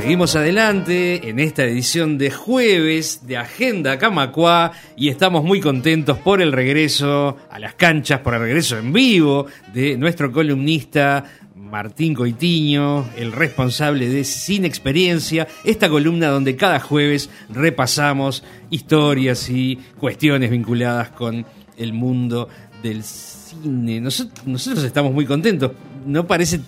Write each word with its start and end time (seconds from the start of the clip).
Seguimos 0.00 0.34
adelante 0.34 1.28
en 1.28 1.38
esta 1.38 1.62
edición 1.62 2.16
de 2.16 2.30
jueves 2.30 3.26
de 3.26 3.36
Agenda 3.36 3.98
Camacua 3.98 4.72
y 4.96 5.10
estamos 5.10 5.44
muy 5.44 5.60
contentos 5.60 6.16
por 6.16 6.40
el 6.40 6.52
regreso 6.52 7.36
a 7.50 7.58
las 7.58 7.74
canchas, 7.74 8.20
por 8.20 8.32
el 8.32 8.40
regreso 8.40 8.78
en 8.78 8.94
vivo 8.94 9.44
de 9.74 9.98
nuestro 9.98 10.32
columnista 10.32 11.24
Martín 11.54 12.14
Coitiño, 12.14 13.10
el 13.14 13.30
responsable 13.30 14.08
de 14.08 14.24
Sin 14.24 14.64
Experiencia, 14.64 15.46
esta 15.64 15.90
columna 15.90 16.28
donde 16.28 16.56
cada 16.56 16.80
jueves 16.80 17.28
repasamos 17.50 18.42
historias 18.70 19.50
y 19.50 19.78
cuestiones 19.98 20.50
vinculadas 20.50 21.10
con 21.10 21.44
el 21.76 21.92
mundo 21.92 22.48
del 22.82 23.04
cine. 23.04 24.00
Nosotros 24.00 24.82
estamos 24.82 25.12
muy 25.12 25.26
contentos, 25.26 25.72
no 26.06 26.26
parece 26.26 26.60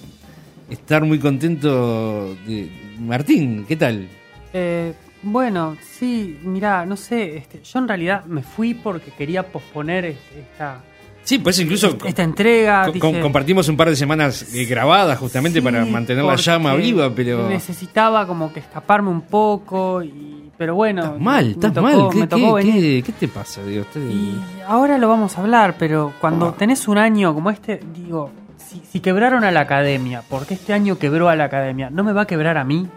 estar 0.72 1.04
muy 1.04 1.18
contento 1.18 2.34
de 2.46 2.70
Martín, 2.98 3.64
¿qué 3.68 3.76
tal? 3.76 4.08
Eh, 4.52 4.92
bueno, 5.22 5.76
sí, 5.80 6.38
mira, 6.42 6.84
no 6.86 6.96
sé, 6.96 7.36
este, 7.36 7.60
yo 7.62 7.78
en 7.78 7.88
realidad 7.88 8.24
me 8.26 8.42
fui 8.42 8.74
porque 8.74 9.10
quería 9.12 9.46
posponer 9.46 10.04
este, 10.06 10.40
esta, 10.40 10.80
Sí, 11.24 11.38
pues 11.38 11.56
incluso 11.60 11.96
esta 12.04 12.24
entrega. 12.24 12.86
co- 12.86 12.92
dije, 12.92 13.20
compartimos 13.20 13.68
un 13.68 13.76
par 13.76 13.88
de 13.88 13.94
semanas 13.94 14.52
eh, 14.54 14.64
grabadas 14.64 15.16
justamente 15.20 15.60
sí, 15.60 15.64
para 15.64 15.84
mantener 15.84 16.24
la 16.24 16.34
llama 16.34 16.74
viva, 16.74 17.10
pero... 17.14 17.48
Necesitaba 17.48 18.26
como 18.26 18.52
que 18.52 18.58
escaparme 18.58 19.08
un 19.10 19.20
poco, 19.20 20.02
y, 20.02 20.50
pero 20.58 20.74
bueno. 20.74 21.02
Estás 21.04 21.20
mal, 21.20 21.50
estás 21.52 21.72
tocó- 21.72 21.82
mal. 21.82 22.08
¿Qué, 22.10 22.18
me 22.18 22.26
tocó 22.26 22.56
qué- 22.56 22.64
venir. 22.64 23.04
qué- 23.04 23.12
qué 23.12 23.12
te 23.12 23.28
pasa? 23.28 23.62
Digo, 23.62 23.82
usted- 23.82 24.00
Y 24.10 24.34
ahora 24.66 24.98
lo 24.98 25.08
vamos 25.08 25.38
a 25.38 25.42
hablar, 25.42 25.76
pero 25.78 26.12
cuando 26.20 26.46
Ah. 26.48 26.54
tenés 26.58 26.88
un 26.88 26.98
año 26.98 27.32
como 27.32 27.50
este, 27.50 27.78
digo, 27.94 28.32
si, 28.72 28.82
si 28.90 29.00
quebraron 29.00 29.44
a 29.44 29.50
la 29.50 29.60
academia, 29.60 30.22
porque 30.28 30.54
este 30.54 30.72
año 30.72 30.98
quebró 30.98 31.28
a 31.28 31.36
la 31.36 31.44
academia, 31.44 31.90
¿no 31.90 32.04
me 32.04 32.12
va 32.12 32.22
a 32.22 32.26
quebrar 32.26 32.56
a 32.58 32.64
mí? 32.64 32.88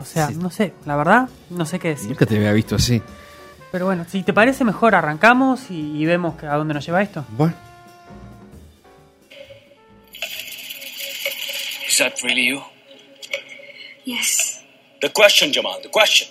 O 0.00 0.04
sea, 0.04 0.28
Sí. 0.28 0.34
no 0.36 0.50
sé, 0.50 0.72
la 0.86 0.96
verdad, 0.96 1.28
no 1.50 1.66
sé 1.66 1.78
qué 1.78 1.88
decir. 1.88 2.08
Nunca 2.10 2.26
te 2.26 2.36
había 2.36 2.52
visto 2.52 2.76
así. 2.76 3.02
Pero 3.72 3.86
bueno, 3.86 4.04
si 4.08 4.22
te 4.22 4.32
parece 4.32 4.64
mejor, 4.64 4.94
arrancamos 4.94 5.70
y, 5.70 5.96
y 6.02 6.06
vemos 6.06 6.36
que- 6.36 6.46
a 6.46 6.54
dónde 6.56 6.74
nos 6.74 6.84
lleva 6.86 7.02
esto. 7.02 7.24
Bueno, 7.36 7.54
Is 11.88 11.98
that 11.98 12.14
really 12.22 12.46
you? 12.48 12.62
Yes. 14.04 14.60
The 15.00 15.10
question, 15.12 15.52
Jamal, 15.52 15.80
the 15.82 15.90
question. 15.90 16.28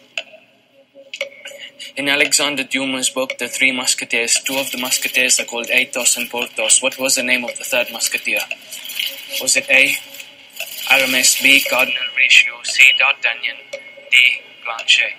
In 2.00 2.08
Alexander 2.08 2.64
Dumas' 2.64 3.10
book, 3.10 3.38
The 3.38 3.50
Three 3.50 3.74
Musketeers, 3.74 4.40
two 4.46 4.56
of 4.56 4.72
the 4.72 4.78
musketeers 4.78 5.38
are 5.38 5.44
called 5.44 5.70
Athos 5.70 6.16
and 6.16 6.30
Porthos. 6.30 6.82
What 6.82 6.98
was 6.98 7.16
the 7.16 7.24
name 7.24 7.44
of 7.44 7.58
the 7.58 7.66
third 7.66 7.88
musketeer? 7.92 8.40
Was 9.42 9.58
it 9.58 9.70
A. 9.70 9.98
Aramis, 10.90 11.42
B. 11.42 11.60
Cardinal 11.60 12.02
Richelieu, 12.16 12.56
C. 12.64 12.84
D'Artagnan, 12.98 13.58
D. 14.12 14.18
Blanchet? 14.64 15.12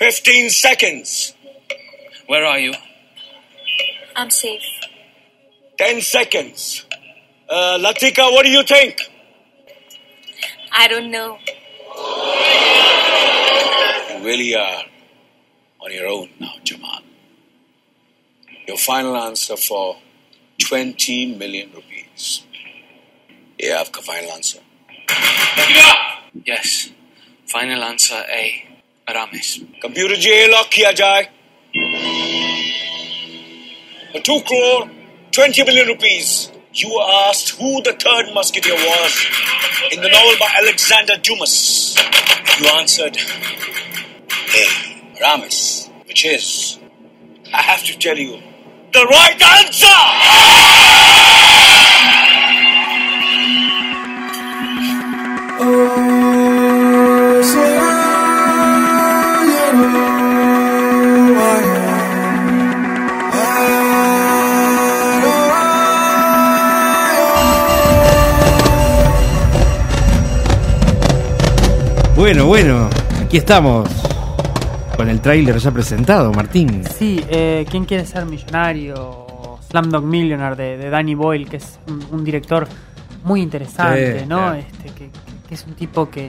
15 0.00 0.50
seconds. 0.50 1.34
Where 2.26 2.44
are 2.44 2.58
you? 2.58 2.74
I'm 4.16 4.30
safe. 4.30 4.64
10 5.78 6.00
seconds. 6.00 6.86
Uh, 7.48 7.78
Latika, 7.78 8.32
what 8.32 8.44
do 8.44 8.50
you 8.50 8.64
think? 8.64 9.00
I 10.72 10.88
don't 10.88 11.12
know. 11.12 11.38
You 14.10 14.24
really 14.24 14.56
are 14.56 14.82
on 15.88 15.94
your 15.94 16.06
own 16.06 16.28
now, 16.38 16.52
Jamal. 16.64 17.00
Your 18.66 18.76
final 18.76 19.16
answer 19.16 19.56
for 19.56 19.96
20 20.60 21.36
million 21.36 21.72
rupees. 21.72 22.44
You 23.58 23.72
have 23.72 23.88
a 23.96 24.02
final 24.02 24.30
answer. 24.32 24.60
Yes. 26.44 26.90
Final 27.46 27.82
answer 27.84 28.22
A. 28.30 28.64
Aramis. 29.08 29.60
Computer 29.80 30.16
J 30.16 30.50
lock 30.52 30.70
kiya 30.70 30.92
jaye. 30.92 31.28
For 34.12 34.20
2 34.20 34.40
crore, 34.46 34.90
20 35.32 35.64
million 35.64 35.88
rupees. 35.88 36.52
You 36.74 36.94
were 36.94 37.28
asked 37.28 37.50
who 37.58 37.82
the 37.82 37.94
third 37.94 38.34
musketeer 38.34 38.74
was 38.74 39.26
in 39.90 40.02
the 40.02 40.08
novel 40.10 40.34
by 40.38 40.52
Alexander 40.58 41.16
Dumas. 41.16 41.96
You 42.60 42.68
answered 42.68 43.16
A. 44.54 44.88
Aramis, 45.20 45.87
which 46.08 46.24
is, 46.24 46.78
I 47.52 47.62
have 47.62 47.84
to 47.84 47.98
tell 47.98 48.16
you, 48.16 48.40
the 48.92 49.04
right 49.04 49.42
answer! 49.42 49.86
bueno, 72.16 72.46
bueno, 72.46 72.90
aquí 73.22 73.36
estamos 73.36 73.88
con 74.98 75.08
el 75.08 75.20
tráiler 75.20 75.56
ya 75.58 75.70
presentado, 75.70 76.32
Martín. 76.32 76.82
Sí, 76.84 77.24
eh, 77.28 77.64
¿quién 77.70 77.84
quiere 77.84 78.04
ser 78.04 78.26
millonario? 78.26 79.26
Slumdog 79.70 80.02
Millionaire 80.02 80.56
de, 80.56 80.76
de 80.76 80.90
Danny 80.90 81.14
Boyle, 81.14 81.48
que 81.48 81.58
es 81.58 81.78
un, 81.86 82.04
un 82.10 82.24
director 82.24 82.66
muy 83.22 83.40
interesante, 83.40 84.18
Sí, 84.22 84.26
¿no? 84.26 84.52
Este, 84.54 84.90
que, 84.90 85.08
que 85.48 85.54
es 85.54 85.64
un 85.68 85.74
tipo 85.74 86.10
que, 86.10 86.26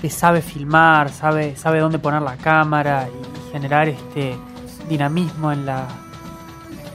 que 0.00 0.10
sabe 0.10 0.42
filmar, 0.42 1.10
sabe, 1.10 1.54
sabe 1.54 1.78
dónde 1.78 2.00
poner 2.00 2.20
la 2.22 2.36
cámara 2.36 3.06
y 3.08 3.52
generar 3.52 3.88
este 3.88 4.34
dinamismo 4.88 5.52
en 5.52 5.64
la, 5.64 5.86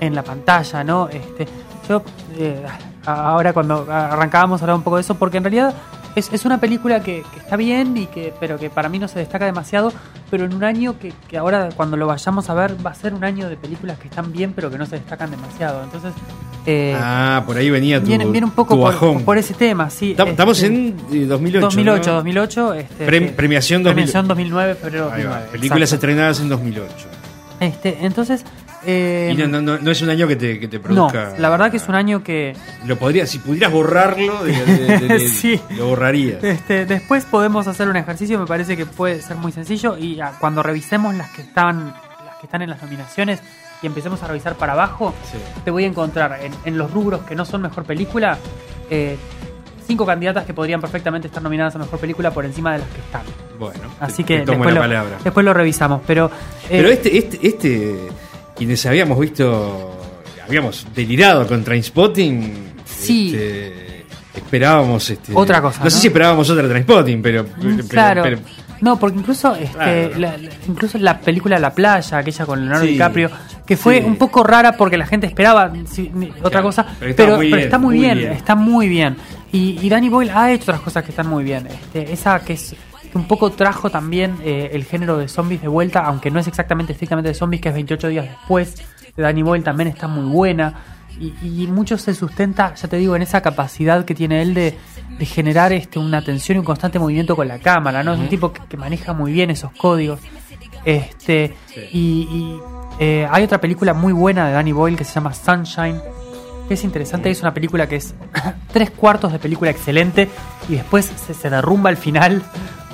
en 0.01 0.13
la 0.15 0.23
pantalla, 0.23 0.83
¿no? 0.83 1.07
Este, 1.07 1.47
yo 1.87 2.03
eh, 2.37 2.65
ahora 3.05 3.53
cuando 3.53 3.87
arrancábamos 3.89 4.59
a 4.59 4.65
hablar 4.65 4.75
un 4.75 4.83
poco 4.83 4.97
de 4.97 5.03
eso, 5.03 5.15
porque 5.15 5.37
en 5.37 5.45
realidad 5.45 5.73
es, 6.15 6.31
es 6.31 6.45
una 6.45 6.59
película 6.59 7.01
que, 7.01 7.23
que 7.33 7.39
está 7.39 7.55
bien 7.55 7.95
y 7.97 8.05
que, 8.07 8.33
pero 8.39 8.57
que 8.59 8.69
para 8.69 8.89
mí 8.89 8.99
no 8.99 9.07
se 9.07 9.19
destaca 9.19 9.45
demasiado, 9.45 9.91
pero 10.29 10.45
en 10.45 10.53
un 10.53 10.63
año 10.63 10.97
que, 10.99 11.13
que 11.27 11.37
ahora 11.37 11.69
cuando 11.75 11.97
lo 11.97 12.07
vayamos 12.07 12.49
a 12.49 12.53
ver 12.53 12.75
va 12.85 12.91
a 12.91 12.95
ser 12.95 13.13
un 13.13 13.23
año 13.23 13.49
de 13.49 13.57
películas 13.57 13.97
que 13.99 14.07
están 14.07 14.31
bien 14.31 14.53
pero 14.55 14.69
que 14.71 14.77
no 14.77 14.85
se 14.85 14.95
destacan 14.97 15.31
demasiado. 15.31 15.83
Entonces 15.83 16.13
eh, 16.65 16.95
Ah, 16.97 17.43
por 17.45 17.57
ahí 17.57 17.69
venía 17.69 17.99
tu, 17.99 18.07
viene, 18.07 18.25
viene 18.25 18.45
un 18.45 18.51
poco 18.53 18.75
tu 18.75 18.81
por, 18.81 18.93
bajón. 18.93 19.23
por 19.23 19.37
ese 19.37 19.53
tema, 19.53 19.89
sí. 19.89 20.15
Tam- 20.17 20.29
Estamos 20.29 20.61
este, 20.61 20.73
en 20.75 20.97
eh, 21.11 21.25
2008. 21.25 21.65
2008, 21.65 22.09
¿no? 22.09 22.15
2008. 22.17 22.73
Este, 22.75 23.05
que- 23.05 23.21
premiación 23.33 23.83
2000. 23.83 23.93
premiación 23.95 24.27
2009, 24.27 24.75
febrero 24.75 25.05
Ahí 25.05 25.23
va, 25.23 25.29
2009. 25.29 25.47
Películas 25.51 25.89
exacto. 25.89 25.95
estrenadas 26.07 26.39
en 26.39 26.49
2008. 26.49 26.93
Este, 27.59 27.97
entonces, 28.05 28.43
eh, 28.85 29.33
y 29.33 29.37
no, 29.37 29.47
no, 29.47 29.61
no, 29.61 29.77
no 29.79 29.91
es 29.91 30.01
un 30.01 30.09
año 30.09 30.27
que 30.27 30.35
te, 30.35 30.59
que 30.59 30.67
te 30.67 30.77
no, 30.77 30.83
produzca. 30.83 31.33
la 31.37 31.49
verdad 31.49 31.71
que 31.71 31.77
es 31.77 31.87
un 31.87 31.95
año 31.95 32.23
que, 32.23 32.55
Lo 32.85 32.97
podría, 32.97 33.25
si 33.25 33.39
pudieras 33.39 33.71
borrarlo, 33.71 34.43
de- 34.43 34.51
de- 34.65 34.99
de- 34.99 35.07
de- 35.19 35.27
Sí. 35.27 35.59
lo 35.77 35.87
borrarías. 35.87 36.43
Este, 36.43 36.85
después 36.85 37.25
podemos 37.25 37.67
hacer 37.67 37.87
un 37.87 37.95
ejercicio, 37.95 38.39
me 38.39 38.45
parece 38.45 38.75
que 38.77 38.85
puede 38.85 39.21
ser 39.21 39.37
muy 39.37 39.51
sencillo 39.51 39.97
y 39.97 40.19
cuando 40.39 40.63
revisemos 40.63 41.15
las 41.15 41.29
que 41.31 41.41
están 41.41 41.87
las 42.25 42.37
que 42.39 42.47
están 42.47 42.61
en 42.61 42.69
las 42.69 42.81
nominaciones 42.81 43.39
y 43.81 43.87
empecemos 43.87 44.21
a 44.23 44.27
revisar 44.27 44.55
para 44.55 44.73
abajo, 44.73 45.13
Sí. 45.31 45.37
te 45.65 45.71
voy 45.71 45.83
a 45.83 45.87
encontrar 45.87 46.39
en, 46.41 46.53
en 46.65 46.77
los 46.77 46.91
rubros 46.91 47.21
que 47.21 47.35
no 47.35 47.45
son 47.45 47.61
mejor 47.61 47.83
película 47.83 48.37
eh, 48.89 49.17
cinco 49.85 50.05
candidatas 50.05 50.45
que 50.45 50.53
podrían 50.53 50.79
perfectamente 50.79 51.27
estar 51.27 51.43
nominadas 51.43 51.75
a 51.75 51.79
mejor 51.79 51.99
película 51.99 52.31
por 52.31 52.45
encima 52.45 52.71
de 52.73 52.79
las 52.79 52.87
que 52.89 52.99
están. 53.01 53.21
Bueno, 53.59 53.81
Así 53.99 54.23
te- 54.23 54.35
que 54.35 54.39
te 54.39 54.45
tomo 54.45 54.59
después 54.59 54.73
la 54.75 54.79
lo, 54.81 54.87
palabra. 54.87 55.17
después 55.23 55.45
lo 55.45 55.53
revisamos, 55.53 56.01
pero 56.07 56.27
eh, 56.27 56.67
Pero 56.69 56.89
este, 56.89 57.17
este, 57.17 57.47
este, 57.47 58.07
quienes 58.63 58.85
habíamos 58.85 59.19
visto, 59.19 59.99
habíamos 60.47 60.87
delirado 60.95 61.45
con 61.47 61.63
Trainspotting. 61.65 62.71
Sí. 62.85 63.31
este, 63.33 64.05
esperábamos 64.35 65.09
este, 65.09 65.33
Otra 65.35 65.61
cosa, 65.61 65.83
No, 65.83 65.89
sé 65.89 65.99
si 65.99 66.07
esperábamos 66.07 66.49
otra 66.49 66.65
Trainspotting, 66.67 67.21
pero. 67.21 67.43
Mm, 67.43 67.47
pero- 67.75 67.87
claro. 67.89 68.21
pero- 68.23 68.39
no, 68.79 68.97
porque 68.99 69.19
incluso 69.19 69.53
este, 69.55 69.71
Claro. 69.73 70.09
la, 70.17 70.35
incluso 70.67 70.97
la 70.97 71.19
película 71.19 71.57
La 71.59 71.73
playa, 71.73 72.17
aquella 72.17 72.45
con 72.45 72.59
Leonardo 72.61 72.85
Sí. 72.85 72.91
DiCaprio, 72.91 73.29
que 73.65 73.75
fue 73.77 73.99
Sí. 73.99 74.05
un 74.05 74.15
poco 74.17 74.43
rara 74.43 74.73
porque 74.77 74.97
la 74.97 75.05
gente 75.05 75.27
esperaba 75.27 75.71
sí, 75.89 76.09
otra 76.39 76.49
Claro, 76.49 76.63
cosa, 76.67 76.85
pero 76.99 77.15
pero, 77.15 77.33
está 77.33 77.37
muy 77.37 77.45
pero 77.47 77.55
bien, 77.57 77.59
está 77.65 77.77
muy 77.77 77.95
muy 77.97 78.05
bien, 78.05 78.17
bien. 78.17 78.31
está 78.33 78.55
muy 78.55 78.87
bien. 78.87 79.15
Y, 79.51 79.79
y 79.81 79.89
Danny 79.89 80.07
Boyle 80.09 80.31
ha 80.31 80.51
hecho 80.51 80.63
otras 80.71 80.81
cosas 80.81 81.03
que 81.03 81.09
están 81.11 81.27
muy 81.27 81.43
bien. 81.43 81.67
Este, 81.67 82.11
esa 82.13 82.39
que 82.39 82.53
es 82.53 82.75
que 83.13 83.19
un 83.19 83.27
poco 83.27 83.51
trajo 83.51 83.91
también 83.91 84.37
eh, 84.43 84.71
el 84.73 84.85
género 84.85 85.17
de 85.19 85.27
zombies 85.27 85.61
de 85.61 85.67
vuelta, 85.67 86.01
aunque 86.01 86.31
no 86.31 86.39
es 86.39 86.47
exactamente 86.47 86.93
estrictamente 86.93 87.29
de 87.29 87.35
zombies, 87.35 87.61
que 87.61 87.69
es 87.69 87.75
28 87.75 88.07
días 88.07 88.25
después 88.25 88.75
de 89.15 89.21
Danny 89.21 89.43
Boyle, 89.43 89.63
también 89.63 89.87
está 89.87 90.07
muy 90.07 90.25
buena. 90.25 90.73
Y, 91.19 91.35
y 91.43 91.67
mucho 91.67 91.99
se 91.99 92.15
sustenta, 92.15 92.73
ya 92.73 92.87
te 92.87 92.97
digo, 92.97 93.15
en 93.15 93.21
esa 93.21 93.41
capacidad 93.41 94.03
que 94.03 94.15
tiene 94.15 94.41
él 94.41 94.55
de, 94.55 94.75
de 95.19 95.25
generar 95.27 95.71
este, 95.73 95.99
una 95.99 96.23
tensión 96.23 96.55
y 96.55 96.59
un 96.59 96.65
constante 96.65 96.97
movimiento 96.97 97.35
con 97.35 97.47
la 97.47 97.59
cámara, 97.59 98.03
¿no? 98.03 98.15
Es 98.15 98.19
un 98.19 98.29
tipo 98.29 98.51
que, 98.51 98.61
que 98.67 98.77
maneja 98.77 99.13
muy 99.13 99.31
bien 99.31 99.51
esos 99.51 99.71
códigos. 99.73 100.19
Este, 100.83 101.55
y, 101.91 102.27
y, 102.31 102.59
eh, 102.99 103.27
hay 103.29 103.43
otra 103.43 103.61
película 103.61 103.93
muy 103.93 104.11
buena 104.11 104.47
de 104.47 104.53
Danny 104.53 104.71
Boyle 104.71 104.97
que 104.97 105.03
se 105.03 105.13
llama 105.13 105.35
Sunshine, 105.35 106.01
que 106.67 106.73
es 106.73 106.83
interesante, 106.83 107.29
es 107.29 107.41
una 107.41 107.53
película 107.53 107.87
que 107.87 107.97
es 107.97 108.15
tres 108.73 108.89
cuartos 108.89 109.31
de 109.31 109.37
película 109.37 109.69
excelente 109.69 110.29
y 110.67 110.77
después 110.77 111.05
se, 111.05 111.35
se 111.35 111.49
derrumba 111.51 111.91
al 111.91 111.97
final, 111.97 112.41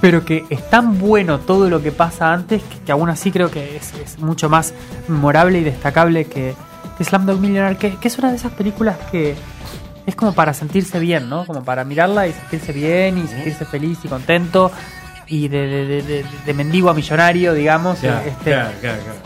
pero 0.02 0.24
que 0.26 0.46
es 0.50 0.70
tan 0.70 0.98
bueno 1.00 1.40
todo 1.40 1.70
lo 1.70 1.82
que 1.82 1.92
pasa 1.92 2.32
antes 2.34 2.62
que, 2.64 2.80
que 2.86 2.92
aún 2.92 3.10
así 3.10 3.32
creo 3.32 3.52
que 3.52 3.76
es, 3.78 3.94
es 3.96 4.20
mucho 4.20 4.50
más 4.50 4.74
memorable 5.08 5.60
y 5.60 5.64
destacable 5.64 6.26
que, 6.26 6.54
que 6.98 7.04
Slumdog 7.04 7.40
Millionaire, 7.40 7.78
que, 7.78 7.96
que 7.98 8.08
es 8.08 8.18
una 8.18 8.30
de 8.30 8.38
esas 8.38 8.52
películas 8.54 8.98
que 9.12 9.36
es 10.06 10.16
como 10.16 10.34
para 10.34 10.54
sentirse 10.54 11.00
bien, 11.00 11.30
¿no? 11.30 11.46
Como 11.46 11.64
para 11.64 11.84
mirarla 11.84 12.28
y 12.28 12.34
sentirse 12.34 12.72
bien 12.72 13.18
y 13.18 13.28
sentirse 13.28 13.66
feliz 13.66 14.00
y 14.04 14.08
contento 14.08 14.72
y 15.28 15.48
de, 15.48 15.68
de, 15.68 15.86
de, 15.86 16.02
de- 16.04 16.26
de 16.46 16.54
mendigo 16.54 16.90
a 16.90 16.94
millonario, 16.96 17.54
digamos. 17.54 18.00
Claro, 18.00 18.22
este, 18.28 18.52
claro, 18.52 18.72
claro, 18.82 18.98
claro. 19.04 19.20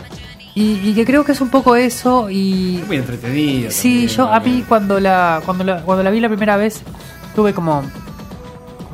y, 0.54 0.90
y 0.90 0.94
que 0.94 1.06
creo 1.06 1.24
que 1.24 1.32
es 1.32 1.40
un 1.40 1.48
poco 1.48 1.74
eso 1.76 2.28
y... 2.28 2.78
Es 2.82 2.86
muy 2.86 2.96
entretenido. 2.98 3.70
Sí, 3.70 3.90
también, 4.08 4.08
yo 4.16 4.32
a 4.32 4.40
mí 4.40 4.64
cuando 4.68 5.00
la, 5.00 5.40
cuando 5.46 5.64
la 5.64 5.80
cuando 5.82 6.02
la 6.02 6.10
vi 6.10 6.20
la 6.20 6.28
primera 6.28 6.56
vez 6.58 6.82
tuve 7.34 7.54
como 7.54 7.82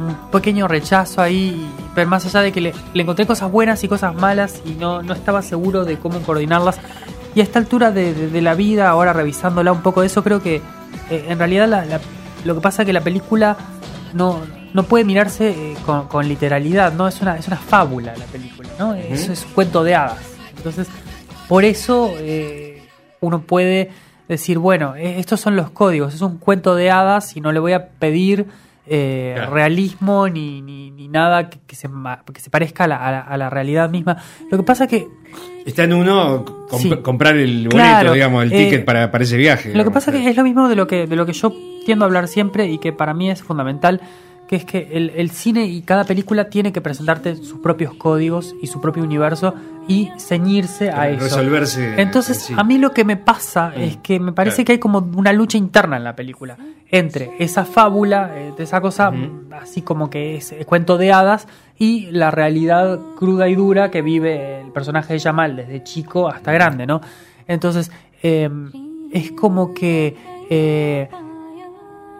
un 0.00 0.14
pequeño 0.31 0.67
rechazo 0.69 1.20
ahí, 1.23 1.69
pero 1.94 2.08
más 2.08 2.25
allá 2.26 2.41
de 2.43 2.52
que 2.52 2.61
le, 2.61 2.73
le 2.94 3.02
encontré 3.02 3.26
cosas 3.26 3.50
buenas 3.50 3.82
y 3.85 3.88
cosas 3.88 4.14
malas 4.14 4.61
y 4.64 4.70
no, 4.70 5.02
no 5.02 5.12
estaba 5.14 5.43
seguro 5.43 5.85
de 5.85 5.99
cómo 5.99 6.20
coordinarlas. 6.20 6.79
Y 7.35 7.41
a 7.41 7.43
esta 7.44 7.58
altura 7.58 7.93
de, 7.93 8.12
de- 8.14 8.29
de 8.29 8.41
la 8.43 8.55
vida, 8.55 8.88
ahora 8.88 9.12
revisándola 9.12 9.73
un 9.73 9.82
poco 9.82 10.00
de 10.00 10.08
eso, 10.08 10.23
creo 10.25 10.43
que 10.43 10.56
eh, 11.11 11.26
en 11.29 11.38
realidad 11.38 11.69
la- 11.69 11.85
la- 11.85 12.00
lo 12.44 12.55
que 12.55 12.61
pasa 12.61 12.82
es 12.82 12.87
que 12.87 12.93
la 12.93 13.02
película 13.02 13.56
no, 14.14 14.41
no 14.75 14.82
puede 14.85 15.05
mirarse 15.05 15.50
eh, 15.50 15.76
con, 15.87 16.08
con 16.08 16.26
literalidad, 16.26 16.93
¿no? 16.93 17.06
Es 17.06 17.20
una, 17.20 17.37
es 17.37 17.46
una 17.46 17.56
fábula 17.58 18.14
la 18.17 18.25
película, 18.26 18.69
¿no? 18.79 18.94
Eso 18.94 19.32
es 19.32 19.44
un 19.44 19.53
cuento 19.53 19.85
de 19.85 19.94
hadas. 19.94 20.19
Entonces, 20.56 20.88
por 21.49 21.64
eso 21.64 22.11
eh, 22.17 22.82
uno 23.20 23.43
puede 23.43 23.91
decir, 24.29 24.58
bueno, 24.58 24.94
eh, 24.96 25.19
estos 25.20 25.41
son 25.41 25.55
los 25.56 25.70
códigos, 25.70 26.14
es 26.14 26.20
un 26.23 26.38
cuento 26.38 26.75
de 26.75 26.91
hadas 26.91 27.37
y 27.37 27.41
no 27.41 27.53
le 27.53 27.58
voy 27.61 27.73
a 27.75 27.88
pedir 27.88 28.46
eh, 28.87 29.32
Claro. 29.37 29.55
realismo 29.55 30.29
ni, 30.29 30.62
ni, 30.62 30.91
ni 30.91 31.09
nada 31.09 31.49
que, 31.50 31.59
que 31.67 31.77
se, 31.77 31.88
que 32.32 32.41
se 32.41 32.50
parezca 32.50 32.85
a 32.85 32.88
la, 32.88 32.97
a 32.97 33.11
la- 33.12 33.21
a 33.21 33.37
la 33.37 33.50
realidad 33.50 33.91
misma. 33.91 34.17
Lo 34.50 34.56
que 34.59 34.65
pasa 34.65 34.85
es 34.85 34.91
que 34.91 35.09
Está 35.67 35.85
en 35.85 35.93
uno 35.93 36.44
comp- 36.69 36.79
Sí. 36.81 36.91
comprar 37.03 37.37
el 37.37 37.65
boleto, 37.69 37.77
Claro, 37.77 38.12
digamos, 38.15 38.44
el 38.44 38.53
eh, 38.53 38.56
ticket 38.65 38.85
para, 38.85 39.11
para 39.11 39.25
ese 39.25 39.37
viaje. 39.37 39.75
Lo 39.75 39.85
que 39.85 39.91
pasa 39.91 40.11
que 40.11 40.27
es 40.29 40.37
lo 40.37 40.43
mismo 40.43 40.69
de 40.69 40.75
lo 40.75 40.87
que, 40.87 41.06
de 41.06 41.17
lo 41.17 41.27
que 41.27 41.35
yo 41.35 41.53
tiendo 41.85 42.05
a 42.05 42.06
hablar 42.06 42.29
siempre 42.29 42.67
y 42.67 42.79
que 42.79 42.93
para 42.94 43.12
mí 43.15 43.31
es 43.31 43.43
fundamental, 43.43 44.00
que 44.49 44.56
es 44.56 44.65
que 44.65 44.88
el, 44.93 45.11
el 45.11 45.31
cine 45.31 45.67
y 45.67 45.82
cada 45.82 46.05
película 46.05 46.49
tiene 46.49 46.73
que 46.73 46.81
presentarte 46.81 47.37
sus 47.37 47.61
propios 47.61 47.94
códigos 47.94 48.56
y 48.62 48.67
su 48.69 48.81
propio 48.81 49.05
universo 49.05 49.55
y 49.91 50.11
ceñirse 50.19 50.91
a 50.91 51.09
eso. 51.09 51.25
Resolverse. 51.25 52.01
Entonces, 52.01 52.39
sí. 52.43 52.55
a 52.57 52.63
mí 52.63 52.79
lo 52.79 52.93
que 52.93 53.05
me 53.05 53.17
pasa 53.17 53.73
Mm, 53.77 53.81
es 53.81 53.97
que 53.97 54.21
me 54.21 54.33
parece 54.33 54.57
claro. 54.59 54.67
que 54.67 54.73
hay 54.73 54.79
como 54.79 54.99
una 55.17 55.33
lucha 55.33 55.59
interna 55.59 55.97
en 55.97 56.05
la 56.05 56.15
película 56.15 56.57
entre 56.91 57.31
esa 57.39 57.65
fábula, 57.65 58.31
eh, 58.37 58.53
de 58.57 58.63
esa 58.65 58.81
cosa 58.81 59.11
Ujú. 59.11 59.47
así 59.61 59.83
como 59.83 60.09
que 60.11 60.37
es 60.37 60.53
eh, 60.53 60.65
cuento 60.65 60.97
de 60.99 61.13
hadas 61.13 61.47
y 61.79 62.11
la 62.13 62.31
realidad 62.31 62.99
cruda 63.17 63.49
y 63.49 63.55
dura 63.55 63.91
que 63.91 64.03
vive 64.03 64.61
el 64.61 64.71
personaje 64.73 65.15
de 65.15 65.21
Jamal 65.21 65.57
desde 65.57 65.83
chico 65.83 66.29
hasta 66.29 66.53
grande, 66.53 66.87
¿no? 66.87 67.01
Entonces, 67.49 67.91
eh, 68.23 68.49
es 69.13 69.33
como 69.33 69.75
que 69.75 70.17
eh, 70.51 71.09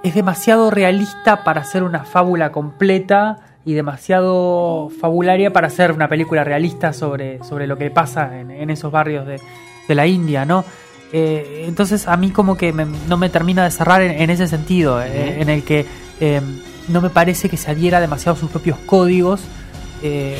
es 0.03 0.15
demasiado 0.15 0.71
realista 0.71 1.45
para 1.45 1.61
hacer 1.61 1.83
una 1.83 2.05
fábula 2.05 2.51
completa 2.53 3.39
y 3.71 3.75
demasiado 3.75 4.91
fabularia 5.01 5.53
para 5.53 5.69
hacer 5.69 5.93
una 5.93 6.09
película 6.09 6.43
realista 6.43 6.93
sobre, 6.93 7.39
sobre 7.45 7.67
lo 7.69 7.79
que 7.79 7.91
pasa 7.91 8.41
en, 8.41 8.51
en 8.51 8.69
esos 8.71 8.91
barrios 8.91 9.27
de, 9.27 9.41
de 9.87 9.95
la 9.95 10.07
India, 10.09 10.45
¿no? 10.45 10.65
Eh, 11.13 11.65
entonces 11.69 12.09
a 12.09 12.17
mí 12.17 12.31
como 12.31 12.57
que 12.57 12.73
me- 12.73 12.87
no 13.09 13.17
me 13.17 13.29
termina 13.29 13.63
de 13.65 13.71
cerrar 13.71 14.03
en, 14.03 14.11
en 14.13 14.31
ese 14.31 14.47
sentido, 14.49 15.01
eh, 15.03 15.41
en 15.41 15.49
el 15.49 15.63
que 15.63 15.87
eh, 16.21 16.41
no 16.89 17.01
me 17.01 17.11
parece 17.11 17.49
que 17.49 17.57
se 17.57 17.71
adhiera 17.71 18.01
demasiado 18.01 18.37
a 18.37 18.41
sus 18.41 18.51
propios 18.51 18.79
códigos, 18.87 19.41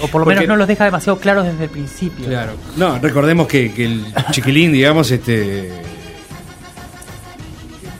o 0.03 0.07
por 0.09 0.21
lo 0.21 0.25
Porque- 0.25 0.41
menos 0.41 0.49
no 0.49 0.57
los 0.57 0.67
deja 0.69 0.85
demasiado 0.87 1.19
claros 1.21 1.45
desde 1.45 1.65
el 1.65 1.71
principio. 1.71 2.27
Claro. 2.27 2.53
No, 2.77 2.99
recordemos 2.99 3.47
que, 3.47 3.73
que 3.73 3.85
el 3.85 4.05
chiquilín, 4.33 4.73
digamos, 4.73 5.11
este 5.11 5.71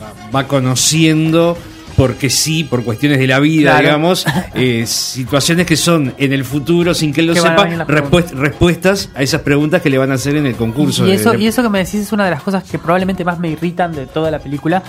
va, 0.01 0.13
va 0.41 0.47
conociendo 0.47 1.57
porque 2.01 2.31
sí, 2.31 2.63
por 2.63 2.83
cuestiones 2.83 3.19
de 3.19 3.27
la 3.27 3.39
vida, 3.39 3.71
Claro. 3.73 3.85
digamos, 3.85 4.25
eh, 4.55 4.85
situaciones 4.87 5.67
que 5.67 5.75
son 5.77 6.15
en 6.17 6.33
el 6.33 6.43
futuro, 6.43 6.95
sin 6.95 7.13
que 7.13 7.21
él 7.21 7.27
lo 7.27 7.33
a 7.33 7.35
sepa, 7.35 7.67
respuest- 7.85 8.31
respuestas 8.31 9.09
a 9.13 9.21
esas 9.21 9.41
preguntas 9.41 9.83
que 9.83 9.91
le 9.91 9.99
van 9.99 10.09
a 10.11 10.15
hacer 10.15 10.35
en 10.35 10.47
el 10.47 10.55
concurso. 10.55 11.05
Y 11.07 11.11
eso, 11.11 11.33
de- 11.33 11.37
y 11.43 11.45
eso 11.45 11.61
que 11.61 11.69
me 11.69 11.77
decís 11.77 12.01
es 12.01 12.11
una 12.11 12.25
de 12.25 12.31
las 12.31 12.41
cosas 12.41 12.63
que 12.63 12.79
probablemente 12.79 13.23
más 13.23 13.37
me 13.37 13.49
irritan 13.49 13.91
de 13.93 14.07
toda 14.07 14.31
la 14.31 14.39
película, 14.39 14.81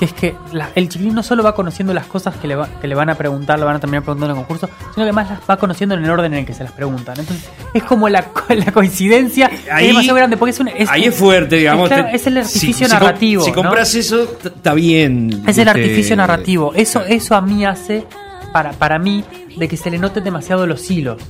que 0.00 0.06
es 0.06 0.12
que 0.14 0.34
la- 0.52 0.70
el 0.74 0.88
chiquilín 0.88 1.14
no 1.14 1.22
solo 1.22 1.42
va 1.42 1.54
conociendo 1.54 1.92
las 1.92 2.06
cosas 2.06 2.34
que 2.36 2.48
le, 2.48 2.56
va- 2.56 2.68
que 2.80 2.88
le 2.88 2.94
van 2.94 3.10
a 3.10 3.14
preguntar, 3.16 3.58
le 3.58 3.66
van 3.66 3.76
a 3.76 3.80
terminar 3.80 4.02
preguntando 4.02 4.32
en 4.34 4.38
el 4.40 4.46
concurso, 4.46 4.66
sino 4.78 4.94
que 4.94 5.02
además 5.02 5.28
las 5.28 5.40
va 5.48 5.58
conociendo 5.58 5.94
en 5.94 6.02
el 6.02 6.10
orden 6.10 6.32
en 6.32 6.38
el 6.40 6.46
que 6.46 6.54
se 6.54 6.64
las 6.64 6.72
preguntan. 6.72 7.20
Entonces 7.20 7.50
es 7.74 7.82
como 7.82 8.08
la, 8.08 8.24
la 8.48 8.72
coincidencia 8.72 9.50
Ahí- 9.70 9.84
es 9.84 9.88
demasiado 9.88 10.16
grande, 10.16 10.36
porque 10.38 10.50
es, 10.52 10.60
un, 10.60 10.68
es 10.68 10.88
Ahí 10.88 11.04
es 11.04 11.14
fuerte, 11.14 11.56
digamos. 11.56 11.84
Es, 11.90 11.94
claro, 11.94 12.08
te- 12.10 12.16
es 12.16 12.26
el 12.26 12.38
artificio 12.38 12.86
si- 12.86 12.92
narrativo. 12.94 13.44
Si, 13.44 13.50
¿no? 13.50 13.56
compras 13.56 13.94
eso, 13.94 14.22
está 14.42 14.72
bien. 14.72 15.42
Es 15.46 15.58
el 15.58 15.68
este, 15.68 15.80
artificio 15.80 16.16
narrativo. 16.16 16.72
Eso, 16.74 17.02
eso 17.04 17.34
a 17.36 17.42
mí 17.42 17.66
hace, 17.66 18.06
para, 18.54 18.72
para 18.72 18.98
mí, 18.98 19.22
de 19.54 19.68
que 19.68 19.76
se 19.76 19.90
le 19.90 19.98
noten 19.98 20.24
demasiado 20.24 20.66
los 20.66 20.90
hilos. 20.90 21.22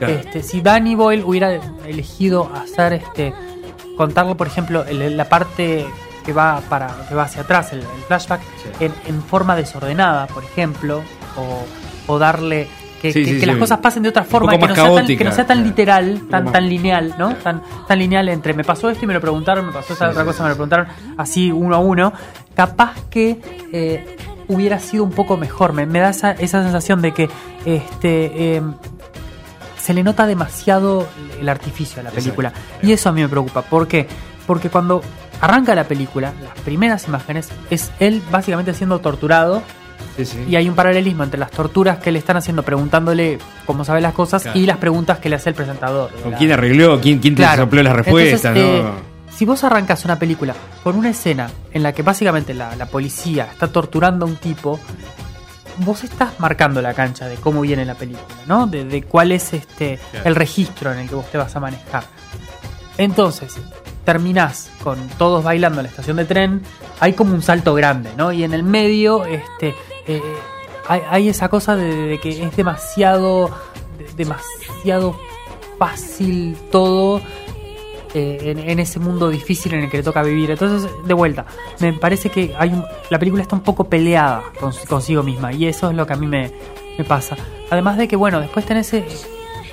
Claro. 0.00 0.14
Este, 0.14 0.42
si 0.42 0.60
Danny 0.62 0.96
Boyle 0.96 1.22
hubiera 1.24 1.60
elegido 1.86 2.50
hacer 2.52 2.92
este 2.94 3.32
contarlo, 3.96 4.36
por 4.36 4.48
ejemplo, 4.48 4.84
el- 4.84 5.16
la 5.16 5.28
parte 5.28 5.86
que 6.26 6.32
va 6.34 6.60
para 6.68 6.88
que 7.08 7.14
va 7.14 7.22
hacia 7.22 7.42
atrás, 7.42 7.72
el, 7.72 7.78
el 7.78 8.02
flashback, 8.06 8.40
Sí. 8.40 8.84
en, 8.84 8.92
en 9.06 9.22
forma 9.22 9.56
desordenada, 9.56 10.26
por 10.26 10.44
ejemplo, 10.44 11.02
o, 11.36 12.12
o 12.12 12.18
darle 12.18 12.68
que, 13.00 13.12
Sí, 13.12 13.20
que- 13.20 13.24
sí, 13.26 13.34
que 13.34 13.40
sí. 13.40 13.46
las 13.46 13.56
cosas 13.56 13.78
pasen 13.78 14.02
de 14.02 14.08
otra 14.08 14.24
forma, 14.24 14.50
que 14.52 14.58
no, 14.58 14.66
sea 14.66 14.74
tan, 14.74 14.84
caótica, 14.94 15.18
que 15.18 15.24
no 15.24 15.32
sea 15.32 15.46
tan 15.46 15.58
claro. 15.58 15.68
literal, 15.70 16.22
tan, 16.30 16.44
más- 16.44 16.52
tan 16.52 16.68
lineal, 16.68 17.08
¿no? 17.18 17.28
Claro. 17.28 17.42
Tan, 17.42 17.62
tan 17.86 17.98
lineal 17.98 18.28
entre 18.30 18.52
me 18.54 18.64
pasó 18.64 18.90
esto 18.90 19.04
y 19.04 19.06
me 19.08 19.14
lo 19.14 19.20
preguntaron, 19.20 19.66
me 19.66 19.72
pasó 19.72 19.92
esta 19.92 20.06
Sí, 20.06 20.10
otra 20.10 20.24
cosa, 20.24 20.42
me 20.42 20.48
lo 20.50 20.54
preguntaron, 20.56 20.86
así 21.16 21.52
uno 21.52 21.76
a 21.76 21.78
uno. 21.78 22.12
Capaz 22.54 22.94
que 23.10 23.40
eh, 23.72 24.16
hubiera 24.48 24.78
sido 24.80 25.04
un 25.04 25.10
poco 25.12 25.36
mejor. 25.36 25.72
Me, 25.74 25.84
me 25.86 26.00
da 26.00 26.08
esa, 26.10 26.32
esa 26.32 26.62
sensación 26.62 27.02
de 27.02 27.12
que 27.12 27.28
este 27.66 28.56
eh, 28.56 28.62
se 29.78 29.92
le 29.94 30.02
nota 30.02 30.26
demasiado 30.26 31.06
el 31.38 31.48
artificio 31.48 32.00
a 32.00 32.04
la 32.04 32.10
película. 32.10 32.48
Exacto. 32.48 32.86
Y 32.86 32.92
eso 32.92 33.08
a 33.10 33.12
mí 33.12 33.20
me 33.20 33.28
preocupa. 33.28 33.62
¿Por 33.62 33.86
qué? 33.86 34.08
Porque 34.46 34.70
cuando 34.70 35.02
arranca 35.40 35.74
la 35.74 35.84
película, 35.84 36.32
las 36.42 36.58
primeras 36.64 37.06
imágenes 37.08 37.48
es 37.70 37.90
él 38.00 38.22
básicamente 38.30 38.72
siendo 38.74 38.98
torturado 39.00 39.62
Sí, 40.16 40.24
sí. 40.24 40.44
y 40.48 40.56
hay 40.56 40.68
un 40.68 40.74
paralelismo 40.74 41.24
entre 41.24 41.38
las 41.38 41.50
torturas 41.50 41.98
que 41.98 42.10
le 42.10 42.18
están 42.18 42.36
haciendo 42.38 42.62
preguntándole 42.62 43.38
cómo 43.66 43.84
sabe 43.84 44.00
las 44.00 44.14
cosas 44.14 44.42
Claro. 44.42 44.58
y 44.58 44.64
las 44.66 44.78
preguntas 44.78 45.18
que 45.18 45.28
le 45.28 45.36
hace 45.36 45.50
el 45.50 45.54
presentador. 45.54 46.10
¿Con 46.22 46.32
La- 46.32 46.38
quién 46.38 46.52
arregló? 46.52 47.00
¿Quién, 47.00 47.18
quién 47.18 47.34
te 47.34 47.42
Claro. 47.42 47.64
sopló 47.64 47.82
las 47.82 47.94
respuestas? 47.96 48.56
Entonces, 48.56 48.82
no? 48.82 48.88
eh, 48.88 48.92
si 49.36 49.44
vos 49.44 49.62
arrancas 49.64 50.04
una 50.06 50.18
película 50.18 50.54
con 50.82 50.96
una 50.96 51.10
escena 51.10 51.50
en 51.70 51.82
la 51.82 51.92
que 51.92 52.02
básicamente 52.02 52.54
la, 52.54 52.74
la 52.76 52.86
policía 52.86 53.48
está 53.52 53.68
torturando 53.68 54.24
a 54.24 54.28
un 54.28 54.36
tipo, 54.36 54.80
vos 55.78 56.02
estás 56.04 56.40
marcando 56.40 56.80
la 56.80 56.94
cancha 56.94 57.26
de 57.28 57.34
cómo 57.36 57.60
viene 57.60 57.84
la 57.84 57.94
película, 57.94 58.24
¿no? 58.46 58.66
De, 58.66 58.86
de 58.86 59.02
cuál 59.02 59.32
es 59.32 59.52
este 59.52 59.98
Claro. 60.12 60.28
el 60.30 60.34
registro 60.34 60.92
en 60.94 61.00
el 61.00 61.08
que 61.10 61.14
vos 61.14 61.30
te 61.30 61.36
vas 61.36 61.54
a 61.54 61.60
manejar. 61.60 62.04
Entonces, 62.96 63.54
terminás 64.06 64.70
con 64.82 64.96
todos 65.18 65.44
bailando 65.44 65.80
en 65.80 65.84
la 65.84 65.90
estación 65.90 66.16
de 66.16 66.24
tren, 66.24 66.62
hay 67.00 67.12
como 67.12 67.34
un 67.34 67.42
salto 67.42 67.74
grande, 67.74 68.08
¿no? 68.16 68.32
Y 68.32 68.42
en 68.44 68.54
el 68.54 68.62
medio, 68.62 69.26
este, 69.26 69.74
eh, 70.06 70.22
hay, 70.88 71.02
hay 71.10 71.28
esa 71.28 71.48
cosa 71.50 71.76
de, 71.76 72.18
que 72.22 72.42
es 72.44 72.56
demasiado, 72.56 73.50
de- 73.98 74.06
demasiado 74.24 75.14
fácil 75.78 76.56
todo 76.70 77.20
eh, 78.14 78.54
en, 78.66 78.78
ese 78.78 78.98
mundo 78.98 79.28
difícil 79.28 79.74
en 79.74 79.84
el 79.84 79.90
que 79.90 79.98
le 79.98 80.02
toca 80.02 80.22
vivir. 80.22 80.50
Entonces, 80.50 80.90
de 81.04 81.12
vuelta, 81.12 81.44
me 81.80 81.92
parece 81.92 82.30
que 82.30 82.54
hay 82.58 82.70
un- 82.70 82.84
la 83.10 83.18
película 83.18 83.42
está 83.42 83.56
un 83.56 83.62
poco 83.62 83.84
peleada 83.84 84.42
con- 84.58 84.72
consigo 84.88 85.22
misma 85.22 85.52
y 85.52 85.66
eso 85.66 85.90
es 85.90 85.96
lo 85.96 86.06
que 86.06 86.14
a 86.14 86.16
mí 86.16 86.26
me, 86.26 86.50
pasa. 87.06 87.36
Además 87.70 87.98
de 87.98 88.08
que, 88.08 88.16
bueno, 88.16 88.40
después 88.40 88.64
tenés 88.64 88.90
ese- 88.94 89.04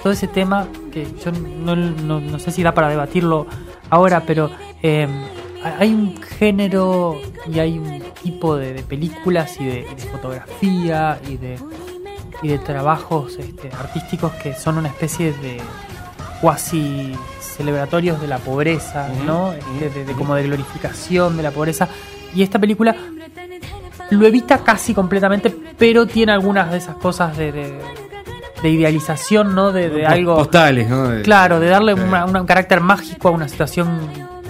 todo 0.01 0.11
ese 0.11 0.27
tema 0.27 0.67
que 0.91 1.07
yo 1.23 1.31
no- 1.31 1.75
no 2.19 2.37
sé 2.39 2.51
si 2.51 2.63
da 2.63 2.73
para 2.73 2.89
debatirlo 2.89 3.45
ahora, 3.89 4.23
pero 4.25 4.49
eh, 4.81 5.07
hay 5.79 5.93
un 5.93 6.21
género 6.21 7.19
y 7.51 7.59
hay 7.59 7.77
un 7.77 8.01
tipo 8.21 8.55
de, 8.55 8.73
de 8.73 8.83
películas 8.83 9.59
y 9.59 9.65
de, 9.65 9.79
y 9.91 9.95
de 9.95 10.09
fotografía 10.11 11.19
y 11.27 11.37
de, 11.37 11.57
y 12.41 12.47
de 12.49 12.59
trabajos 12.59 13.37
este, 13.37 13.69
artísticos 13.77 14.31
que 14.33 14.53
son 14.55 14.77
una 14.77 14.89
especie 14.89 15.31
de 15.33 15.61
cuasi 16.41 17.13
celebratorios 17.39 18.19
de 18.19 18.27
la 18.27 18.37
pobreza, 18.39 19.07
¿no? 19.25 19.49
ujú, 19.49 19.57
Este, 19.85 19.99
de, 19.99 20.05
de- 20.05 20.13
como 20.13 20.35
de 20.35 20.43
glorificación 20.43 21.37
de 21.37 21.43
la 21.43 21.51
pobreza. 21.51 21.87
Y 22.35 22.41
esta 22.43 22.59
película 22.59 22.95
lo 24.09 24.25
evita 24.27 24.59
casi 24.63 24.93
completamente, 24.93 25.55
pero 25.77 26.05
tiene 26.05 26.31
algunas 26.33 26.69
de 26.71 26.77
esas 26.77 26.95
cosas 26.97 27.37
de, 27.37 27.51
de- 28.63 28.69
de 28.69 28.69
idealización, 28.75 29.53
¿no? 29.53 29.71
De, 29.71 29.89
de 29.89 30.05
algo. 30.05 30.35
Postales, 30.37 30.89
¿no? 30.89 31.09
De- 31.09 31.21
Claro, 31.21 31.59
de 31.59 31.67
darle 31.67 31.93
una- 31.93 32.25
una- 32.25 32.41
un 32.41 32.47
carácter 32.47 32.79
mágico 32.81 33.27
a 33.27 33.31
una 33.31 33.47
situación 33.47 33.99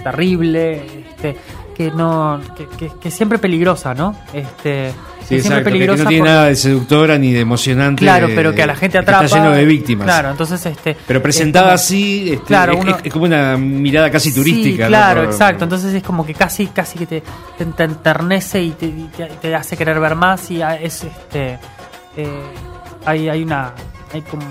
terrible. 0.02 0.82
Este, 1.10 1.36
que 1.74 1.90
no 1.90 2.40
que, 2.78 2.88
que- 3.00 3.10
siempre 3.10 3.38
peligrosa, 3.38 3.94
¿no? 3.94 4.14
Este, 4.32 4.92
Sí, 5.26 5.40
siempre 5.40 5.62
exacto, 5.62 5.70
que- 5.72 5.78
que 5.78 5.86
no 6.04 6.08
tiene 6.08 6.24
nada 6.28 6.44
de 6.46 6.54
seductora 6.54 7.18
ni 7.18 7.32
de 7.32 7.40
emocionante. 7.40 8.00
Claro, 8.02 8.28
pero 8.34 8.54
que 8.54 8.62
a 8.62 8.66
la 8.66 8.76
gente 8.76 8.98
atrapa. 8.98 9.24
Está 9.24 9.38
lleno 9.38 9.50
de 9.52 9.64
víctimas. 9.64 10.04
Claro, 10.04 10.30
entonces 10.30 10.64
este. 10.66 10.96
Pero 11.06 11.18
es 11.18 11.22
presentada 11.22 11.72
así, 11.72 12.30
este, 12.34 12.44
Claro, 12.44 12.74
es, 12.74 12.80
uno- 12.80 12.96
es- 12.98 13.04
es 13.06 13.12
como 13.12 13.24
una 13.24 13.56
mirada 13.56 14.08
casi 14.10 14.32
turística. 14.32 14.84
Sí, 14.84 14.88
claro, 14.88 15.24
exacto. 15.24 15.64
Entonces 15.64 15.94
es 15.94 16.02
como 16.04 16.24
que 16.24 16.34
casi, 16.34 16.66
casi 16.68 16.98
que 16.98 17.06
te, 17.06 17.22
te, 17.58 17.64
te 17.64 17.82
enternece 17.84 18.62
y 18.62 18.70
te, 19.40 19.54
hace 19.54 19.76
querer 19.76 19.98
ver 19.98 20.14
más 20.14 20.48
y 20.52 20.60
es 20.62 21.02
este 21.04 21.58
eh, 22.16 22.28
hay, 23.06 23.28
hay 23.28 23.42
una 23.42 23.72
hay 24.14 24.22
como 24.22 24.44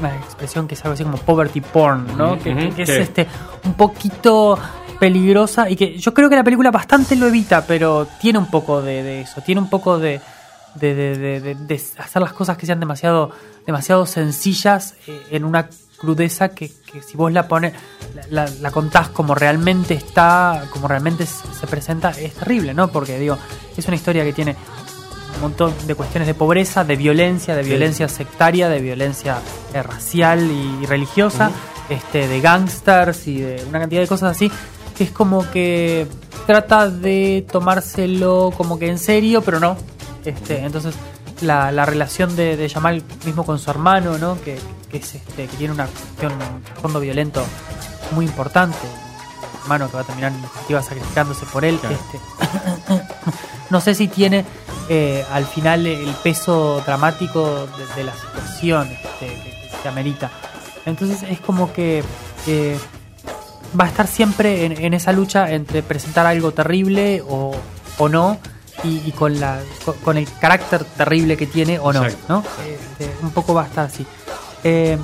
una 0.00 0.16
expresión 0.16 0.66
que 0.66 0.74
es 0.74 0.84
algo 0.84 0.94
así 0.94 1.04
como 1.04 1.18
poverty 1.18 1.60
porn, 1.60 2.16
¿no? 2.16 2.38
Que, 2.38 2.50
es 2.82 2.88
este 2.88 3.28
un 3.64 3.74
poquito 3.74 4.58
peligrosa 4.98 5.68
y 5.70 5.76
que 5.76 5.98
yo 5.98 6.12
creo 6.14 6.28
que 6.30 6.36
la 6.36 6.44
película 6.44 6.70
bastante 6.70 7.16
lo 7.16 7.26
evita, 7.26 7.66
pero 7.66 8.06
tiene 8.20 8.38
un 8.38 8.46
poco 8.50 8.82
de, 8.82 9.02
de 9.02 9.20
eso, 9.22 9.40
tiene 9.42 9.60
un 9.60 9.68
poco 9.70 9.98
de 9.98 10.20
de, 10.74 10.92
de- 10.94 11.18
de- 11.18 11.40
de- 11.40 11.54
de 11.54 11.74
hacer 11.98 12.20
las 12.20 12.32
cosas 12.32 12.56
que 12.56 12.66
sean 12.66 12.80
demasiado 12.80 13.30
demasiado 13.64 14.06
sencillas 14.06 14.94
eh, 15.06 15.22
en 15.30 15.44
una 15.44 15.68
crudeza 15.98 16.48
que, 16.48 16.68
que 16.90 17.00
si 17.00 17.16
vos 17.16 17.32
la 17.32 17.46
pones 17.46 17.72
la, 18.30 18.44
la- 18.46 18.50
la 18.60 18.70
contás 18.72 19.08
como 19.10 19.36
realmente 19.36 19.94
está 19.94 20.64
como 20.70 20.88
realmente 20.88 21.26
se 21.26 21.46
se 21.54 21.66
presenta 21.68 22.10
es 22.10 22.34
terrible 22.34 22.74
no 22.74 22.88
porque 22.88 23.18
digo 23.20 23.38
es 23.76 23.86
una 23.86 23.94
historia 23.96 24.24
que 24.24 24.32
tiene 24.32 24.56
montón 25.44 25.72
de 25.86 25.94
cuestiones 25.94 26.26
de 26.26 26.34
pobreza 26.34 26.84
de 26.84 26.96
violencia 26.96 27.54
de 27.56 27.62
Sí. 27.62 27.68
violencia 27.70 28.08
sectaria 28.08 28.68
de 28.68 28.80
violencia 28.80 29.38
eh, 29.72 29.82
racial 29.82 30.40
y 30.50 30.86
religiosa 30.86 31.50
este 31.88 32.26
de 32.28 32.40
gangsters 32.40 33.26
y 33.28 33.40
de 33.40 33.64
una 33.68 33.78
cantidad 33.80 34.00
de 34.00 34.08
cosas 34.08 34.36
así 34.36 34.50
que 34.96 35.04
es 35.04 35.10
como 35.10 35.48
que 35.50 36.06
trata 36.46 36.88
de 36.88 37.46
tomárselo 37.50 38.52
como 38.56 38.78
que 38.78 38.88
en 38.88 38.98
serio 38.98 39.42
pero 39.42 39.60
no 39.60 39.76
este, 40.24 40.58
entonces 40.64 40.94
la, 41.42 41.70
la 41.72 41.84
relación 41.84 42.34
de, 42.36 42.56
de 42.56 42.68
Jamal 42.70 43.02
mismo 43.26 43.44
con 43.44 43.58
su 43.58 43.68
hermano, 43.70 44.16
¿no? 44.18 44.40
Que, 44.42 44.58
que 44.90 44.98
es 44.98 45.16
este, 45.16 45.46
que 45.48 45.56
tiene 45.58 45.74
una 45.74 45.86
cuestión, 45.86 46.32
un 46.32 46.80
fondo 46.80 47.00
violento 47.00 47.44
muy 48.12 48.24
importante. 48.24 48.78
Hermano 49.62 49.90
que 49.90 49.96
va 49.96 50.02
a 50.02 50.04
terminar 50.04 50.32
en 50.32 50.40
definitiva 50.40 50.80
sacrificándose 50.82 51.44
por 51.46 51.64
él. 51.64 51.78
Claro. 51.78 51.96
Este, 51.96 53.02
no 53.70 53.80
sé 53.80 53.94
si 53.94 54.08
tiene 54.08 54.44
eh, 54.88 55.24
al 55.32 55.46
final 55.46 55.86
el 55.86 56.10
peso 56.22 56.82
dramático 56.86 57.66
de, 57.78 57.86
de 57.96 58.04
la 58.04 58.12
situación 58.14 58.88
este, 58.90 59.26
que, 59.26 59.50
que 59.70 59.70
se 59.82 59.88
amerita. 59.88 60.30
Entonces 60.86 61.22
es 61.22 61.40
como 61.40 61.72
que 61.72 62.02
eh, 62.46 62.78
va 63.78 63.84
a 63.84 63.88
estar 63.88 64.06
siempre 64.06 64.64
en, 64.66 64.72
en 64.72 64.94
esa 64.94 65.12
lucha 65.12 65.50
entre 65.52 65.82
presentar 65.82 66.26
algo 66.26 66.52
terrible 66.52 67.22
o, 67.28 67.52
o 67.98 68.08
no 68.08 68.38
y, 68.82 69.02
y 69.06 69.12
con 69.12 69.40
la 69.40 69.60
con, 69.84 69.94
con 69.98 70.16
el 70.18 70.28
carácter 70.38 70.84
terrible 70.84 71.36
que 71.36 71.46
tiene 71.46 71.78
o 71.78 71.92
no, 71.92 72.04
Exacto. 72.04 72.26
¿no? 72.28 72.44
Este, 72.66 73.10
un 73.22 73.30
poco 73.30 73.54
va 73.54 73.62
a 73.62 73.66
estar 73.66 73.86
así. 73.86 74.06
Eh, 74.62 74.98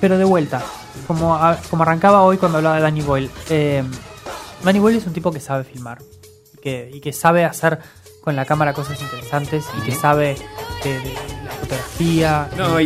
pero 0.00 0.18
de 0.18 0.24
vuelta, 0.24 0.62
como, 1.06 1.34
a- 1.34 1.56
como 1.70 1.82
arrancaba 1.84 2.22
hoy 2.22 2.36
cuando 2.36 2.58
hablaba 2.58 2.76
de 2.76 2.82
Danny 2.82 3.02
Boyle, 3.02 3.30
eh, 3.50 3.82
Danny 4.64 4.78
Boyle 4.80 4.98
es 4.98 5.06
un 5.06 5.12
tipo 5.12 5.30
que 5.32 5.40
sabe 5.40 5.64
filmar 5.64 5.98
que, 6.62 6.90
y 6.92 7.00
que 7.00 7.12
sabe 7.12 7.44
hacer 7.44 7.78
con 8.22 8.36
la 8.36 8.44
cámara 8.46 8.72
cosas 8.72 9.00
interesantes 9.02 9.64
y 9.78 9.82
que 9.84 9.92
sabe 9.94 10.36
de, 10.84 11.00
de 11.00 11.12
la 11.44 11.50
fotografía 11.50 12.48
No, 12.56 12.80
y, 12.80 12.84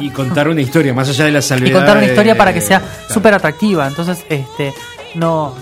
y- 0.00 0.06
y 0.06 0.10
contar 0.10 0.46
una 0.48 0.60
historia, 0.60 0.92
más 0.94 1.08
allá 1.08 1.24
de 1.24 1.32
la 1.32 1.38
y 1.40 1.42
salvedad. 1.42 1.72
contar 1.78 1.96
una 1.96 2.06
historia 2.06 2.36
para 2.36 2.52
que 2.52 2.60
sea 2.60 2.80
claro. 2.80 2.94
súper 3.14 3.34
atractiva. 3.34 3.86
Entonces, 3.88 4.24
este, 4.28 4.72
no, 5.14 5.54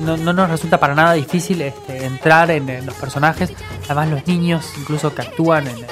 no, 0.00 0.16
no 0.16 0.32
nos 0.32 0.48
resulta 0.50 0.80
para 0.80 0.94
nada 0.94 1.12
difícil 1.12 1.60
este, 1.60 2.06
entrar 2.06 2.50
en, 2.50 2.68
en 2.70 2.86
los 2.86 2.94
personajes. 2.94 3.52
Además, 3.84 4.08
los 4.08 4.26
niños, 4.26 4.66
incluso 4.78 5.14
que 5.14 5.22
actúan 5.22 5.66
en- 5.68 5.86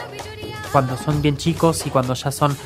cuando 0.73 0.97
son 0.97 1.21
bien 1.23 1.37
chicos 1.37 1.87
y 1.87 1.90
cuando 1.90 2.14
ya 2.14 2.31
son 2.31 2.57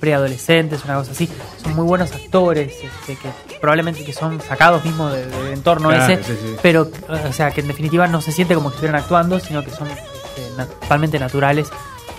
preadolescentes, 0.00 0.84
una 0.84 0.94
cosa 0.96 1.12
así, 1.12 1.28
son 1.62 1.74
muy 1.76 1.84
buenos 1.86 2.12
actores, 2.12 2.72
este, 2.82 3.16
que 3.16 3.53
probablemente 3.64 4.04
que 4.04 4.12
son 4.12 4.40
sacados 4.40 4.84
mismo 4.84 5.08
de- 5.08 5.26
del 5.26 5.52
entorno 5.54 5.88
Claro, 5.88 6.12
ese, 6.12 6.22
sí, 6.22 6.38
sí. 6.40 6.56
pero, 6.60 6.90
o 7.08 7.32
sea, 7.32 7.50
que 7.50 7.62
en 7.62 7.68
definitiva 7.68 8.06
no 8.06 8.20
se 8.20 8.30
siente 8.30 8.54
como 8.54 8.68
que 8.68 8.74
estuvieran 8.76 9.00
actuando, 9.00 9.40
sino 9.40 9.64
que 9.64 9.70
son 9.70 9.88
este, 9.88 10.50
na- 10.56 10.66
totalmente 10.66 11.18
naturales 11.18 11.68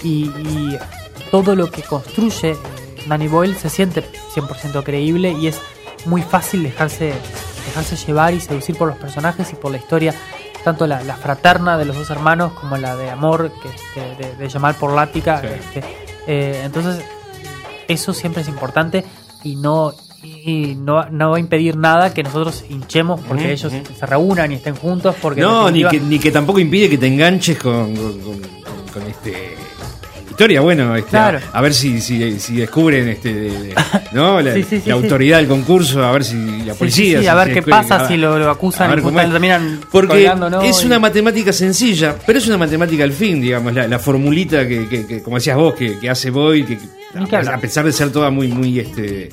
y, 0.03 0.25
y 0.25 0.77
todo 1.29 1.55
lo 1.55 1.69
que 1.69 1.83
construye 1.83 2.51
eh, 2.51 2.57
Danny 3.07 3.27
Boyle 3.27 3.55
se 3.55 3.69
siente 3.69 4.03
100% 4.33 4.83
creíble 4.83 5.31
y 5.31 5.47
es 5.47 5.59
muy 6.05 6.23
fácil 6.23 6.63
dejarse, 6.63 7.13
dejarse 7.67 7.95
llevar 7.95 8.33
y 8.33 8.39
seducir 8.41 8.75
por 8.77 8.87
los 8.87 8.97
personajes 8.97 9.51
y 9.53 9.55
por 9.55 9.71
la 9.71 9.77
historia, 9.77 10.13
tanto 10.63 10.87
la, 10.87 11.03
la 11.03 11.15
fraterna 11.15 11.77
de 11.77 11.85
los 11.85 11.95
dos 11.95 12.09
hermanos 12.09 12.53
como 12.53 12.75
la 12.77 12.95
de 12.95 13.09
amor 13.11 13.51
que, 13.61 13.69
este, 13.69 14.23
de, 14.23 14.35
de 14.35 14.49
Jamal 14.49 14.73
por 14.75 14.91
Lática. 14.93 15.41
Sí. 15.41 15.47
este, 15.47 15.83
eh, 16.27 16.61
entonces, 16.65 17.03
eso 17.87 18.13
siempre 18.13 18.41
es 18.41 18.47
importante 18.47 19.05
y 19.43 19.55
no 19.57 19.93
y 20.25 20.75
no, 20.75 21.05
no 21.09 21.31
va 21.31 21.37
a 21.37 21.39
impedir 21.39 21.75
nada 21.77 22.13
que 22.13 22.23
nosotros 22.23 22.63
hinchemos 22.69 23.21
porque 23.27 23.51
ellos 23.53 23.71
ujú. 23.73 23.83
se 23.99 24.05
reúnan 24.05 24.51
y 24.51 24.55
estén 24.55 24.75
juntos 24.75 25.15
porque 25.21 25.41
No, 25.41 25.69
ni 25.71 25.83
que, 25.85 25.99
ni 25.99 26.19
que 26.19 26.31
tampoco 26.31 26.59
impide 26.59 26.89
que 26.89 26.97
te 26.97 27.07
enganches 27.07 27.57
con, 27.57 27.95
con, 27.95 28.19
con- 28.19 28.39
con- 28.41 28.87
con 28.93 29.03
este 29.09 29.55
historia, 30.29 30.59
bueno, 30.59 30.93
este, 30.97 31.11
Claro. 31.11 31.39
a, 31.53 31.57
a 31.59 31.61
ver 31.61 31.73
si, 31.73 32.01
si, 32.01 32.37
si 32.41 32.57
descubren 32.57 33.07
este 33.07 33.33
de- 33.33 33.49
de- 33.69 33.75
¿no? 34.11 34.41
la, 34.41 34.53
Sí, 34.53 34.63
sí, 34.63 34.69
sí, 34.69 34.75
la 34.79 34.83
sí. 34.83 34.91
autoridad 34.91 35.37
del 35.37 35.47
concurso, 35.47 36.03
a 36.03 36.11
ver 36.11 36.25
si 36.25 36.35
la 36.65 36.73
policía. 36.73 37.21
si 37.21 37.27
a 37.27 37.35
ver 37.35 37.53
qué 37.53 37.61
pasa 37.61 38.01
a- 38.03 38.07
si 38.09 38.17
lo, 38.17 38.37
lo 38.37 38.49
acusan 38.49 38.91
y 38.91 39.01
lo 39.01 39.11
terminan 39.13 39.79
Porque 39.89 40.29
es 40.63 40.83
una 40.83 40.99
matemática 40.99 41.53
sencilla, 41.53 42.15
pero 42.25 42.37
es 42.39 42.47
una 42.47 42.57
matemática 42.57 43.05
al 43.05 43.13
fin, 43.13 43.39
digamos, 43.39 43.73
la, 43.73 43.87
la 43.87 43.97
formulita 43.97 44.67
que, 44.67 44.87
que- 44.89 45.05
que, 45.07 45.23
como 45.23 45.37
decías 45.37 45.55
vos, 45.55 45.73
que, 45.73 45.97
que 45.99 46.09
hace 46.09 46.29
Boyle, 46.31 46.65
que, 46.65 46.77
a, 47.37 47.53
a 47.55 47.57
pesar 47.57 47.85
de 47.85 47.93
ser 47.93 48.11
toda 48.11 48.29
muy, 48.29 48.49
muy, 48.49 48.77
este, 48.77 49.29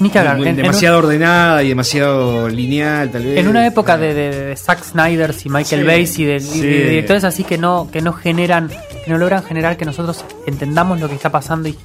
Ni 0.00 0.10
que 0.10 0.18
hablar. 0.18 0.36
muy- 0.38 0.46
En- 0.48 0.54
en 0.54 0.56
un- 0.56 0.62
demasiado 0.62 0.98
ordenada 0.98 1.62
y 1.62 1.68
demasiado 1.68 2.48
lineal, 2.48 3.10
tal 3.10 3.22
vez. 3.24 3.38
En 3.38 3.46
una 3.48 3.66
época 3.66 3.96
de, 3.96 4.12
de, 4.14 4.44
de 4.46 4.56
Zack 4.56 4.82
Snyder 4.82 5.34
y 5.44 5.48
Michael 5.48 5.82
Sí, 5.82 5.86
Bay 5.86 6.10
y 6.16 6.24
de, 6.24 6.40
sí. 6.40 6.60
de 6.60 6.88
directores 6.90 7.22
así 7.24 7.44
que 7.44 7.58
no 7.58 7.88
que 7.92 8.00
no 8.00 8.12
generan 8.12 8.68
que 8.68 9.10
no 9.10 9.18
logran 9.18 9.42
generar 9.44 9.76
que 9.76 9.84
nosotros 9.84 10.24
entendamos 10.46 11.00
lo 11.00 11.08
que 11.08 11.14
está 11.14 11.30
pasando 11.30 11.68
y, 11.68 11.78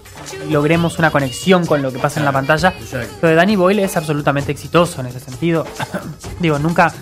y 0.48 0.51
logremos 0.51 0.98
una 1.00 1.12
conexión 1.12 1.65
con 1.65 1.81
lo 1.81 1.91
que 1.91 2.00
pasa 2.00 2.19
en 2.19 2.25
la 2.25 2.31
pantalla. 2.31 2.69
Exacto. 2.79 3.13
Lo 3.22 3.29
de 3.29 3.36
Danny 3.36 3.55
Boyle 3.55 3.79
es 3.84 3.95
absolutamente 3.98 4.51
exitoso 4.51 5.01
en 5.01 5.07
ese 5.07 5.19
sentido. 5.19 5.65
Digo, 6.39 6.57
nunca 6.60 6.93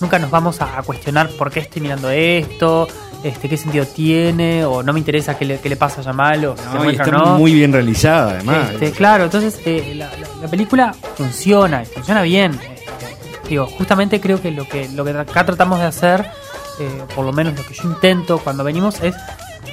nunca 0.00 0.18
nos 0.20 0.30
vamos 0.30 0.60
a, 0.60 0.78
a 0.78 0.82
cuestionar 0.82 1.28
por 1.30 1.50
qué 1.50 1.60
estoy 1.60 1.82
mirando 1.82 2.08
esto, 2.10 2.86
este 3.24 3.48
qué 3.48 3.56
sentido 3.56 3.84
tiene 3.86 4.64
o 4.64 4.82
no 4.82 4.92
me 4.92 4.98
interesa 5.00 5.36
qué 5.36 5.44
le, 5.44 5.58
qué 5.58 5.68
le 5.68 5.76
pasa 5.76 6.00
a 6.00 6.04
Jamal 6.04 6.44
o 6.44 6.56
si 6.56 6.62
No, 6.74 6.82
muestra 6.84 7.04
está 7.06 7.16
no. 7.18 7.38
muy 7.38 7.52
bien 7.52 7.72
realizada, 7.72 8.32
además. 8.32 8.70
Este, 8.72 8.92
claro, 8.92 9.24
entonces 9.24 9.58
eh, 9.64 9.94
la, 9.96 10.06
la- 10.06 10.42
la 10.42 10.48
película 10.48 10.94
funciona, 11.16 11.84
funciona 11.84 12.22
bien. 12.22 12.52
Este, 12.52 13.48
digo, 13.48 13.66
justamente 13.66 14.20
creo 14.20 14.40
que 14.40 14.50
lo 14.52 14.64
que 14.68 14.88
lo 14.90 15.04
que 15.04 15.10
acá 15.10 15.44
tratamos 15.44 15.80
de 15.80 15.86
hacer, 15.86 16.26
eh, 16.80 17.02
por 17.14 17.24
lo 17.24 17.32
menos 17.32 17.54
lo 17.56 17.64
que 17.64 17.74
yo 17.74 17.82
intento 17.84 18.38
cuando 18.38 18.62
venimos, 18.62 19.00
es 19.02 19.14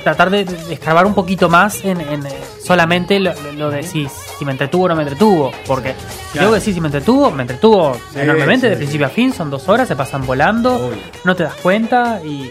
tratar 0.04 0.30
de, 0.30 0.46
de 0.46 0.74
escarbar 0.74 1.06
un 1.06 1.14
poquito 1.16 1.50
más 1.50 1.84
en, 1.84 2.00
en, 2.02 2.26
eh, 2.26 2.30
solamente 2.64 3.20
lo, 3.20 3.32
lo- 3.56 3.70
de 3.72 3.84
si, 3.84 4.08
si 4.40 4.46
me 4.46 4.52
entretuvo 4.54 4.86
o 4.86 4.88
no 4.90 4.96
me 4.96 5.04
entretuvo. 5.04 5.52
Porque 5.68 5.94
si 6.32 6.34
Claro. 6.40 6.50
que 6.50 6.56
decir 6.56 6.74
si 6.74 6.82
me 6.82 6.88
entretuvo, 6.88 7.32
me 7.32 7.44
entretuvo 7.44 7.96
Sí, 8.12 8.20
enormemente, 8.20 8.68
sí, 8.68 8.70
de 8.70 8.76
sí. 8.76 8.78
principio 8.80 9.06
a 9.08 9.10
fin, 9.10 9.34
son 9.34 9.50
dos 9.52 9.68
horas, 9.70 9.88
se 9.88 9.96
pasan 9.96 10.26
volando, 10.26 10.76
Obvio. 10.76 10.98
no 11.24 11.36
te 11.36 11.44
das 11.44 11.54
cuenta 11.56 12.20
y 12.24 12.50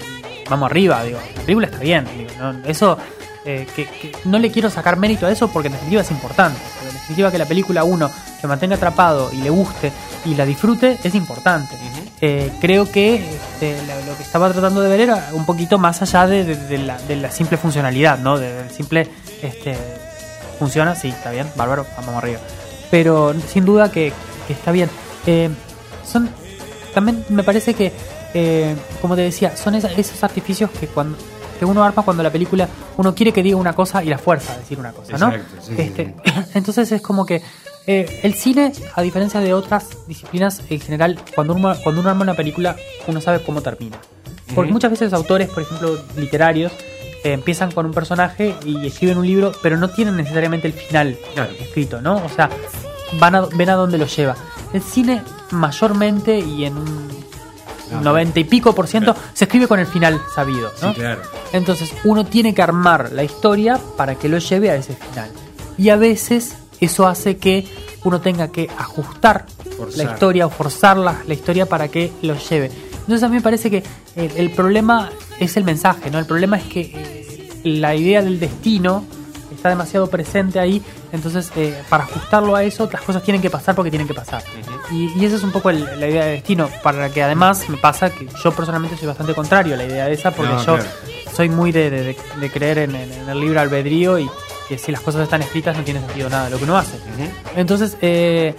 vamos 0.49 0.71
arriba, 0.71 1.03
digo, 1.05 1.19
la 1.37 1.41
película 1.43 1.67
está 1.67 1.79
bien, 1.79 2.07
digo, 2.17 2.31
no- 2.39 2.65
eso 2.67 2.99
eh, 3.47 3.67
que, 3.77 3.85
que 3.87 4.13
no 4.25 4.39
le 4.39 4.51
quiero 4.51 4.71
sacar 4.71 4.97
mérito 4.97 5.27
a 5.27 5.31
eso 5.31 5.49
porque 5.49 5.69
en 5.69 5.73
definitiva 5.75 6.01
es 6.03 6.11
importante, 6.11 6.59
porque 6.75 6.89
en 6.89 6.95
definitiva 6.95 7.31
que 7.31 7.39
la 7.39 7.45
película 7.47 7.85
uno 7.85 8.11
se 8.41 8.47
mantenga 8.47 8.77
atrapado 8.77 9.31
y 9.33 9.37
le 9.43 9.51
guste 9.51 9.93
y 10.25 10.35
la 10.35 10.47
disfrute 10.47 10.99
es 11.05 11.15
importante. 11.15 11.75
Eh, 12.23 12.51
creo 12.61 12.91
que 12.91 13.17
este, 13.17 13.77
lo 14.09 14.17
que 14.17 14.23
estaba 14.23 14.51
tratando 14.51 14.81
de 14.81 14.89
ver 14.89 15.01
era 15.01 15.29
un 15.33 15.45
poquito 15.45 15.77
más 15.79 16.01
allá 16.01 16.27
de, 16.27 16.45
de- 16.45 16.57
de 16.57 16.79
la, 16.79 16.97
de 16.99 17.17
la 17.17 17.31
simple 17.31 17.59
funcionalidad, 17.59 18.19
¿no? 18.19 18.39
De- 18.39 18.51
del 18.51 18.71
simple 18.71 19.07
este, 19.43 19.77
funciona, 20.59 20.95
sí, 20.95 21.09
está 21.09 21.31
bien, 21.31 21.47
bárbaro, 21.57 21.87
vamos 21.99 22.15
arriba. 22.15 22.39
Pero 22.91 23.35
sin 23.53 23.65
duda 23.67 23.91
que, 23.91 24.13
que 24.47 24.53
está 24.55 24.73
bien. 24.73 24.89
Eh, 25.27 25.51
son 26.07 26.31
también 26.95 27.25
me 27.29 27.43
parece 27.43 27.75
que, 27.75 27.93
eh, 28.35 28.75
como 29.01 29.17
te 29.17 29.23
decía, 29.23 29.57
son 29.57 29.75
esa- 29.75 29.93
esos 29.93 30.23
artificios 30.25 30.71
que 30.71 30.87
cuando 30.89 31.17
que 31.59 31.65
uno 31.65 31.85
arma 31.85 32.03
cuando 32.03 32.21
la 32.25 32.31
película 32.33 32.69
uno 32.97 33.15
quiere 33.15 33.33
que 33.33 33.41
diga 33.41 33.57
una 33.57 33.75
cosa 33.75 34.03
y 34.03 34.09
la 34.09 34.19
fuerza 34.19 34.55
a 34.55 34.59
decir 34.59 34.77
una 34.79 34.93
cosa, 34.93 35.17
¿no? 35.19 35.29
Exacto, 35.33 35.57
sí, 35.63 35.73
sí, 35.77 35.83
Este, 35.83 36.15
entonces 36.55 36.91
es 36.91 37.01
como 37.01 37.25
que 37.25 37.43
eh, 37.87 38.21
el 38.25 38.35
cine, 38.35 38.73
a 38.97 39.03
diferencia 39.03 39.39
de 39.41 39.55
otras 39.55 39.87
disciplinas 40.09 40.63
en 40.69 40.81
general, 40.81 41.21
cuando 41.35 41.55
uno, 41.55 41.75
cuando 41.85 42.01
uno 42.01 42.11
arma 42.11 42.23
una 42.23 42.35
película, 42.35 42.75
uno 43.07 43.21
sabe 43.21 43.41
cómo 43.45 43.61
termina. 43.63 43.99
Porque 44.55 44.73
muchas 44.73 44.91
veces 44.91 45.13
autores, 45.13 45.49
por 45.51 45.63
ejemplo, 45.63 45.99
literarios, 46.17 46.73
eh, 47.23 47.33
empiezan 47.35 47.71
con 47.73 47.87
un 47.87 47.93
personaje 47.93 48.55
y 48.65 48.87
escriben 48.87 49.19
un 49.19 49.27
libro, 49.27 49.53
pero 49.63 49.77
no 49.77 49.91
tienen 49.91 50.17
necesariamente 50.17 50.67
el 50.67 50.73
final 50.73 51.17
Claro. 51.35 51.53
escrito, 51.61 52.01
¿no? 52.01 52.17
O 52.25 52.29
sea, 52.31 52.49
van 53.21 53.35
a, 53.37 53.43
ven 53.43 53.69
a 53.71 53.75
dónde 53.75 53.97
lo 53.99 54.07
lleva. 54.07 54.35
El 54.73 54.83
cine, 54.83 55.23
mayormente 55.51 56.39
y 56.39 56.65
en 56.65 56.77
un 56.79 57.24
90 58.03 58.41
y 58.41 58.45
pico 58.45 58.75
por 58.75 58.87
ciento, 58.87 59.13
Claro. 59.15 59.29
se 59.35 59.45
escribe 59.45 59.67
con 59.69 59.79
el 59.81 59.87
final 59.87 60.21
sabido. 60.35 60.71
¿no? 60.83 60.91
Sí, 60.95 61.01
claro. 61.01 61.23
Entonces 61.53 61.93
uno 62.05 62.25
tiene 62.25 62.55
que 62.55 62.63
armar 62.63 63.13
la 63.13 63.23
historia 63.25 63.79
para 63.97 64.15
que 64.17 64.29
lo 64.29 64.39
lleve 64.39 64.71
a 64.71 64.77
ese 64.77 64.95
final. 64.95 65.31
Y 65.79 65.89
a 65.91 65.97
veces 65.97 66.55
eso 66.81 67.07
hace 67.07 67.37
que 67.37 67.67
uno 68.05 68.21
tenga 68.21 68.49
que 68.49 68.69
ajustar 68.79 69.47
Forzar. 69.77 69.97
la 70.07 70.13
historia 70.13 70.47
o 70.47 70.51
forzar 70.51 70.97
la, 70.97 71.23
la 71.27 71.35
historia 71.35 71.67
para 71.67 71.89
que 71.89 72.13
lo 72.23 72.35
lleve. 72.37 72.71
Entonces 73.01 73.23
a 73.23 73.29
mí 73.29 73.37
me 73.37 73.43
parece 73.43 73.71
que 73.71 73.83
el, 74.17 74.31
el 74.37 74.51
problema 74.51 75.11
es 75.41 75.57
el 75.57 75.65
mensaje, 75.65 76.11
¿no? 76.11 76.19
El 76.19 76.27
problema 76.27 76.57
es 76.57 76.65
que 76.65 76.81
eh, 76.95 77.61
la 77.65 77.95
idea 77.95 78.23
del 78.23 78.39
destino 78.41 79.05
está 79.55 79.69
demasiado 79.71 80.09
presente 80.09 80.59
ahí, 80.59 80.83
entonces 81.15 81.51
eh, 81.57 81.81
para 81.89 82.05
ajustarlo 82.05 82.55
a 82.57 82.63
eso 82.65 82.89
las 82.93 83.03
cosas 83.03 83.23
tienen 83.23 83.41
que 83.41 83.49
pasar 83.51 83.75
porque 83.75 83.91
tienen 83.91 84.07
que 84.09 84.15
pasar. 84.15 84.43
y, 84.91 85.11
y 85.19 85.25
esa 85.25 85.37
es 85.37 85.43
un 85.43 85.53
poco 85.53 85.71
el- 85.71 85.85
la 85.99 86.07
idea 86.09 86.25
de 86.27 86.33
destino, 86.33 86.69
para 86.83 87.09
que 87.11 87.23
además 87.23 87.69
me 87.69 87.77
pasa 87.77 88.11
que 88.11 88.29
yo 88.43 88.53
personalmente 88.53 88.97
soy 88.97 89.07
bastante 89.09 89.35
contrario 89.35 89.75
a 89.75 89.77
la 89.77 89.85
idea 89.85 90.07
de 90.07 90.13
esa 90.15 90.31
porque 90.33 90.53
No, 90.53 90.59
yo 90.65 90.75
claro. 90.77 90.91
soy 91.35 91.49
muy 91.49 91.73
de, 91.73 91.91
de- 91.91 92.03
de- 92.03 92.17
de 92.41 92.51
creer 92.51 92.79
en, 92.79 92.95
en- 92.95 93.13
en 93.13 93.29
el 93.29 93.41
libre 93.41 93.61
albedrío 93.61 94.19
y 94.19 94.29
que 94.69 94.79
si 94.79 94.91
las 94.93 95.01
cosas 95.03 95.23
están 95.23 95.43
escritas 95.43 95.77
no 95.77 95.83
tiene 95.85 96.01
sentido 96.01 96.29
nada 96.31 96.49
lo 96.51 96.59
que 96.59 96.65
uno 96.65 96.77
hace. 96.77 96.99
Entonces, 97.55 97.97
eh, 98.01 98.55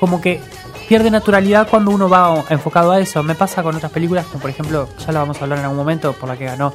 como 0.00 0.20
que 0.20 0.40
pierde 0.88 1.10
naturalidad 1.10 1.68
cuando 1.68 1.90
uno 1.90 2.08
va 2.08 2.44
enfocado 2.50 2.92
a 2.92 3.00
eso. 3.00 3.22
Me 3.22 3.34
pasa 3.34 3.62
con 3.62 3.74
otras 3.76 3.90
películas, 3.92 4.26
como 4.26 4.40
por 4.40 4.50
ejemplo, 4.50 4.88
ya 5.04 5.12
la 5.12 5.18
vamos 5.20 5.38
a 5.38 5.44
hablar 5.44 5.58
en 5.58 5.64
algún 5.64 5.78
momento, 5.78 6.12
por 6.12 6.28
la 6.28 6.36
que 6.36 6.44
ganó 6.46 6.72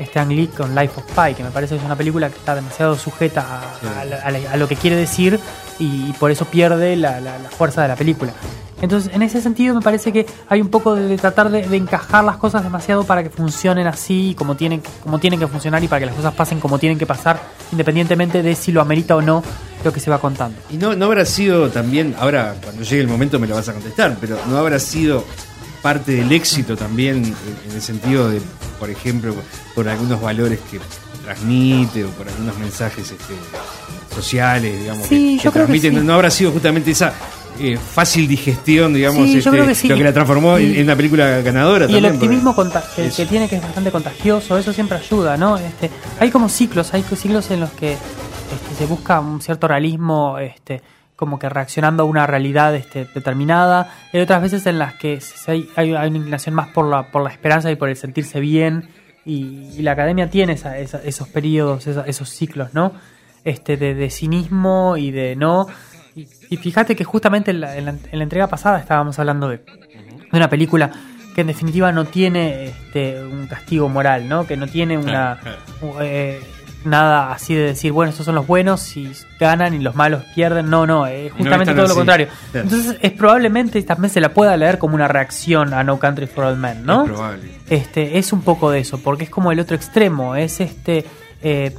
Stan 0.00 0.28
Lee 0.28 0.48
con 0.48 0.74
Life 0.74 0.94
of 1.00 1.04
Pi, 1.12 1.34
que 1.34 1.42
me 1.42 1.50
parece 1.50 1.74
que 1.74 1.78
es 1.80 1.84
una 1.84 1.96
película 1.96 2.28
que 2.30 2.36
está 2.36 2.54
demasiado 2.54 2.96
sujeta 2.96 3.40
a, 3.42 4.00
a 4.00 4.04
la- 4.04 4.16
a 4.16 4.30
la- 4.30 4.50
a 4.52 4.56
lo 4.56 4.68
que 4.68 4.76
quiere 4.76 4.96
decir 4.96 5.38
y, 5.78 6.12
por 6.14 6.30
eso 6.30 6.44
pierde 6.46 6.96
la, 6.96 7.20
la- 7.20 7.38
la 7.38 7.48
fuerza 7.50 7.82
de 7.82 7.88
la 7.88 7.96
película. 7.96 8.32
Entonces, 8.82 9.10
en 9.14 9.22
ese 9.22 9.40
sentido, 9.40 9.74
me 9.74 9.80
parece 9.80 10.12
que 10.12 10.26
hay 10.50 10.60
un 10.60 10.68
poco 10.68 10.94
de, 10.94 11.08
de 11.08 11.16
tratar 11.16 11.50
de, 11.50 11.66
de 11.66 11.76
encajar 11.78 12.22
las 12.24 12.36
cosas 12.36 12.62
demasiado 12.62 13.04
para 13.04 13.22
que 13.22 13.30
funcionen 13.30 13.86
así, 13.86 14.34
como 14.36 14.54
tienen, 14.54 14.82
como 15.02 15.18
tienen 15.18 15.40
que 15.40 15.46
funcionar 15.46 15.82
y 15.82 15.88
para 15.88 16.00
que 16.00 16.06
las 16.06 16.14
cosas 16.14 16.34
pasen 16.34 16.60
como 16.60 16.78
tienen 16.78 16.98
que 16.98 17.06
pasar, 17.06 17.40
independientemente 17.72 18.42
de 18.42 18.54
si 18.54 18.72
lo 18.72 18.82
amerita 18.82 19.16
o 19.16 19.22
no 19.22 19.42
lo 19.82 19.92
que 19.94 20.00
se 20.00 20.10
va 20.10 20.18
contando. 20.18 20.58
Y 20.70 20.76
no, 20.76 20.94
no 20.94 21.06
habrá 21.06 21.24
sido 21.24 21.70
también, 21.70 22.14
ahora 22.18 22.54
cuando 22.62 22.82
llegue 22.82 23.00
el 23.00 23.08
momento 23.08 23.38
me 23.38 23.46
lo 23.46 23.54
vas 23.54 23.68
a 23.70 23.72
contestar, 23.72 24.16
pero 24.20 24.36
no 24.48 24.58
habrá 24.58 24.78
sido 24.78 25.24
parte 25.86 26.12
del 26.12 26.32
éxito 26.32 26.76
también 26.76 27.16
en 27.68 27.72
el 27.74 27.80
sentido 27.82 28.28
de, 28.28 28.40
por 28.80 28.90
ejemplo, 28.90 29.34
por 29.74 29.88
algunos 29.88 30.20
valores 30.20 30.58
que 30.70 30.80
transmite 31.24 32.04
o 32.04 32.08
por 32.10 32.28
algunos 32.28 32.58
mensajes 32.58 33.10
este, 33.10 33.34
sociales, 34.14 34.80
digamos, 34.80 35.06
Sí, 35.06 35.36
que, 35.36 35.42
que 35.44 35.50
transmiten. 35.50 35.94
sí. 35.94 36.00
No 36.02 36.14
habrá 36.14 36.30
sido 36.30 36.50
justamente 36.52 36.90
esa 36.90 37.12
eh, 37.58 37.78
fácil 37.78 38.26
digestión, 38.28 38.94
digamos, 38.94 39.24
Sí, 39.28 39.38
este, 39.38 39.50
que 39.50 39.88
lo 39.88 39.96
que 39.96 40.04
la 40.04 40.12
transformó 40.12 40.58
en, 40.58 40.74
en 40.76 40.82
una 40.84 40.96
película 40.96 41.40
ganadora. 41.40 41.86
Y 41.86 41.94
el 41.94 42.02
también, 42.02 42.14
optimismo 42.14 42.54
porque- 42.54 42.78
que, 42.94 43.06
Eso. 43.06 43.16
que 43.18 43.26
tiene 43.26 43.48
que 43.48 43.56
es 43.56 43.62
bastante 43.62 43.90
contagioso, 43.90 44.58
eso 44.58 44.72
siempre 44.72 44.98
ayuda, 44.98 45.36
¿no? 45.36 45.56
Este, 45.56 45.90
hay 46.20 46.30
como 46.30 46.48
ciclos, 46.48 46.92
hay 46.94 47.02
ciclos 47.16 47.50
en 47.50 47.60
los 47.60 47.70
que 47.70 47.92
este, 47.92 48.74
se 48.78 48.86
busca 48.86 49.20
un 49.20 49.40
cierto 49.40 49.68
realismo, 49.68 50.38
este, 50.38 50.82
como 51.16 51.38
que 51.38 51.48
reaccionando 51.48 52.02
a 52.02 52.06
una 52.06 52.26
realidad 52.26 52.74
este, 52.74 53.06
determinada. 53.14 53.90
Hay 54.12 54.20
otras 54.20 54.42
veces 54.42 54.66
en 54.66 54.78
las 54.78 54.94
que 54.94 55.18
hay, 55.46 55.68
hay, 55.76 55.90
una 55.92 56.06
inclinación 56.06 56.54
más 56.54 56.68
por 56.68 56.86
la, 56.88 57.04
por 57.10 57.22
la 57.22 57.30
esperanza 57.30 57.70
y 57.70 57.76
por 57.76 57.88
el 57.88 57.96
sentirse 57.96 58.38
bien. 58.38 58.88
Y, 59.24 59.70
y 59.76 59.82
la 59.82 59.92
academia 59.92 60.28
tiene 60.30 60.52
esa- 60.52 60.78
esa- 60.78 61.02
esos 61.02 61.26
periodos, 61.28 61.86
esa- 61.86 62.04
esos 62.06 62.28
ciclos, 62.28 62.74
¿no? 62.74 62.92
Este, 63.44 63.76
de, 63.76 63.94
de 63.94 64.10
cinismo 64.10 64.96
y 64.96 65.10
de 65.10 65.34
no. 65.36 65.66
Y, 66.14 66.28
y 66.50 66.56
fíjate 66.58 66.94
que 66.94 67.04
justamente 67.04 67.50
en 67.50 67.60
la, 67.60 67.76
en 67.76 67.86
la- 67.86 67.90
en 68.12 68.18
la 68.18 68.22
entrega 68.22 68.46
pasada 68.46 68.78
estábamos 68.78 69.18
hablando 69.18 69.48
de, 69.48 69.56
de 69.58 70.28
una 70.36 70.48
película 70.50 70.90
que 71.34 71.40
en 71.42 71.48
definitiva 71.48 71.92
no 71.92 72.04
tiene 72.06 72.66
este, 72.66 73.22
un 73.22 73.46
castigo 73.46 73.88
moral, 73.88 74.28
¿no? 74.28 74.46
Que 74.46 74.56
no 74.56 74.66
tiene 74.68 74.96
una 74.96 75.38
eh, 76.00 76.40
nada 76.86 77.32
así 77.32 77.54
de 77.54 77.62
decir, 77.62 77.92
bueno, 77.92 78.10
estos 78.10 78.26
son 78.26 78.34
los 78.34 78.46
buenos 78.46 78.96
y 78.96 79.12
ganan 79.38 79.74
y 79.74 79.78
los 79.78 79.94
malos 79.94 80.24
pierden. 80.34 80.70
No, 80.70 80.86
no, 80.86 81.06
es 81.06 81.32
justamente 81.32 81.74
todo 81.74 81.86
lo 81.86 81.94
contrario. 81.94 82.28
Claro. 82.52 82.68
Entonces, 82.68 82.96
es 83.00 83.12
probablemente 83.12 83.82
también 83.82 84.10
se 84.10 84.20
la 84.20 84.32
pueda 84.32 84.56
leer 84.56 84.78
como 84.78 84.94
una 84.94 85.08
reacción 85.08 85.74
a 85.74 85.84
No 85.84 85.98
Country 85.98 86.26
for 86.26 86.44
Old 86.44 86.58
Men, 86.58 86.84
¿no? 86.86 87.02
Es 87.02 87.10
probable. 87.10 87.42
Este, 87.68 88.18
es 88.18 88.32
un 88.32 88.42
poco 88.42 88.70
de 88.70 88.80
eso, 88.80 88.98
porque 88.98 89.24
es 89.24 89.30
como 89.30 89.52
el 89.52 89.60
otro 89.60 89.76
extremo, 89.76 90.36
es 90.36 90.60
este 90.60 91.04
eh, 91.42 91.74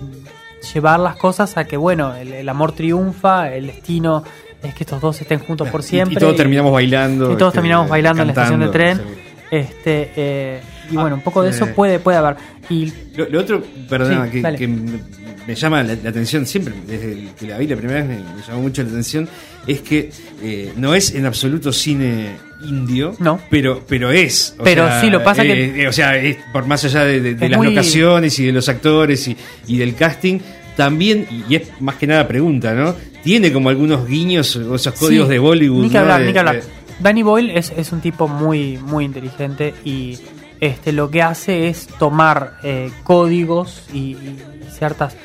llevar 0.73 0.99
las 0.99 1.15
cosas 1.15 1.57
a 1.57 1.65
que, 1.65 1.77
bueno, 1.77 2.15
el, 2.15 2.33
el 2.33 2.49
amor 2.49 2.73
triunfa, 2.73 3.49
el 3.53 3.67
destino 3.67 4.23
es 4.63 4.73
que 4.73 4.83
estos 4.83 5.01
dos 5.01 5.21
estén 5.21 5.39
juntos 5.39 5.69
por 5.69 5.83
siempre. 5.83 6.15
Y, 6.15 6.19
todos 6.19 6.35
terminamos 6.35 6.71
bailando. 6.71 7.31
y 7.31 7.37
todos 7.37 7.51
este, 7.51 7.57
terminamos 7.57 7.89
bailando 7.89 8.21
en 8.21 8.27
la 8.27 8.33
estación 8.33 8.59
de 8.59 8.67
tren. 8.69 8.97
sí. 8.97 9.03
Este, 9.49 10.11
eh, 10.17 10.61
y 10.91 10.97
Ah, 10.97 11.01
bueno, 11.01 11.15
un 11.17 11.21
poco 11.21 11.43
de 11.43 11.49
eso 11.51 11.67
puede, 11.67 11.99
puede 11.99 12.17
haber. 12.17 12.35
Y 12.69 12.91
Lo, 13.15 13.27
lo 13.29 13.39
otro, 13.41 13.63
perdona, 13.89 14.25
Sí, 14.31 14.41
que, 14.41 14.55
que 14.55 14.67
me, 14.67 15.55
llama 15.55 15.81
la, 15.83 15.95
la 16.03 16.09
atención 16.09 16.45
siempre, 16.45 16.73
desde 16.85 17.29
que 17.39 17.47
la 17.47 17.57
vi 17.57 17.67
la 17.67 17.75
primera 17.77 18.01
vez 18.01 18.09
me, 18.09 18.15
me 18.17 18.41
llamó 18.47 18.61
mucho 18.61 18.83
la 18.83 18.89
atención, 18.89 19.27
es 19.65 19.81
que 19.81 20.11
eh, 20.43 20.73
no 20.75 20.93
es 20.93 21.13
en 21.15 21.25
absoluto 21.25 21.71
cine 21.71 22.31
indio, 22.67 23.15
No. 23.19 23.39
pero, 23.49 23.83
pero 23.87 24.11
es. 24.11 24.55
o 24.59 24.63
Pero 24.63 24.87
sea, 24.87 25.01
sí, 25.01 25.09
lo 25.09 25.23
pasa 25.23 25.43
eh, 25.43 25.47
que- 25.47 25.83
eh, 25.83 25.87
o 25.87 25.93
sea, 25.93 26.17
es 26.17 26.37
por 26.51 26.65
más 26.65 26.83
allá 26.83 27.03
de, 27.05 27.21
de- 27.21 27.35
de 27.35 27.49
las 27.49 27.57
muy- 27.57 27.67
locaciones 27.69 28.37
y 28.39 28.45
de 28.45 28.51
los 28.51 28.67
actores 28.67 29.27
y, 29.27 29.37
y 29.67 29.77
del 29.77 29.95
casting, 29.95 30.39
también, 30.75 31.25
y 31.49 31.55
es 31.55 31.69
más 31.79 31.95
que 31.95 32.05
nada 32.07 32.27
pregunta, 32.27 32.73
¿no? 32.73 32.93
Tiene 33.23 33.51
como 33.51 33.69
algunos 33.69 34.07
guiños 34.07 34.55
o 34.57 34.75
esos 34.75 34.93
códigos 34.93 35.27
Sí, 35.27 35.33
de 35.33 35.39
Bollywood. 35.39 35.83
Ni 35.83 35.89
que 35.89 35.95
¿no? 35.95 35.99
hablar, 36.01 36.19
De- 36.21 36.25
ni 36.27 36.33
que 36.33 36.39
hablar. 36.39 36.61
Danny 36.99 37.21
Boyle 37.23 37.51
es, 37.57 37.71
es 37.77 37.91
un 37.91 38.01
tipo 38.01 38.27
muy, 38.27 38.77
muy 38.77 39.05
inteligente 39.05 39.73
y 39.85 40.17
este 40.59 40.91
lo 40.91 41.09
que 41.11 41.21
hace 41.23 41.67
es 41.69 41.87
tomar 41.87 42.57
eh, 42.63 42.91
códigos 43.03 43.83
y, 43.93 44.13
y 44.15 44.39
ciertas 44.71 45.15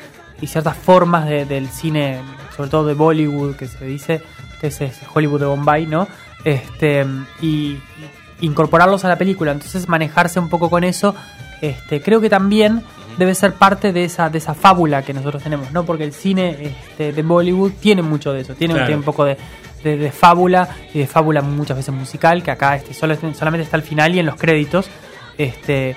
y 0.41 0.47
ciertas 0.47 0.75
formas 0.77 1.25
de- 1.27 1.45
del 1.45 1.67
cine, 1.69 2.19
sobre 2.55 2.69
todo 2.69 2.85
de 2.85 2.93
Bollywood, 2.93 3.55
que 3.55 3.67
se 3.67 3.85
dice, 3.85 4.21
que 4.59 4.67
es, 4.67 4.81
es 4.81 4.99
Hollywood 5.13 5.39
de 5.39 5.45
Bombay, 5.45 5.85
¿no? 5.85 6.07
Este 6.43 7.05
y, 7.41 7.77
incorporarlos 8.41 9.05
a 9.05 9.07
la 9.09 9.17
película. 9.17 9.51
Entonces 9.53 9.87
manejarse 9.87 10.39
un 10.39 10.49
poco 10.49 10.69
con 10.69 10.83
eso, 10.83 11.15
este, 11.61 12.01
creo 12.01 12.19
que 12.19 12.29
también 12.29 12.83
debe 13.17 13.35
ser 13.35 13.53
parte 13.53 13.93
de 13.93 14.03
esa, 14.03 14.29
de 14.29 14.39
esa 14.39 14.53
fábula 14.53 15.01
que 15.03 15.13
nosotros 15.13 15.41
tenemos, 15.43 15.71
¿no? 15.71 15.85
Porque 15.85 16.03
el 16.03 16.11
cine 16.13 16.57
este, 16.89 17.13
de 17.13 17.21
Bollywood 17.21 17.71
tiene 17.79 18.01
mucho 18.01 18.33
de 18.33 18.41
eso, 18.41 18.53
tiene, 18.55 18.73
Claro. 18.73 18.87
tiene 18.87 18.99
un 18.99 19.05
poco 19.05 19.23
de, 19.23 19.37
de- 19.83 19.97
de 19.97 20.11
fábula 20.11 20.67
y 20.93 20.99
de 20.99 21.07
fábula 21.07 21.41
muchas 21.41 21.77
veces 21.77 21.93
musical, 21.93 22.43
que 22.43 22.51
acá 22.51 22.75
este, 22.75 22.93
solo, 22.93 23.15
solamente 23.33 23.63
está 23.63 23.77
al 23.77 23.83
final 23.83 24.13
y 24.15 24.19
en 24.19 24.25
los 24.25 24.35
créditos. 24.35 24.89
Este, 25.37 25.95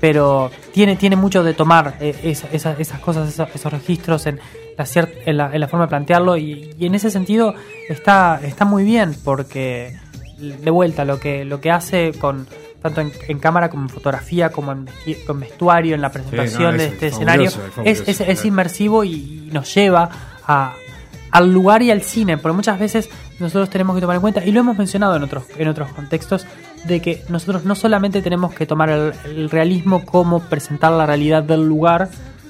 pero 0.00 0.50
tiene, 0.72 0.96
tiene 0.96 1.16
mucho 1.16 1.44
de 1.44 1.54
tomar 1.54 1.96
eh, 2.00 2.14
esa- 2.24 2.48
esa- 2.52 2.76
esas 2.78 2.98
cosas, 3.00 3.28
esos, 3.28 3.48
esos 3.54 3.72
registros 3.72 4.26
en 4.26 4.40
la, 4.76 4.86
en, 5.26 5.36
la, 5.36 5.50
en 5.54 5.60
la 5.60 5.68
forma 5.68 5.86
de 5.86 5.90
plantearlo 5.90 6.36
y, 6.36 6.74
y 6.78 6.86
en 6.86 6.94
ese 6.94 7.10
sentido 7.10 7.54
está, 7.88 8.40
está 8.42 8.64
muy 8.64 8.84
bien 8.84 9.14
porque 9.24 9.96
de 10.38 10.70
vuelta 10.70 11.04
lo 11.04 11.20
que, 11.20 11.44
lo 11.44 11.60
que 11.60 11.70
hace 11.70 12.12
con 12.18 12.48
tanto 12.80 13.00
en, 13.00 13.12
en 13.28 13.38
cámara 13.38 13.70
como 13.70 13.84
en 13.84 13.88
fotografía 13.90 14.50
como 14.50 14.72
en 14.72 14.88
con 15.24 15.38
vestuario 15.38 15.94
en 15.94 16.00
la 16.02 16.10
presentación 16.10 16.72
no, 16.72 16.78
de 16.78 16.86
es 16.86 16.92
este 16.94 17.06
escenario 17.08 17.48
es 17.84 18.02
es, 18.08 18.20
es, 18.20 18.44
inmersivo 18.44 19.04
y, 19.04 19.12
y 19.12 19.50
nos 19.52 19.72
lleva 19.72 20.10
a, 20.44 20.72
al 21.30 21.52
lugar 21.52 21.80
y 21.82 21.92
al 21.92 22.02
cine, 22.02 22.38
porque 22.38 22.56
muchas 22.56 22.78
veces 22.80 23.08
nosotros 23.42 23.68
tenemos 23.68 23.94
que 23.94 24.00
tomar 24.00 24.16
en 24.16 24.22
cuenta, 24.22 24.44
y 24.44 24.52
lo 24.52 24.60
hemos 24.60 24.78
mencionado 24.78 25.16
en 25.16 25.22
otros, 25.22 25.44
en 25.56 25.68
otros 25.68 25.92
contextos, 25.92 26.46
de 26.84 27.00
que 27.00 27.24
nosotros 27.28 27.64
no 27.64 27.74
solamente 27.74 28.22
tenemos 28.22 28.54
que 28.54 28.66
tomar 28.66 28.90
el, 28.90 29.12
el 29.24 29.50
realismo 29.50 30.04
como 30.04 30.40
presentar 30.40 30.92
la 30.92 31.06
realidad 31.06 31.42
del 31.42 31.66
lugar, 31.66 32.08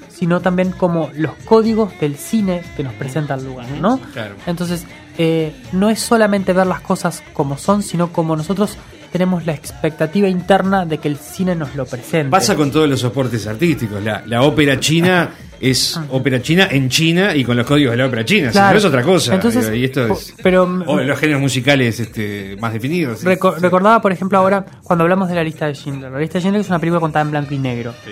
sino 0.09 0.39
también 0.41 0.71
como 0.71 1.09
los 1.15 1.33
códigos 1.45 1.99
del 1.99 2.15
cine 2.15 2.61
que 2.77 2.83
nos 2.83 2.93
presenta 2.93 3.33
el 3.33 3.45
lugar, 3.45 3.67
¿no? 3.81 3.99
Claro. 4.13 4.35
Entonces, 4.45 4.85
eh, 5.17 5.53
no 5.71 5.89
es 5.89 5.99
solamente 5.99 6.53
ver 6.53 6.67
las 6.67 6.81
cosas 6.81 7.23
como 7.33 7.57
son, 7.57 7.83
sino 7.83 8.11
como 8.11 8.35
nosotros 8.35 8.77
tenemos 9.11 9.45
la 9.45 9.53
expectativa 9.53 10.27
interna 10.27 10.85
de 10.85 10.97
que 10.97 11.07
el 11.07 11.17
cine 11.17 11.55
nos 11.55 11.75
lo 11.75 11.85
presente. 11.85 12.29
Pasa 12.29 12.55
con 12.55 12.71
todos 12.71 12.89
los 12.89 12.99
soportes 12.99 13.45
artísticos. 13.45 14.01
La, 14.01 14.23
la 14.25 14.41
ópera 14.43 14.79
china 14.79 15.29
es 15.69 15.99
ópera 16.09 16.41
china 16.41 16.67
en 16.69 16.89
China 16.89 17.35
y 17.35 17.43
con 17.43 17.55
los 17.57 17.65
códigos 17.65 17.91
de 17.91 17.97
la 17.97 18.05
ópera 18.07 18.25
china. 18.25 18.47
Si 18.47 18.53
Claro. 18.53 18.71
no 18.73 18.77
es 18.79 18.85
otra 18.85 19.01
cosa. 19.03 19.33
Entonces, 19.35 19.71
y 19.75 19.83
esto 19.85 20.07
es. 20.07 20.33
pero- 20.43 20.63
o 20.85 20.99
los 20.99 21.19
géneros 21.19 21.41
musicales 21.41 21.99
este, 21.99 22.55
más 22.59 22.73
definidos. 22.73 23.19
sí. 23.19 23.25
Reco- 23.25 23.55
Sí. 23.55 23.61
Recordaba, 23.61 24.01
por 24.01 24.11
ejemplo, 24.11 24.37
ahora 24.37 24.65
cuando 24.83 25.03
hablamos 25.03 25.29
de 25.29 25.35
la 25.35 25.43
lista 25.43 25.67
de 25.67 25.75
Schindler. 25.75 26.11
La 26.11 26.19
lista 26.19 26.35
de 26.35 26.41
Schindler 26.41 26.61
es 26.61 26.69
una 26.69 26.79
película 26.79 26.99
contada 26.99 27.23
en 27.23 27.31
blanco 27.31 27.53
y 27.53 27.59
negro. 27.59 27.93
Sí. 28.05 28.11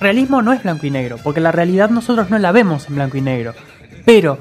Realismo 0.00 0.42
no 0.42 0.52
es 0.52 0.62
blanco 0.62 0.86
y 0.86 0.90
negro, 0.90 1.16
porque 1.22 1.40
la 1.40 1.52
realidad 1.52 1.88
nosotros 1.90 2.28
no 2.30 2.38
la 2.38 2.52
vemos 2.52 2.86
en 2.88 2.96
blanco 2.96 3.16
y 3.16 3.22
negro. 3.22 3.54
Pero 4.04 4.38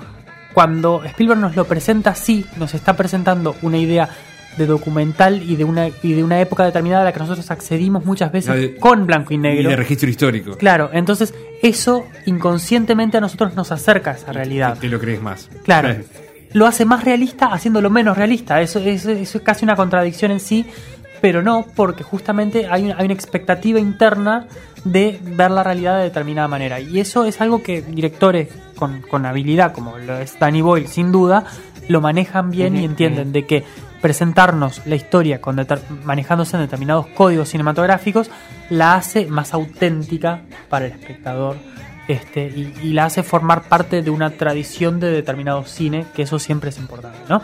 cuando 0.54 1.04
Spielberg 1.06 1.40
nos 1.40 1.56
lo 1.56 1.66
presenta 1.66 2.10
así, 2.12 2.46
nos 2.58 2.74
está 2.74 2.96
presentando 2.96 3.56
una 3.62 3.78
idea 3.78 4.10
de 4.58 4.65
documental 4.65 5.41
y 5.44 5.56
de 5.56 5.63
una, 5.63 5.88
y 6.02 6.13
de 6.13 6.24
una 6.24 6.39
época 6.39 6.63
determinada 6.65 7.02
a 7.02 7.06
la 7.06 7.12
que 7.13 7.20
nosotros 7.20 7.50
accedimos 7.52 8.06
muchas 8.06 8.32
veces 8.32 8.50
No, 8.50 8.56
de- 8.56 8.76
con 8.78 9.06
blanco 9.06 9.34
y 9.34 9.36
Y 9.36 9.39
negro. 9.39 9.70
de 9.70 9.76
registro 9.76 10.10
histórico. 10.10 10.58
Claro, 10.58 10.89
entonces 10.94 11.34
eso 11.62 12.06
inconscientemente 12.26 13.18
a 13.18 13.22
nosotros 13.22 13.56
nos 13.56 13.72
acerca 13.72 14.12
a 14.12 14.13
esa 14.15 14.32
realidad. 14.32 14.76
Te, 14.76 14.82
te 14.82 14.88
lo 14.89 15.00
crees 15.00 15.22
más. 15.22 15.50
Claro. 15.63 15.96
Lo 16.54 16.68
hace 16.68 16.86
más 16.86 17.04
realista 17.04 17.48
haciéndolo 17.48 17.89
menos 17.89 18.18
realista. 18.18 18.62
Eso, 18.62 18.80
eso- 18.80 19.12
eso 19.12 19.38
es 19.39 19.44
casi 19.44 19.65
una 19.65 19.76
contradicción 19.76 20.32
en 20.32 20.39
sí. 20.39 20.65
pero 21.22 21.41
no 21.41 21.65
porque 21.76 22.04
justamente 22.04 22.68
hay 22.70 22.84
una, 22.84 22.98
hay 22.98 23.06
una 23.06 23.13
expectativa 23.15 23.80
interna 23.80 24.46
de 24.84 25.20
ver 25.24 25.50
la 25.50 25.63
realidad 25.63 25.98
de 25.98 26.04
determinada 26.04 26.48
manera. 26.48 26.80
Y 26.80 27.00
eso 27.00 27.26
es 27.26 27.41
algo 27.41 27.63
que 27.63 27.82
directores 27.82 28.50
con, 28.76 29.02
con 29.02 29.26
habilidad, 29.26 29.72
como 29.74 29.98
lo 29.98 30.20
es 30.20 30.38
Danny 30.38 30.62
Boyle, 30.62 30.88
sin 30.88 31.12
duda, 31.12 31.46
lo 31.88 32.00
manejan 32.00 32.52
bien 32.52 32.76
y 32.76 32.86
entienden 32.86 33.32
de 33.32 33.46
que 33.48 33.63
presentarnos 34.01 34.86
la 34.86 34.95
historia 34.95 35.41
con 35.41 35.65
manejándose 36.03 36.55
en 36.58 36.63
determinados 36.63 37.08
códigos 37.08 37.49
cinematográficos 37.49 38.29
la 38.69 38.95
hace 38.95 39.25
más 39.27 39.53
auténtica 39.53 40.41
para 40.69 40.86
el 40.86 40.91
espectador 40.91 41.58
este, 42.08 42.47
y, 42.47 42.73
y 42.84 42.93
la 42.93 43.05
hace 43.05 43.23
formar 43.23 43.63
parte 43.63 44.01
de 44.01 44.10
una 44.12 44.31
tradición 44.31 44.99
de 44.99 45.10
determinado 45.10 45.63
cine, 45.63 46.05
que 46.15 46.23
eso 46.23 46.38
siempre 46.38 46.69
es 46.69 46.77
importante, 46.77 47.17
¿no? 47.27 47.41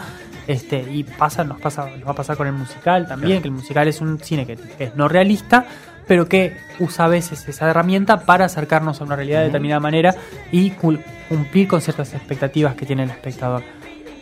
Este, 0.47 0.85
y 0.91 1.03
pasa, 1.03 1.43
nos 1.43 1.59
pasa, 1.61 1.89
nos 1.89 2.05
va 2.05 2.11
a 2.11 2.15
pasar 2.15 2.35
con 2.35 2.47
el 2.47 2.53
musical 2.53 3.07
también, 3.07 3.41
que 3.41 3.47
el 3.47 3.53
musical 3.53 3.87
es 3.87 4.01
un 4.01 4.19
cine 4.19 4.45
que, 4.45 4.57
es 4.79 4.95
no 4.95 5.07
realista, 5.07 5.65
pero 6.07 6.27
que 6.27 6.57
usa 6.79 7.05
a 7.05 7.07
veces 7.07 7.47
esa 7.47 7.69
herramienta 7.69 8.25
para 8.25 8.45
acercarnos 8.45 8.99
a 8.99 9.03
una 9.03 9.15
realidad 9.15 9.39
de 9.39 9.45
determinada 9.45 9.79
manera 9.79 10.15
y 10.51 10.71
cumplir 10.71 11.67
con 11.67 11.81
ciertas 11.81 12.13
expectativas 12.13 12.75
que 12.75 12.85
tiene 12.85 13.03
el 13.03 13.11
espectador. 13.11 13.63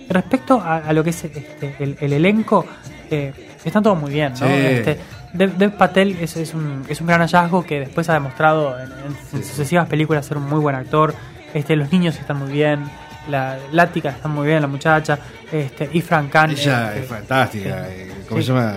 Respecto 0.10 0.60
a, 0.60 0.78
a 0.78 0.94
lo 0.94 1.04
que 1.04 1.12
es 1.12 1.24
este, 1.24 1.76
el, 1.80 1.98
el 2.00 2.14
elenco, 2.14 2.66
eh, 3.12 3.32
están 3.64 3.84
todos 3.84 4.00
muy 4.00 4.12
bien, 4.12 4.32
¿no? 4.34 4.38
Sí. 4.38 4.46
Este, 4.48 4.98
Dev, 5.34 5.56
Dev 5.58 5.72
Patel 5.78 6.18
es, 6.20 6.36
es 6.38 6.54
un, 6.56 6.84
es 6.90 7.00
un 7.02 7.08
gran 7.08 7.22
hallazgo 7.22 7.64
que 7.64 7.82
después 7.82 8.10
ha 8.10 8.14
demostrado 8.14 8.78
en, 8.80 8.86
en- 8.92 9.38
en 9.38 9.44
sucesivas 9.44 9.88
películas 9.88 10.26
ser 10.26 10.38
un 10.38 10.50
muy 10.50 10.60
buen 10.60 10.76
actor. 10.76 11.14
Este, 11.54 11.76
los 11.76 11.92
niños 11.92 12.18
están 12.18 12.38
muy 12.38 12.52
bien, 12.52 12.84
la 13.30 13.58
Lática 13.72 14.10
está 14.10 14.28
muy 14.28 14.48
bien, 14.48 14.62
la 14.62 14.68
muchacha, 14.68 15.20
este, 15.52 15.88
y 15.94 16.02
Frank 16.02 16.32
Khan. 16.32 16.52
Ella 16.52 16.88
este, 16.90 17.00
es 17.02 17.08
fantástica. 17.08 17.88
eh, 17.90 18.12
¿Cómo 18.28 18.42
sí. 18.42 18.48
se 18.48 18.54
llama? 18.54 18.76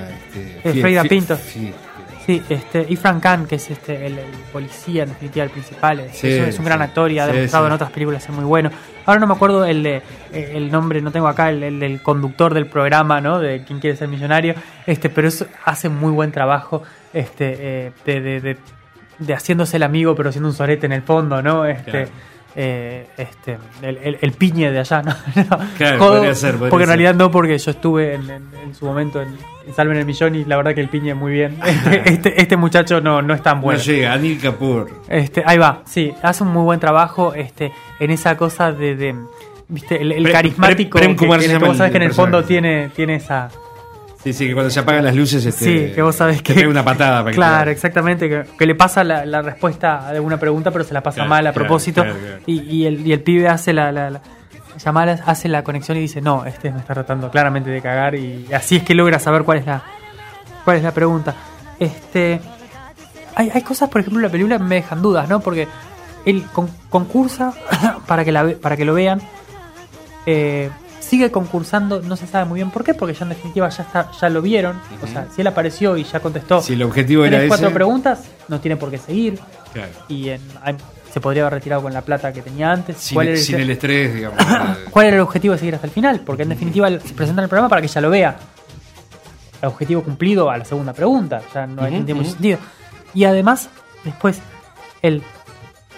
Este, 0.63 1.09
Pinto. 1.09 1.37
sí. 1.37 1.73
Sí, 2.27 2.41
este, 2.49 2.87
y 2.89 2.95
Frank 2.97 3.21
Khan, 3.21 3.47
que 3.47 3.57
es 3.57 3.69
este, 3.71 4.07
el, 4.07 4.17
el 4.19 4.27
policía, 4.53 5.03
en 5.03 5.09
definitiva, 5.09 5.45
el 5.45 5.51
principal, 5.51 6.01
es, 6.01 6.17
Sí, 6.17 6.29
es 6.29 6.41
un- 6.41 6.49
es 6.49 6.61
gran 6.65 6.79
sí. 6.79 6.85
actor 6.85 7.11
y 7.11 7.19
ha 7.19 7.27
demostrado 7.27 7.65
sí. 7.65 7.69
en 7.69 7.73
otras 7.73 7.91
películas 7.91 8.23
ser 8.23 8.33
muy 8.33 8.45
bueno. 8.45 8.71
Ahora 9.07 9.19
no 9.21 9.27
me 9.27 9.35
acuerdo 9.35 9.65
el, 9.65 9.83
de- 9.83 10.03
eh, 10.33 10.53
el 10.55 10.71
nombre, 10.71 11.01
no 11.03 11.11
tengo 11.11 11.27
acá, 11.27 11.51
el, 11.51 11.63
el 11.65 11.81
del 11.81 12.01
conductor 12.01 12.55
del 12.55 12.67
programa, 12.67 13.21
¿no? 13.21 13.41
De 13.41 13.65
Quién 13.65 13.81
quiere 13.81 13.97
ser 13.97 14.07
millonario, 14.09 14.55
este, 14.87 15.09
pero 15.11 15.27
eso 15.27 15.47
hace 15.65 15.89
muy 15.89 16.13
buen 16.13 16.31
trabajo 16.31 16.85
este, 17.13 17.57
eh, 17.87 17.93
de, 18.07 18.21
de, 18.21 18.41
de- 18.41 18.57
de 19.19 19.35
haciéndose 19.35 19.77
el 19.77 19.83
amigo, 19.83 20.15
pero 20.15 20.31
siendo 20.33 20.49
un 20.49 20.55
sorete 20.55 20.87
en 20.87 20.93
el 20.93 21.03
fondo, 21.03 21.43
¿no? 21.43 21.65
Este, 21.67 21.91
Claro. 21.91 22.09
Eh, 22.57 23.07
este, 23.17 23.59
el, 23.83 23.97
el- 23.99 24.19
el 24.21 24.33
piñe 24.33 24.71
de 24.71 24.79
allá, 24.81 25.03
¿no? 25.05 25.15
No, 25.51 25.59
Claro, 25.79 25.99
Jodo, 25.99 26.15
podría 26.17 26.35
ser, 26.35 26.53
podría 26.55 26.71
porque 26.71 26.85
en 26.85 26.89
ser. 26.91 26.99
realidad 26.99 27.15
no, 27.15 27.31
porque 27.31 27.59
yo 27.59 27.71
estuve 27.71 28.15
en, 28.15 28.31
en- 28.31 28.49
en 28.65 28.75
su 28.75 28.85
momento 28.85 29.21
en, 29.23 29.29
en 29.67 29.75
Salven 29.75 29.97
el 29.97 30.05
Millón 30.07 30.35
y 30.35 30.45
la 30.45 30.57
verdad 30.57 30.75
que 30.75 30.81
el 30.81 30.89
piñe 30.89 31.15
muy 31.15 31.33
bien. 31.33 31.59
Este, 31.65 32.09
este, 32.13 32.41
este 32.43 32.57
muchacho 32.57 33.01
no, 33.01 33.23
no 33.23 33.35
es 33.35 33.43
tan 33.43 33.61
bueno. 33.61 33.79
No 33.79 33.85
llega, 33.85 34.13
Anil 34.13 34.39
Kapoor. 34.41 34.91
Este, 35.09 35.43
ahí 35.47 35.59
va, 35.59 35.83
sí, 35.87 36.13
hace 36.23 36.43
un 36.45 36.51
muy 36.51 36.63
buen 36.65 36.79
trabajo 36.81 37.33
este, 37.35 37.73
en 38.01 38.11
esa 38.11 38.37
cosa 38.37 38.73
de, 38.73 38.97
de, 38.97 39.15
viste, 39.69 40.01
el, 40.03 40.31
carismático 40.31 40.99
que, 40.99 41.07
que- 41.09 41.17
que 41.17 41.49
llama 41.49 41.67
vos 41.69 41.77
sabés 41.77 41.89
el- 41.89 41.93
que 41.93 41.97
en 42.05 42.11
el 42.11 42.15
fondo 42.15 42.45
tiene, 42.45 42.91
tiene 42.95 43.15
esa, 43.17 43.49
Sí, 44.23 44.33
sí, 44.33 44.47
que 44.47 44.55
cuando 44.55 44.71
se 44.71 44.79
apagan 44.81 45.05
las 45.05 45.17
luces. 45.17 45.45
Este, 45.45 45.65
sí, 45.89 45.95
que 45.95 46.01
vos 46.03 46.15
sabés 46.15 46.37
te 46.39 46.43
que 46.45 46.55
pega 46.55 46.69
una 46.69 46.85
patada. 46.85 47.23
para 47.25 47.35
claro, 47.35 47.65
te- 47.67 47.71
exactamente, 47.73 48.29
que, 48.29 48.45
que 48.57 48.67
le 48.67 48.75
pasa 48.77 49.03
la, 49.03 49.27
la 49.27 49.43
respuesta 49.43 50.13
de 50.13 50.21
una 50.21 50.39
pregunta, 50.39 50.71
pero 50.71 50.85
se 50.85 50.95
la 50.95 51.03
pasa 51.03 51.17
Claro, 51.17 51.31
mal 51.31 51.47
a 51.47 51.53
claro, 51.53 51.67
propósito 51.67 52.03
claro. 52.03 52.19
Y, 52.47 52.61
y 52.61 52.87
el, 52.87 53.05
y 53.07 53.13
el 53.13 53.21
pibe 53.23 53.49
hace 53.49 53.73
la, 53.73 53.91
la, 53.91 54.11
la- 54.11 54.21
Yamal 54.83 55.21
hace 55.27 55.49
la 55.49 55.63
conexión 55.65 55.99
y 55.99 56.01
dice 56.01 56.21
no, 56.23 56.47
este 56.47 56.71
me 56.71 56.79
está 56.79 56.95
tratando 56.95 57.31
claramente 57.31 57.69
de 57.69 57.83
cagar 57.83 58.15
y 58.15 58.47
así 58.55 58.77
es 58.77 58.83
que 58.85 58.95
logra 58.95 59.19
saber 59.19 59.43
cuál 59.43 59.59
es 59.59 59.67
la 59.67 59.83
cuál 60.65 60.79
es 60.79 60.83
la 60.83 60.93
pregunta. 60.93 61.35
Este 61.79 62.41
hay, 63.35 63.51
hay 63.53 63.63
cosas, 63.63 63.91
por 63.91 64.01
ejemplo, 64.01 64.21
en 64.21 64.27
la 64.27 64.31
película 64.33 64.59
me 64.59 64.77
dejan 64.77 65.03
dudas, 65.03 65.29
¿no? 65.29 65.41
Porque 65.41 65.69
él 66.25 66.45
con- 66.55 66.71
concursa 66.89 67.53
para 68.07 68.25
que 68.25 68.33
la 68.33 68.55
para 68.63 68.77
que 68.77 68.85
lo 68.87 68.95
vean. 68.95 69.21
eh, 70.27 70.71
sigue 71.13 71.31
concursando, 71.31 72.01
no 72.01 72.17
se 72.17 72.27
sabe 72.27 72.47
muy 72.47 72.57
bien 72.61 72.71
por 72.71 72.85
qué, 72.85 72.95
porque 72.95 73.13
ya 73.13 73.25
en 73.25 73.29
definitiva 73.29 73.69
ya 73.69 73.83
está, 73.83 74.11
ya 74.19 74.31
lo 74.31 74.41
vieron. 74.41 74.81
O 75.03 75.07
sea, 75.07 75.27
si 75.35 75.43
él 75.43 75.47
apareció 75.47 75.99
y 75.99 76.05
ya 76.05 76.21
contestó 76.21 76.63
Si 76.63 76.73
el 76.73 76.83
objetivo 76.83 77.27
era 77.27 77.47
cuatro 77.49 77.67
ese. 77.67 77.75
preguntas, 77.75 78.21
no 78.49 78.61
tiene 78.61 78.79
por 78.79 78.91
qué 78.91 78.97
seguir. 78.97 79.39
Claro. 79.75 79.91
Y 80.09 80.31
en- 80.31 80.41
se 81.13 81.21
podría 81.21 81.43
haber 81.43 81.53
retirado 81.59 81.83
con 81.83 81.93
la 81.93 82.01
plata 82.01 82.33
que 82.33 82.41
tenía 82.41 82.73
antes. 82.73 82.97
Sin, 82.97 83.17
¿Cuál 83.17 83.29
era 83.29 83.37
el- 83.37 83.43
sin 83.43 83.61
el 83.61 83.69
estrés, 83.69 84.15
digamos. 84.15 84.39
¿Cuál 84.91 85.07
era 85.09 85.17
el 85.17 85.23
objetivo 85.23 85.53
de 85.53 85.59
seguir 85.59 85.75
hasta 85.75 85.87
el 85.87 85.93
final? 85.93 86.21
Porque 86.21 86.45
en 86.45 86.49
definitiva 86.49 86.89
se 86.89 87.13
presenta 87.13 87.43
en 87.43 87.45
el 87.45 87.49
programa 87.51 87.69
para 87.69 87.83
que 87.83 87.89
ella 87.89 88.01
lo 88.01 88.09
vea. 88.09 88.37
El 89.61 89.69
objetivo 89.69 90.03
cumplido 90.03 90.49
a 90.51 90.57
la 90.57 90.65
segunda 90.65 90.95
pregunta. 90.95 91.43
Ya 91.53 91.67
no 91.67 91.87
tiene 91.87 92.15
mucho 92.15 92.31
sentido. 92.31 92.59
Y 93.13 93.25
además, 93.25 93.69
después, 94.05 94.41
él 95.03 95.23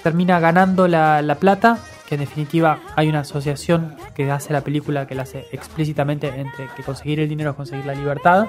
termina 0.03 0.41
ganando 0.41 0.89
la, 0.89 1.23
la 1.23 1.37
plata. 1.37 1.79
En 2.15 2.21
definitiva 2.21 2.79
hay 2.95 3.09
una 3.09 3.21
asociación 3.21 3.97
que 4.15 4.31
hace 4.31 4.53
la 4.53 4.61
película 4.61 5.05
que 5.09 5.17
la 5.17 5.23
hace 5.23 5.47
explícitamente 5.51 6.29
entre 6.29 6.69
que 6.77 6.85
conseguir 6.85 7.19
el 7.19 7.29
dinero 7.29 7.51
es 7.51 7.57
conseguir 7.57 7.87
la 7.87 7.95
libertad. 7.95 8.47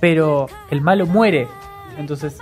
Pero 0.00 0.48
el 0.70 0.80
malo 0.80 1.06
muere. 1.06 1.46
Entonces, 1.98 2.38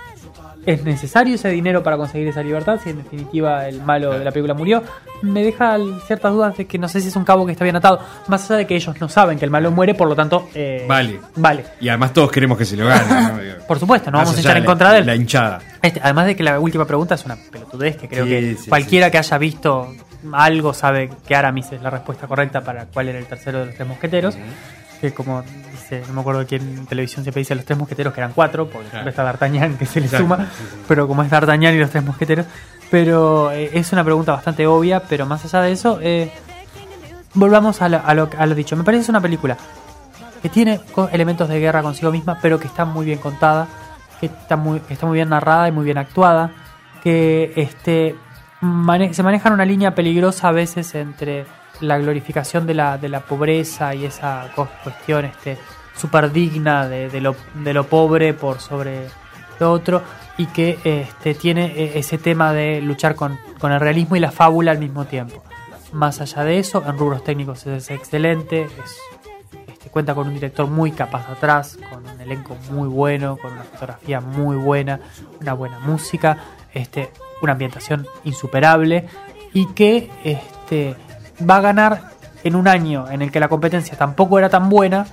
¿es 0.65 0.83
necesario 0.83 1.35
ese 1.35 1.49
dinero 1.49 1.83
para 1.83 1.97
conseguir 1.97 2.27
esa 2.27 2.41
libertad? 2.43 2.79
Si 2.83 2.89
en 2.89 2.97
definitiva 2.97 3.67
el 3.67 3.81
malo 3.81 4.11
de 4.17 4.23
la 4.25 4.31
película 4.31 4.53
murió, 4.53 4.83
me 5.21 5.43
deja 5.43 5.77
ciertas 6.07 6.31
dudas 6.33 6.57
de 6.57 6.65
que 6.65 6.77
no 6.77 6.87
sé 6.87 7.01
si 7.01 7.07
es 7.09 7.15
un 7.15 7.23
cabo 7.25 7.45
que 7.45 7.51
está 7.53 7.63
bien 7.63 7.75
atado. 7.75 7.99
Más 8.27 8.45
allá 8.49 8.57
de 8.59 8.67
que 8.67 8.75
ellos 8.75 8.95
no 8.99 9.09
saben 9.09 9.37
que 9.39 9.45
el 9.45 9.51
malo 9.51 9.71
muere, 9.71 9.93
por 9.93 10.07
lo 10.07 10.15
tanto, 10.15 10.47
eh, 10.55 10.85
Vale. 10.87 11.19
Vale. 11.35 11.65
Y 11.79 11.89
además 11.89 12.13
todos 12.13 12.31
queremos 12.31 12.57
que 12.57 12.65
se 12.65 12.75
lo 12.77 12.85
gane. 12.87 13.51
Por 13.67 13.79
supuesto, 13.79 14.11
no 14.11 14.17
vamos 14.17 14.35
a 14.35 14.39
echar 14.39 14.57
en 14.57 14.65
contra 14.65 14.91
de 14.91 14.99
él. 14.99 15.05
La 15.05 15.15
hinchada. 15.15 15.59
Este, 15.81 15.99
además 16.03 16.25
de 16.25 16.35
que 16.35 16.43
la 16.43 16.59
última 16.59 16.85
pregunta 16.85 17.15
es 17.15 17.25
una 17.25 17.35
pelotudez 17.35 17.95
que 17.97 18.07
creo 18.07 18.25
Sí, 18.25 18.29
que 18.29 18.55
sí, 18.55 18.69
cualquiera 18.69 19.07
sí. 19.07 19.11
que 19.11 19.17
haya 19.19 19.37
visto 19.37 19.87
algo 20.33 20.73
sabe 20.73 21.09
que 21.27 21.35
Aramis 21.35 21.71
es 21.71 21.81
la 21.81 21.89
respuesta 21.89 22.27
correcta 22.27 22.61
para 22.61 22.85
cuál 22.85 23.07
era 23.09 23.17
el 23.17 23.25
tercero 23.25 23.59
de 23.59 23.65
los 23.67 23.75
tres 23.75 23.87
mosqueteros. 23.87 24.37
Que 25.01 25.11
como 25.13 25.41
dice, 25.71 26.03
no 26.07 26.13
me 26.13 26.21
acuerdo 26.21 26.45
quién 26.45 26.61
en 26.61 26.85
televisión 26.85 27.23
siempre 27.23 27.41
dice 27.41 27.55
los 27.55 27.65
tres 27.65 27.77
mosqueteros 27.77 28.13
que 28.13 28.19
eran 28.21 28.33
cuatro, 28.33 28.69
porque 28.69 28.89
siempre 28.91 29.09
está 29.09 29.23
D'Artagnan 29.23 29.75
que 29.77 29.85
se 29.87 29.99
le 29.99 30.05
Exacto, 30.05 30.23
suma, 30.25 30.47
pero 30.87 31.07
como 31.07 31.23
es 31.23 31.29
D'Artagnan 31.31 31.73
y 31.73 31.79
los 31.79 31.89
tres 31.89 32.03
mosqueteros. 32.05 32.45
Pero 32.91 33.51
eh, 33.51 33.71
es 33.73 33.91
una 33.93 34.03
pregunta 34.03 34.31
bastante 34.33 34.67
obvia, 34.67 35.01
pero 35.01 35.25
más 35.25 35.43
allá 35.43 35.61
de 35.63 35.71
eso, 35.71 35.97
eh, 36.01 36.31
volvamos 37.33 37.81
a 37.81 37.89
lo, 37.89 38.01
a, 38.05 38.13
lo, 38.13 38.29
a 38.37 38.45
lo 38.45 38.53
dicho. 38.55 38.75
Me 38.75 38.83
parece 38.83 38.99
que 38.99 39.03
es 39.03 39.09
una 39.09 39.21
película 39.21 39.57
que 40.41 40.49
tiene 40.49 40.79
elementos 41.11 41.49
de 41.49 41.59
guerra 41.59 41.81
consigo 41.81 42.11
misma, 42.11 42.37
pero 42.41 42.59
que 42.59 42.67
está 42.67 42.85
muy 42.85 43.05
bien 43.05 43.19
contada, 43.19 43.67
que 44.19 44.27
está 44.27 44.55
muy, 44.57 44.81
está 44.89 45.05
muy 45.07 45.15
bien 45.15 45.29
narrada 45.29 45.67
y 45.67 45.71
muy 45.71 45.83
bien 45.85 45.97
actuada, 45.97 46.51
que 47.03 47.53
este, 47.55 48.15
mane- 48.61 49.13
se 49.13 49.23
maneja 49.23 49.49
en 49.49 49.53
una 49.55 49.65
línea 49.65 49.95
peligrosa 49.95 50.49
a 50.49 50.51
veces 50.51 50.93
entre 50.95 51.45
la 51.81 51.97
glorificación 51.97 52.65
de 52.65 52.73
la, 52.73 52.97
de 52.97 53.09
la 53.09 53.19
pobreza 53.19 53.93
y 53.93 54.05
esa 54.05 54.49
cuestión 54.55 55.25
este, 55.25 55.57
súper 55.95 56.31
digna 56.31 56.87
de, 56.87 57.09
de 57.09 57.21
lo, 57.21 57.35
de 57.55 57.73
lo 57.73 57.85
pobre 57.85 58.33
por 58.33 58.59
sobre 58.59 59.07
lo 59.59 59.71
otro, 59.71 60.01
y 60.37 60.47
que 60.47 60.79
este, 60.83 61.35
tiene 61.35 61.65
eh, 61.75 61.91
ese 61.95 62.17
tema 62.17 62.53
de 62.53 62.81
luchar 62.81 63.13
con, 63.15 63.37
con 63.59 63.71
el 63.71 63.79
realismo 63.79 64.15
y 64.15 64.19
la 64.19 64.31
fábula 64.31 64.71
al 64.71 64.79
mismo 64.79 65.05
tiempo. 65.05 65.43
Más 65.91 66.21
allá 66.21 66.43
de 66.43 66.57
eso, 66.57 66.83
en 66.87 66.97
rubros 66.97 67.23
técnicos 67.23 67.67
es 67.67 67.91
excelente, 67.91 68.63
es 68.63 68.97
este, 69.67 69.89
cuenta 69.89 70.15
con 70.15 70.27
un 70.27 70.33
director 70.33 70.67
muy 70.67 70.91
capaz 70.91 71.29
atrás, 71.29 71.77
con 71.91 72.07
un 72.07 72.21
elenco 72.21 72.55
muy 72.71 72.87
bueno, 72.87 73.37
con 73.37 73.51
una 73.51 73.63
fotografía 73.63 74.21
muy 74.21 74.55
buena, 74.55 74.99
una 75.39 75.53
buena 75.53 75.79
música, 75.79 76.37
este, 76.73 77.11
una 77.41 77.51
ambientación 77.51 78.07
insuperable 78.23 79.07
y 79.53 79.67
que 79.73 80.09
este, 80.23 80.95
va 81.49 81.57
a 81.57 81.61
ganar 81.61 82.01
en 82.43 82.55
un 82.55 82.67
año 82.67 83.05
en 83.11 83.21
el 83.21 83.31
que 83.31 83.39
la 83.39 83.47
competencia 83.47 83.97
tampoco 83.97 84.37
era 84.39 84.49
tan 84.49 84.69
buena, 84.69 85.05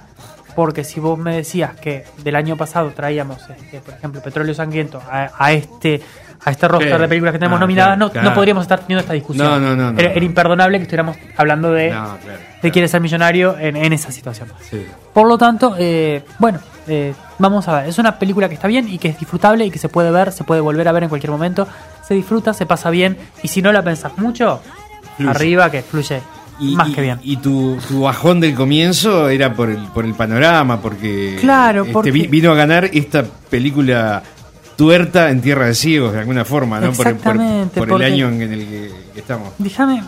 porque 0.57 0.83
si 0.85 0.98
vos 1.00 1.18
me 1.18 1.37
decías 1.37 1.74
que 1.76 2.04
del 2.24 2.35
año 2.37 2.57
pasado 2.57 2.90
traíamos, 2.94 3.38
este, 3.50 3.81
por 3.81 3.94
ejemplo, 3.94 4.20
Petróleo 4.22 4.54
Sangriento 4.54 5.00
a, 5.11 5.31
a 5.38 5.52
este 5.52 6.00
a 6.44 6.52
este 6.52 6.68
roster 6.68 6.94
Sí. 6.94 7.00
de 7.02 7.09
películas 7.09 7.33
que 7.33 7.38
tenemos 7.40 7.57
Ah, 7.59 7.61
nominadas, 7.61 7.96
claro, 7.96 8.07
no, 8.07 8.12
claro. 8.12 8.28
no 8.28 8.35
podríamos 8.35 8.62
estar 8.62 8.78
teniendo 8.78 9.00
esta 9.00 9.12
discusión. 9.12 9.61
No, 9.61 9.74
no. 9.74 9.98
Era, 9.98 10.12
era 10.12 10.24
imperdonable 10.24 10.78
que 10.78 10.83
estuviéramos 10.85 11.16
hablando 11.37 11.72
de, 11.72 11.88
claro. 11.88 12.16
de 12.62 12.70
quiere 12.70 12.87
ser 12.87 13.00
millonario 13.00 13.59
en, 13.59 13.76
en 13.76 13.92
esa 13.92 14.12
situación. 14.12 14.48
Sí. 14.70 14.87
Por 15.12 15.26
lo 15.26 15.37
tanto, 15.37 15.74
eh, 15.76 16.22
bueno, 16.38 16.61
eh, 16.87 17.12
vamos 17.38 17.66
a 17.66 17.81
ver. 17.81 17.88
Es 17.88 17.98
una 17.98 18.20
película 18.20 18.48
que 18.48 18.54
está 18.54 18.68
bien 18.68 18.88
y 18.88 18.98
que 18.98 19.09
es 19.09 19.18
disfrutable 19.18 19.66
y 19.66 19.70
que 19.72 19.81
se 19.81 19.88
puede 19.88 20.12
ver, 20.12 20.31
se 20.31 20.44
puede 20.44 20.61
volver 20.61 20.87
a 20.87 20.92
ver 20.92 21.02
en 21.02 21.09
cualquier 21.09 21.33
momento. 21.33 21.66
Se 22.07 22.14
disfruta, 22.14 22.54
se 22.54 22.66
pasa 22.66 22.88
bien 22.90 23.18
y 23.42 23.48
si 23.48 23.61
no 23.61 23.72
la 23.72 23.83
pensás 23.83 24.16
mucho, 24.16 24.62
Fluye. 25.18 25.31
arriba 25.31 25.70
que 25.70 25.83
fluye 25.83 26.22
Y, 26.61 26.74
más 26.74 26.88
y- 26.88 26.92
que 26.94 27.00
bien. 27.02 27.20
Y 27.22 27.37
tu, 27.37 27.76
tu 27.87 28.00
bajón 28.02 28.40
del 28.40 28.54
comienzo 28.54 29.28
era 29.28 29.52
por 29.54 29.68
el, 29.70 29.85
por 29.88 30.04
el 30.04 30.14
panorama, 30.14 30.81
porque, 30.81 31.37
Claro, 31.40 31.83
este, 31.83 31.92
porque- 31.92 32.11
vino 32.11 32.50
a 32.50 32.54
ganar 32.54 32.87
esta 32.92 33.24
película 33.50 34.22
tuerta 34.76 35.31
en 35.31 35.40
Tierra 35.40 35.66
de 35.66 35.74
Ciegos, 35.74 36.12
de 36.12 36.20
alguna 36.20 36.44
forma, 36.44 36.81
¿no? 36.81 36.87
Por, 36.88 36.96
por- 36.96 37.07
Exactamente, 37.09 37.81
por, 37.85 38.02
el 38.02 38.12
año 38.12 38.28
en 38.28 38.42
el 38.42 38.61
que, 38.66 38.90
estamos. 39.16 39.50
Déjame. 39.59 40.02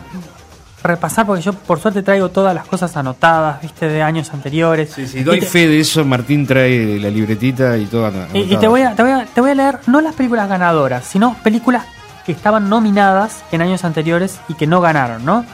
repasar, 0.83 1.27
porque 1.27 1.43
yo 1.43 1.53
por 1.53 1.79
suerte 1.79 2.01
traigo 2.01 2.29
todas 2.29 2.55
las 2.55 2.65
cosas 2.65 2.97
anotadas, 2.97 3.61
viste, 3.61 3.87
de 3.87 4.01
años 4.01 4.33
anteriores. 4.33 4.89
Sí, 4.91 5.05
sí, 5.05 5.21
doy 5.23 5.39
te- 5.41 5.45
fe 5.45 5.67
de 5.67 5.79
eso. 5.79 6.03
Martín 6.05 6.47
trae 6.47 6.97
la 6.99 7.09
libretita 7.11 7.77
y 7.77 7.85
todo. 7.85 8.11
Y, 8.33 8.39
y 8.39 8.55
te, 8.57 8.67
voy 8.67 8.81
a, 8.81 8.95
te, 8.95 9.03
voy 9.03 9.11
a, 9.11 9.25
te 9.25 9.41
voy 9.41 9.51
a 9.51 9.55
leer 9.55 9.79
no 9.85 10.01
las 10.01 10.15
películas 10.15 10.49
ganadoras, 10.49 11.05
sino 11.05 11.35
películas 11.43 11.85
que 12.25 12.31
estaban 12.31 12.69
nominadas 12.69 13.43
en 13.51 13.61
años 13.61 13.83
anteriores 13.83 14.39
y 14.47 14.53
que 14.55 14.67
no 14.67 14.81
ganaron, 14.81 15.25
¿no? 15.25 15.45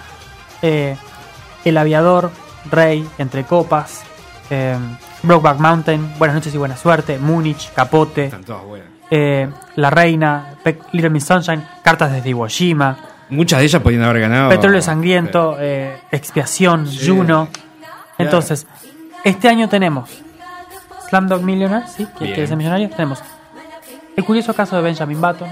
Eh, 0.62 0.96
El 1.66 1.78
Aviador, 1.78 2.32
Rey, 2.70 3.08
Entre 3.18 3.44
Copas, 3.44 4.02
eh, 4.50 4.78
Brokeback 5.24 5.60
Mountain, 5.60 6.14
Buenas 6.18 6.36
noches 6.36 6.54
y 6.54 6.58
buena 6.58 6.76
suerte, 6.78 7.18
Múnich, 7.18 7.72
Capote, 7.74 8.26
Están 8.26 8.44
todas 8.44 8.64
buenas. 8.64 8.88
eh, 9.10 9.50
La 9.76 9.90
Reina, 9.90 10.56
Pe- 10.64 10.80
Little 10.92 11.10
Miss 11.10 11.26
Sunshine, 11.26 11.64
Cartas 11.84 12.12
desde 12.12 12.30
Iwo 12.30 12.48
Jima, 12.48 12.98
Muchas 13.30 13.60
de 13.60 13.66
ellas 13.66 13.82
podían 13.82 14.04
haber 14.04 14.22
ganado. 14.22 14.50
Petróleo 14.50 14.82
Sangriento, 14.82 15.58
eh, 15.60 16.00
Expiación, 16.12 16.88
Sí. 16.88 17.10
Juno. 17.10 17.50
Entonces, 18.18 18.66
este 19.26 19.50
año 19.50 19.68
tenemos 19.68 20.10
Slumdog 21.10 21.42
Millionaire, 21.42 21.86
¿sí? 21.88 22.06
¿Quiere 22.06 22.20
Bien. 22.20 22.34
quiere 22.36 22.48
ser 22.48 22.56
millonario? 22.58 22.90
Tenemos 22.90 23.22
El 24.16 24.24
curioso 24.24 24.54
caso 24.54 24.76
de 24.78 24.82
Benjamin 24.82 25.20
Button. 25.22 25.50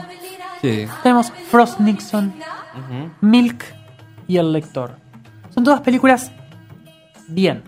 Sí. 0.65 0.87
Tenemos 1.03 1.31
Frost 1.49 1.79
Nixon. 1.79 2.33
Milk 3.21 3.63
y 4.27 4.37
El 4.37 4.51
Lector. 4.51 4.95
Son 5.53 5.63
todas 5.63 5.81
películas 5.81 6.31
bien. 7.27 7.63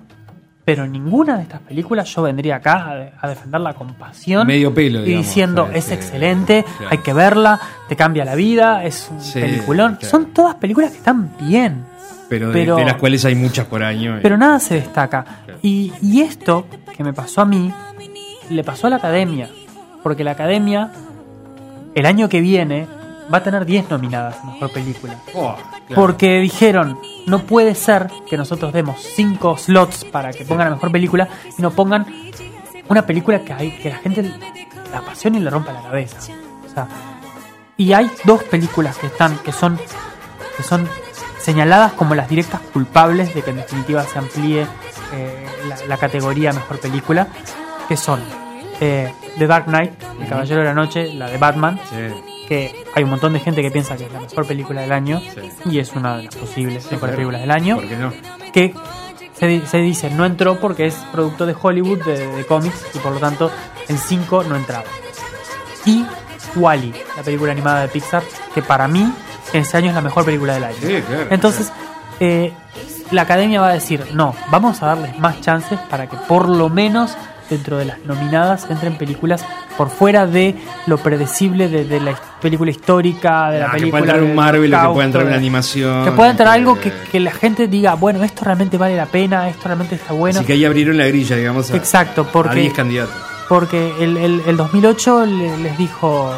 Pero 0.66 0.86
ninguna 0.86 1.38
de 1.38 1.44
estas 1.44 1.62
películas 1.62 2.14
yo 2.14 2.24
vendría 2.24 2.58
acá 2.58 2.90
a, 2.90 2.96
de- 2.96 3.14
a 3.22 3.28
defenderla 3.30 3.74
con 3.74 3.94
pasión. 3.94 4.46
Medio 4.46 4.74
pelo, 4.74 5.00
Y 5.00 5.06
digamos, 5.06 5.26
diciendo, 5.28 5.68
sí, 5.72 5.78
es 5.78 5.86
sí. 5.86 5.94
excelente, 5.94 6.66
Claro. 6.78 6.92
hay 6.92 6.98
que 6.98 7.14
verla, 7.14 7.60
te 7.88 7.96
cambia 7.96 8.26
la 8.26 8.36
vida, 8.36 8.84
es 8.84 9.08
un 9.10 9.22
Sí, 9.22 9.40
peliculón. 9.40 9.96
claro. 9.96 10.10
Son 10.10 10.26
todas 10.34 10.56
películas 10.56 10.92
que 10.92 10.98
están 10.98 11.32
bien. 11.40 11.86
Pero, 12.28 12.48
de- 12.48 12.54
Pero- 12.54 12.76
de, 12.76 12.84
las 12.84 12.96
cuales 12.96 13.24
hay 13.24 13.36
muchas 13.36 13.66
por 13.68 13.82
año. 13.82 14.20
Pero 14.22 14.38
nada 14.38 14.60
se 14.60 14.76
destaca. 14.76 15.24
Claro. 15.46 15.60
Y, 15.62 15.94
y 16.02 16.20
esto 16.22 16.68
que 16.98 17.02
me 17.02 17.14
pasó 17.14 17.42
a 17.42 17.46
mí, 17.46 17.72
le 18.50 18.64
pasó 18.66 18.88
a 18.88 18.90
la 18.90 18.98
academia. 18.98 19.50
Porque 20.04 20.26
la 20.26 20.32
academia, 20.32 20.92
el 21.98 22.06
año 22.06 22.30
que 22.30 22.42
viene, 22.42 22.88
va 23.34 23.40
a 23.40 23.44
tener 23.44 23.66
10 23.66 23.90
nominadas 23.90 24.38
a 24.44 24.46
mejor 24.46 24.72
película. 24.72 25.16
Oh, 25.34 25.56
claro. 25.88 25.96
Porque 25.96 26.40
dijeron, 26.40 27.00
no 27.26 27.40
puede 27.40 27.74
ser 27.74 28.12
que 28.30 28.38
nosotros 28.38 28.72
demos 28.72 29.02
5 29.16 29.58
slots 29.58 30.06
para 30.06 30.32
que 30.32 30.46
pongan 30.46 30.70
la 30.70 30.76
mejor 30.76 30.92
película 30.92 31.28
y 31.58 31.62
no 31.64 31.72
pongan 31.72 32.06
una 32.88 33.08
película 33.08 33.40
que, 33.42 33.52
hay, 33.52 33.72
que 33.72 33.90
la 33.90 33.98
gente 33.98 34.32
la 34.92 35.00
apasione 35.00 35.40
y 35.40 35.42
le 35.42 35.50
rompa 35.50 35.74
la 35.74 35.82
cabeza. 35.82 36.18
O 36.68 36.70
sea, 36.72 36.88
y 37.78 37.94
hay 37.94 38.12
dos 38.26 38.44
películas 38.44 38.96
que 38.98 39.08
están, 39.08 39.36
que 39.40 39.52
son, 39.52 39.80
que 40.56 40.62
son 40.62 40.88
señaladas 41.40 41.94
como 41.94 42.14
las 42.14 42.30
directas 42.30 42.62
culpables 42.74 43.34
de 43.34 43.42
que 43.42 43.50
en 43.50 43.58
definitiva 43.58 44.04
se 44.04 44.20
amplíe 44.20 44.68
eh, 45.14 45.46
la, 45.68 45.78
la 45.88 45.98
categoría 45.98 46.54
mejor 46.54 46.80
película, 46.80 47.28
que 47.88 47.98
son 47.98 48.22
eh, 48.82 49.12
The 49.38 49.48
Dark 49.48 49.66
Knight, 49.66 49.92
El 50.22 50.28
Caballero 50.28 50.60
de 50.62 50.66
la 50.68 50.74
Noche, 50.74 51.14
la 51.14 51.30
de 51.30 51.38
Batman, 51.38 51.80
Sí. 51.90 52.46
que 52.48 52.86
hay 52.96 53.04
un 53.04 53.10
montón 53.10 53.34
de 53.34 53.40
gente 53.40 53.62
que 53.62 53.72
piensa 53.72 53.96
que 53.98 54.06
es 54.06 54.12
la 54.12 54.20
mejor 54.22 54.46
película 54.46 54.82
del 54.82 54.92
año 54.92 55.20
Sí. 55.20 55.50
y 55.66 55.80
es 55.80 55.94
una 55.94 56.18
de 56.18 56.24
las 56.24 56.36
posibles 56.36 56.84
Sí, 56.84 56.90
mejores 56.96 57.00
claro. 57.00 57.16
películas 57.16 57.42
del 57.42 57.52
año, 57.52 57.76
¿Por 57.78 57.88
qué 57.88 57.96
no? 57.98 58.14
que 58.54 58.74
se, 59.34 59.66
se 59.68 59.78
dice 59.78 60.10
no 60.10 60.26
entró 60.26 60.60
porque 60.60 60.86
es 60.88 60.96
producto 61.12 61.46
de 61.46 61.56
Hollywood, 61.60 62.04
de, 62.04 62.28
de 62.28 62.46
cómics, 62.46 62.86
y 62.94 63.00
por 63.00 63.12
lo 63.14 63.20
tanto 63.20 63.52
en 63.88 63.98
5 63.98 64.44
no 64.46 64.56
entraba. 64.56 64.86
Y 65.86 66.06
Wally, 66.56 66.94
la 67.16 67.24
película 67.24 67.52
animada 67.52 67.82
de 67.82 67.88
Pixar, 67.90 68.24
que 68.54 68.62
para 68.62 68.88
mí 68.88 69.12
ese 69.54 69.78
año 69.78 69.90
es 69.90 69.96
la 69.96 70.02
mejor 70.02 70.26
película 70.26 70.54
del 70.56 70.64
año. 70.64 70.76
Claro. 70.80 71.28
Entonces, 71.30 71.72
eh, 72.20 72.52
la 73.12 73.22
academia 73.22 73.62
va 73.62 73.70
a 73.70 73.74
decir, 73.74 74.06
no, 74.14 74.34
vamos 74.52 74.82
a 74.82 74.88
darles 74.88 75.18
más 75.20 75.40
chances 75.42 75.80
para 75.90 76.08
que 76.08 76.18
por 76.28 76.50
lo 76.50 76.68
menos 76.70 77.16
dentro 77.50 77.78
de 77.78 77.86
las 77.86 78.00
nominadas 78.06 78.70
entren 78.70 78.98
películas 78.98 79.46
por 79.78 79.90
fuera 79.90 80.26
de 80.28 80.56
lo 80.88 80.98
predecible 80.98 81.68
de, 81.70 81.86
de 81.86 82.00
la 82.00 82.16
película 82.42 82.72
histórica, 82.72 83.50
de 83.52 83.60
la 83.60 83.66
Ah, 83.68 83.72
que 83.72 83.78
película... 83.80 84.02
pueda 84.02 84.14
entrar 84.14 84.30
un 84.30 84.36
Marvel 84.36 84.72
que 84.72 84.88
pueda 84.94 85.06
entrar 85.06 85.26
una 85.26 85.36
animación. 85.36 86.06
Que 86.06 86.12
pueda 86.12 86.30
entrar 86.32 86.48
algo 86.50 86.76
que- 86.80 86.92
que, 86.92 87.10
que 87.12 87.20
la 87.20 87.32
gente 87.32 87.68
diga, 87.68 87.94
bueno, 87.96 88.24
esto 88.24 88.44
realmente 88.46 88.78
vale 88.78 88.96
la 88.96 89.06
pena, 89.06 89.48
esto 89.50 89.64
realmente 89.66 89.96
está 89.96 90.14
bueno. 90.14 90.40
Así 90.40 90.46
que 90.48 90.54
ahí 90.54 90.66
abrieron 90.66 90.98
la 90.98 91.06
grilla, 91.08 91.36
digamos. 91.36 91.72
A, 91.72 91.76
Exacto, 91.78 92.22
a 92.22 92.32
porque 92.32 92.60
10 92.60 92.74
candidatos. 92.74 93.16
porque 93.48 93.94
el, 94.00 94.18
el, 94.18 94.42
el 94.46 94.58
2008 94.58 95.26
le- 95.26 95.58
les 95.60 95.78
dijo, 95.78 96.32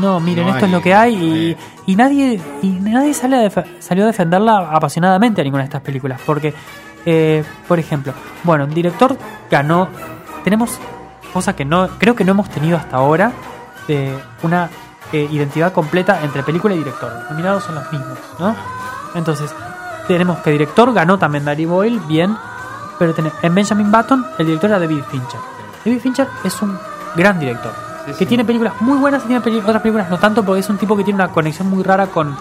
no, 0.00 0.20
miren, 0.20 0.46
No 0.46 0.52
esto 0.54 0.66
es 0.66 0.72
lo 0.72 0.82
que 0.82 0.94
hay 0.94 1.16
no 1.16 1.24
y, 1.36 1.56
y 1.86 1.96
nadie 1.96 2.40
y 2.62 2.68
nadie 2.68 3.14
sale 3.14 3.46
a 3.46 3.64
salió 3.80 4.04
a 4.04 4.06
defenderla 4.08 4.70
apasionadamente 4.72 5.40
a 5.40 5.44
ninguna 5.44 5.62
de 5.62 5.68
estas 5.68 5.80
películas. 5.82 6.20
Porque, 6.26 6.52
eh, 7.06 7.42
por 7.66 7.78
ejemplo, 7.78 8.12
bueno, 8.44 8.64
un 8.64 8.74
director 8.74 9.16
ganó, 9.50 9.88
tenemos 10.48 10.78
cosa 11.32 11.54
que 11.54 11.64
no 11.66 11.88
creo 11.98 12.14
que 12.14 12.24
no 12.24 12.32
hemos 12.32 12.48
tenido 12.48 12.78
hasta 12.78 12.96
ahora, 12.96 13.32
eh, 13.86 14.18
una 14.42 14.70
eh, 15.12 15.28
identidad 15.30 15.72
completa 15.74 16.20
entre 16.22 16.42
película 16.42 16.74
y 16.74 16.78
director. 16.78 17.12
Los 17.12 17.30
nominados 17.30 17.64
son 17.64 17.74
los 17.74 17.92
mismos, 17.92 18.18
¿no? 18.38 18.56
Entonces, 19.14 19.54
tenemos 20.06 20.38
que 20.38 20.50
director 20.50 20.90
ganó 20.94 21.18
también 21.18 21.44
Danny 21.44 21.66
Boyle, 21.66 22.00
bien, 22.08 22.34
pero 22.98 23.12
ten- 23.12 23.30
en 23.42 23.54
Benjamin 23.54 23.92
Button 23.92 24.24
el 24.38 24.46
director 24.46 24.70
era 24.70 24.78
David 24.78 25.02
Fincher. 25.10 25.40
David 25.84 26.00
Fincher 26.00 26.28
es 26.44 26.62
un 26.62 26.78
gran 27.14 27.38
director. 27.38 27.72
Sí, 28.06 28.12
que 28.12 28.18
sí. 28.20 28.26
tiene 28.26 28.44
películas 28.46 28.72
muy 28.80 28.96
buenas 28.98 29.22
y 29.24 29.26
tiene 29.26 29.58
otras 29.60 29.82
películas 29.82 30.08
no 30.08 30.16
tanto 30.18 30.42
porque 30.42 30.60
es 30.60 30.70
un 30.70 30.78
tipo 30.78 30.96
que 30.96 31.04
tiene 31.04 31.16
una 31.22 31.28
conexión 31.30 31.68
muy 31.68 31.82
rara 31.82 32.06
con 32.06 32.34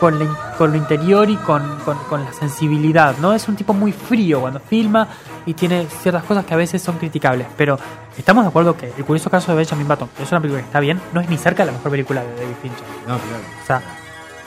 con, 0.00 0.18
la 0.18 0.54
con 0.58 0.70
lo 0.72 0.76
interior 0.76 1.28
y 1.30 1.36
con, 1.36 1.78
con- 1.84 1.98
con 2.08 2.24
la 2.24 2.32
sensibilidad, 2.32 3.16
¿no? 3.18 3.32
Es 3.32 3.48
un 3.48 3.56
tipo 3.56 3.72
muy 3.72 3.92
frío 3.92 4.40
cuando 4.40 4.60
filma 4.60 5.08
y 5.46 5.54
tiene 5.54 5.86
ciertas 6.02 6.24
cosas 6.24 6.44
que 6.44 6.54
a 6.54 6.56
veces 6.56 6.82
son 6.82 6.98
criticables, 6.98 7.46
pero 7.56 7.78
estamos 8.18 8.44
de 8.44 8.48
acuerdo 8.48 8.76
que 8.76 8.92
el 8.96 9.04
curioso 9.04 9.30
caso 9.30 9.52
de 9.52 9.58
Benjamin 9.58 9.86
Button 9.88 10.08
es 10.20 10.30
una 10.32 10.40
película 10.40 10.60
que 10.62 10.66
está 10.66 10.80
bien, 10.80 11.00
no 11.12 11.20
es 11.20 11.28
ni 11.28 11.38
cerca 11.38 11.62
de 11.64 11.72
la 11.72 11.78
mejor 11.78 11.90
película 11.90 12.22
de 12.22 12.34
David 12.34 12.54
Fincher. 12.62 12.84
No, 13.06 13.18
claro. 13.18 13.42
O 13.62 13.66
sea, 13.66 13.82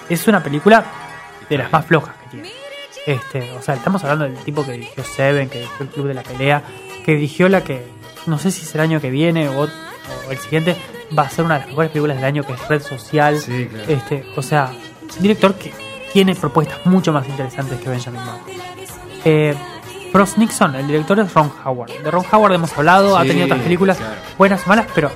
es 0.10 0.28
una 0.28 0.42
película 0.44 0.84
de 1.50 1.58
las 1.58 1.72
más 1.72 1.86
flojas 1.86 2.16
que 2.24 2.30
tiene. 2.30 2.52
Este, 3.06 3.52
o 3.54 3.62
sea, 3.62 3.76
estamos 3.76 4.04
hablando 4.04 4.26
del 4.26 4.36
tipo 4.44 4.64
que 4.66 4.74
dirigió 4.74 5.04
Seven, 5.04 5.50
que 5.50 5.60
dirigió 5.60 5.78
el 5.84 5.88
Club 5.90 6.08
de 6.08 6.14
la 6.14 6.22
Pelea, 6.24 6.62
que 7.06 7.14
dirigió 7.14 7.50
la 7.50 7.64
que 7.64 7.88
no 8.28 8.38
sé 8.38 8.52
si 8.52 8.64
es 8.64 8.76
el 8.76 8.82
año 8.82 9.00
que 9.02 9.10
viene 9.10 9.50
o, 9.50 9.64
o 9.64 9.68
el 10.32 10.38
siguiente 10.38 10.76
va 11.18 11.24
a 11.24 11.30
ser 11.30 11.46
una 11.46 11.56
de 11.56 11.60
las 11.62 11.70
mejores 11.70 11.92
películas 11.92 12.18
del 12.18 12.26
año 12.26 12.44
que 12.44 12.54
es 12.54 12.68
Red 12.68 12.82
Social. 12.84 13.40
Sí, 13.40 13.68
claro. 13.72 13.86
Este, 13.92 14.26
o 14.36 14.42
sea, 14.44 14.72
un 15.18 15.22
director 15.24 15.56
que 15.56 15.72
tiene 16.14 16.36
propuestas 16.36 16.80
mucho 16.86 17.12
más 17.14 17.28
interesantes 17.28 17.80
que 17.80 17.90
Benjamin 17.90 18.22
Button. 18.22 18.62
Eh, 19.26 19.56
Nixon, 20.38 20.76
el 20.76 20.88
director 20.88 21.20
es 21.20 21.34
Ron 21.34 21.52
Howard. 21.66 21.92
De 22.04 22.10
Ron 22.12 22.26
Howard 22.32 22.54
hemos 22.54 22.76
hablado, 22.78 23.18
ha 23.18 23.22
Sí, 23.24 23.28
tenido 23.30 23.46
otras 23.46 23.62
películas 23.62 23.98
claro. 23.98 24.16
buenas 24.38 24.66
o 24.66 24.70
malas, 24.70 24.88
pero 24.96 25.12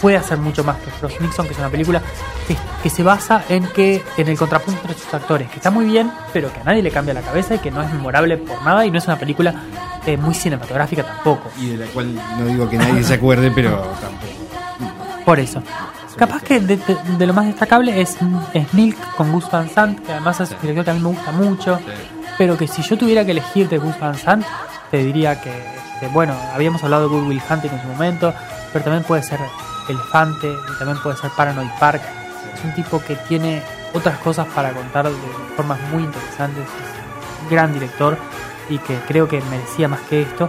puede 0.00 0.16
hacer 0.16 0.38
mucho 0.38 0.62
más 0.64 0.76
que 0.78 0.90
Frost 0.90 1.20
Nixon, 1.20 1.46
que 1.46 1.52
es 1.52 1.58
una 1.58 1.68
película 1.70 2.00
que, 2.46 2.56
que 2.82 2.90
se 2.90 3.02
basa 3.02 3.44
en 3.48 3.64
que 3.68 4.02
en 4.16 4.28
el 4.28 4.36
contrapunto 4.36 4.80
entre 4.82 4.96
sus 5.00 5.12
actores, 5.14 5.48
que 5.50 5.56
está 5.56 5.70
muy 5.70 5.84
bien, 5.86 6.10
pero 6.32 6.52
que 6.52 6.60
a 6.60 6.64
nadie 6.64 6.82
le 6.82 6.90
cambia 6.90 7.14
la 7.14 7.20
cabeza 7.22 7.54
y 7.56 7.58
que 7.58 7.70
no 7.70 7.82
es 7.82 7.92
memorable 7.92 8.36
por 8.36 8.62
nada 8.62 8.84
y 8.86 8.90
no 8.90 8.98
es 8.98 9.06
una 9.06 9.16
película 9.18 9.54
eh, 10.06 10.16
muy 10.16 10.34
cinematográfica 10.34 11.04
tampoco. 11.04 11.50
Y 11.58 11.70
de 11.70 11.76
la 11.78 11.86
cual 11.86 12.14
no 12.38 12.44
digo 12.46 12.68
que 12.68 12.78
nadie 12.78 13.02
se 13.04 13.14
acuerde, 13.14 13.50
pero 13.52 13.76
tampoco. 14.00 15.24
Por 15.24 15.38
eso. 15.40 15.62
Capaz 16.16 16.42
que 16.42 16.60
de, 16.60 16.76
de- 16.76 16.96
de 17.18 17.26
lo 17.26 17.32
más 17.32 17.46
destacable 17.46 18.00
es, 18.00 18.16
es 18.54 18.74
Milk 18.74 18.96
con 19.16 19.32
Gus 19.32 19.50
Van 19.50 19.68
Sant, 19.68 19.98
que 20.04 20.12
además 20.12 20.40
es 20.40 20.50
un 20.50 20.58
director 20.60 20.84
que 20.84 20.90
a 20.90 20.94
mí 20.94 21.00
me 21.00 21.08
gusta 21.08 21.32
mucho, 21.32 21.78
pero 22.38 22.56
que 22.56 22.68
si 22.68 22.82
yo 22.82 22.96
tuviera 22.98 23.24
que 23.24 23.30
elegir 23.32 23.68
de 23.68 23.78
Gus 23.78 23.98
Van 23.98 24.16
Sant, 24.16 24.44
te 24.90 24.98
diría 24.98 25.40
que, 25.40 25.52
bueno, 26.12 26.34
habíamos 26.54 26.82
hablado 26.84 27.08
de 27.08 27.14
Good 27.16 27.28
Will 27.28 27.42
Hunting 27.48 27.70
en 27.70 27.80
su 27.82 27.88
momento, 27.88 28.32
pero 28.72 28.84
también 28.84 29.04
puede 29.04 29.22
ser 29.22 29.38
Elefante, 29.88 30.48
y 30.48 30.78
también 30.78 30.98
puede 31.02 31.16
ser 31.16 31.30
Paranoid 31.36 31.70
Park. 31.80 32.02
Es 32.54 32.64
un 32.64 32.72
tipo 32.74 33.00
que 33.02 33.16
tiene 33.16 33.62
otras 33.94 34.18
cosas 34.18 34.46
para 34.54 34.70
contar 34.72 35.06
de 35.08 35.14
formas 35.56 35.78
muy 35.92 36.02
interesantes, 36.04 36.64
es 36.64 37.42
un 37.42 37.50
gran 37.50 37.72
director 37.72 38.16
y 38.68 38.78
que 38.78 38.96
creo 39.08 39.26
que 39.28 39.40
merecía 39.50 39.88
más 39.88 40.00
que 40.02 40.22
esto. 40.22 40.48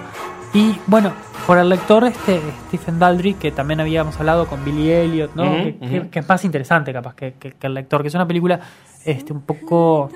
Y 0.54 0.80
bueno, 0.88 1.14
por 1.46 1.58
el 1.58 1.70
lector, 1.70 2.04
este 2.06 2.40
Stephen 2.68 3.00
Daldry, 3.00 3.34
que 3.36 3.52
también 3.52 3.80
habíamos 3.80 4.18
hablado 4.20 4.48
con 4.48 4.64
Billy 4.64 4.90
Elliot, 4.92 5.36
¿no? 5.36 5.44
Que, 5.44 6.10
es 6.20 6.28
más 6.30 6.44
interesante 6.46 6.94
capaz 6.94 7.16
que, 7.16 7.34
que- 7.40 7.52
que 7.54 7.68
el 7.68 7.74
lector, 7.74 8.02
que 8.02 8.08
es 8.08 8.16
una 8.16 8.28
película 8.28 8.60
este 9.06 9.34
un 9.34 9.42
poco 9.42 10.10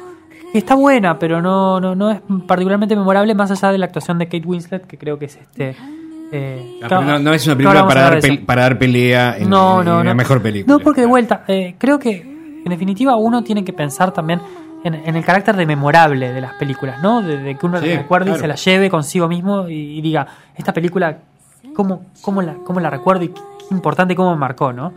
está 0.53 0.75
buena, 0.75 1.19
pero 1.19 1.41
no, 1.41 1.79
no, 1.81 1.93
no 1.95 2.09
es 2.11 2.21
particularmente 2.47 2.95
memorable 2.95 3.35
más 3.35 3.51
allá 3.51 3.71
de 3.71 3.77
la 3.77 3.85
actuación 3.87 4.17
de 4.17 4.25
Kate 4.27 4.47
Winslet, 4.47 4.87
que 4.87 4.97
creo 4.97 5.19
que 5.19 5.25
es 5.25 5.35
este 5.35 5.75
eh, 6.31 6.79
Ah, 6.83 7.01
no, 7.01 7.19
no 7.19 7.33
es 7.33 7.45
una 7.45 7.55
película 7.55 7.87
para 7.87 8.01
dar, 8.09 8.19
para 8.45 8.61
dar 8.63 8.77
pelea 8.79 9.37
en, 9.37 9.49
no, 9.49 9.83
no, 9.83 9.99
en 9.99 10.03
no. 10.03 10.03
la 10.05 10.13
mejor 10.13 10.41
película. 10.41 10.73
No, 10.73 10.79
porque 10.81 11.01
de 11.01 11.07
vuelta, 11.07 11.43
eh, 11.47 11.75
creo 11.77 11.99
que 11.99 12.61
en 12.65 12.69
definitiva 12.69 13.15
uno 13.17 13.43
tiene 13.43 13.63
que 13.63 13.71
pensar 13.73 14.11
también 14.11 14.41
en, 14.87 14.95
en 14.95 15.15
el 15.15 15.23
carácter 15.25 15.55
de 15.55 15.65
memorable 15.65 16.31
de 16.33 16.41
las 16.41 16.53
películas, 16.53 17.01
¿no? 17.01 17.21
De, 17.21 17.37
de 17.37 17.55
que 17.55 17.65
uno 17.65 17.79
Sí, 17.79 17.87
la 17.87 17.97
recuerde 17.97 18.31
y 18.31 18.35
se 18.35 18.47
la 18.47 18.55
lleve 18.55 18.89
consigo 18.89 19.27
mismo 19.27 19.67
y, 19.69 19.97
y 19.97 20.01
diga, 20.01 20.25
esta 20.55 20.73
película, 20.73 21.17
¿cómo, 21.75 22.03
cómo, 22.21 22.41
la, 22.41 22.55
¿cómo 22.65 22.79
la 22.79 22.89
recuerdo 22.89 23.23
y 23.23 23.29
qué 23.29 23.41
importante 23.71 24.15
cómo 24.15 24.31
me 24.31 24.37
marcó, 24.37 24.73
¿no? 24.73 24.93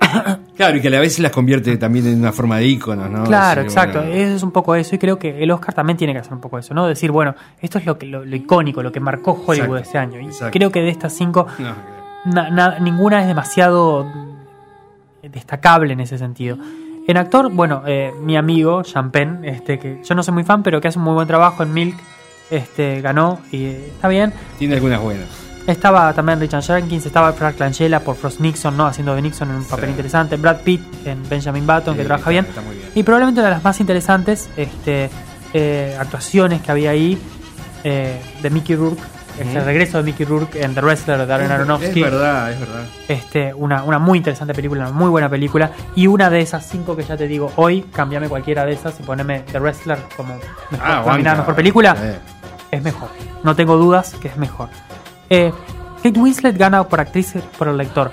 Claro, 0.56 0.76
y 0.76 0.80
que 0.82 0.88
a 0.88 0.90
la 0.90 1.00
vez 1.00 1.18
las 1.18 1.32
convierte 1.32 1.76
también 1.78 2.06
en 2.06 2.18
una 2.20 2.30
forma 2.30 2.58
de 2.58 2.66
ícono, 2.66 3.08
¿no? 3.08 3.24
Claro, 3.24 3.62
Decir, 3.62 3.78
exacto. 3.78 3.98
bueno, 4.00 4.14
Eso 4.14 4.36
es 4.36 4.42
un 4.42 4.50
poco 4.52 4.74
eso. 4.74 4.94
Y 4.94 4.98
creo 4.98 5.18
que 5.18 5.42
el 5.42 5.50
Oscar 5.50 5.74
también 5.74 5.96
tiene 5.96 6.12
que 6.12 6.18
hacer 6.20 6.34
un 6.34 6.40
poco 6.40 6.58
eso, 6.58 6.74
¿no? 6.74 6.86
Decir, 6.86 7.10
bueno, 7.10 7.34
esto 7.60 7.78
es 7.78 7.86
lo, 7.86 7.96
que, 7.98 8.06
lo, 8.06 8.24
lo 8.24 8.36
icónico, 8.36 8.82
lo 8.82 8.92
que 8.92 9.00
marcó 9.00 9.32
Hollywood 9.32 9.78
Exacto, 9.78 9.88
ese 9.88 9.98
año. 9.98 10.20
Y 10.20 10.26
exacto. 10.26 10.52
creo 10.56 10.70
que 10.70 10.80
de 10.82 10.90
estas 10.90 11.14
cinco, 11.14 11.46
no, 11.58 11.74
na- 12.32 12.50
na- 12.50 12.78
ninguna 12.80 13.22
es 13.22 13.26
demasiado 13.26 14.06
destacable 15.22 15.92
en 15.94 16.00
ese 16.00 16.18
sentido. 16.18 16.58
En 17.06 17.16
actor, 17.16 17.50
bueno, 17.52 17.82
eh, 17.86 18.12
mi 18.20 18.36
amigo, 18.36 18.82
Champagne, 18.82 19.48
este, 19.48 19.78
que 19.78 20.00
yo 20.04 20.14
no 20.14 20.22
soy 20.22 20.34
muy 20.34 20.44
fan, 20.44 20.62
pero 20.62 20.80
que 20.80 20.88
hace 20.88 20.98
un 20.98 21.04
muy 21.04 21.14
buen 21.14 21.26
trabajo 21.26 21.62
en 21.62 21.72
Milk, 21.74 21.96
este, 22.50 23.00
ganó 23.00 23.40
y 23.50 23.64
eh, 23.64 23.86
está 23.94 24.08
bien. 24.08 24.32
tiene 24.58 24.74
algunas 24.74 25.00
buenas. 25.00 25.26
Estaba 25.66 26.12
también 26.12 26.40
Richard 26.40 26.62
Jenkins, 26.64 27.06
estaba 27.06 27.32
Frank 27.32 27.58
Langella 27.58 28.00
por 28.00 28.16
Frost 28.16 28.40
Nixon, 28.40 28.76
¿no? 28.76 28.86
Haciendo 28.86 29.14
de 29.14 29.22
Nixon 29.22 29.48
en 29.50 29.56
un 29.56 29.64
papel 29.64 29.86
Sí. 29.86 29.90
interesante. 29.92 30.36
Brad 30.36 30.60
Pitt 30.62 30.80
en 31.06 31.28
Benjamin 31.28 31.66
Button, 31.66 31.96
que 31.96 32.04
trabaja 32.04 32.22
está- 32.22 32.30
bien. 32.30 32.44
está 32.46 32.60
muy 32.62 32.76
bien. 32.76 32.88
Y 32.94 33.02
probablemente 33.04 33.40
una 33.40 33.48
de 33.48 33.54
las 33.54 33.64
más 33.64 33.78
interesantes 33.80 34.48
este, 34.56 35.08
eh, 35.54 35.96
actuaciones 35.98 36.60
que 36.62 36.70
había 36.72 36.90
ahí 36.90 37.16
de 37.84 38.50
Mickey 38.50 38.76
Rourke, 38.76 39.02
este, 39.38 39.58
el 39.58 39.64
regreso 39.64 39.98
de 39.98 40.04
Mickey 40.04 40.26
Rourke 40.26 40.62
en 40.62 40.74
The 40.74 40.80
Wrestler 40.80 41.18
de 41.18 41.26
Darren 41.26 41.50
Aronofsky. 41.50 42.02
Es 42.02 42.10
verdad, 42.10 42.52
es 42.52 42.60
verdad. 42.60 42.82
Este, 43.08 43.54
una, 43.54 43.82
una 43.84 43.98
muy 43.98 44.18
interesante 44.18 44.54
película, 44.54 44.82
una 44.88 44.92
muy 44.92 45.08
buena 45.10 45.28
película. 45.28 45.70
Y 45.94 46.06
una 46.06 46.30
de 46.30 46.40
esas 46.40 46.66
cinco 46.66 46.94
que 46.96 47.02
ya 47.04 47.16
te 47.16 47.26
digo 47.26 47.52
hoy, 47.56 47.82
cambiame 47.92 48.28
cualquiera 48.28 48.64
de 48.64 48.72
esas 48.72 48.98
y 49.00 49.02
poneme 49.02 49.40
The 49.52 49.58
Wrestler 49.60 49.98
como 50.16 50.34
mejor, 50.70 50.86
Ah, 50.86 51.02
nominada 51.06 51.38
mejor 51.38 51.54
película 51.54 51.96
Eh. 52.00 52.18
es 52.70 52.82
mejor. 52.82 53.08
No 53.42 53.54
tengo 53.56 53.76
dudas 53.76 54.14
que 54.20 54.28
es 54.28 54.36
mejor. 54.36 54.68
Eh, 55.30 55.52
Kate 56.02 56.18
Winslet 56.18 56.56
gana 56.58 56.84
por 56.88 57.00
actriz 57.00 57.34
por 57.58 57.68
el 57.68 57.76
lector. 57.76 58.10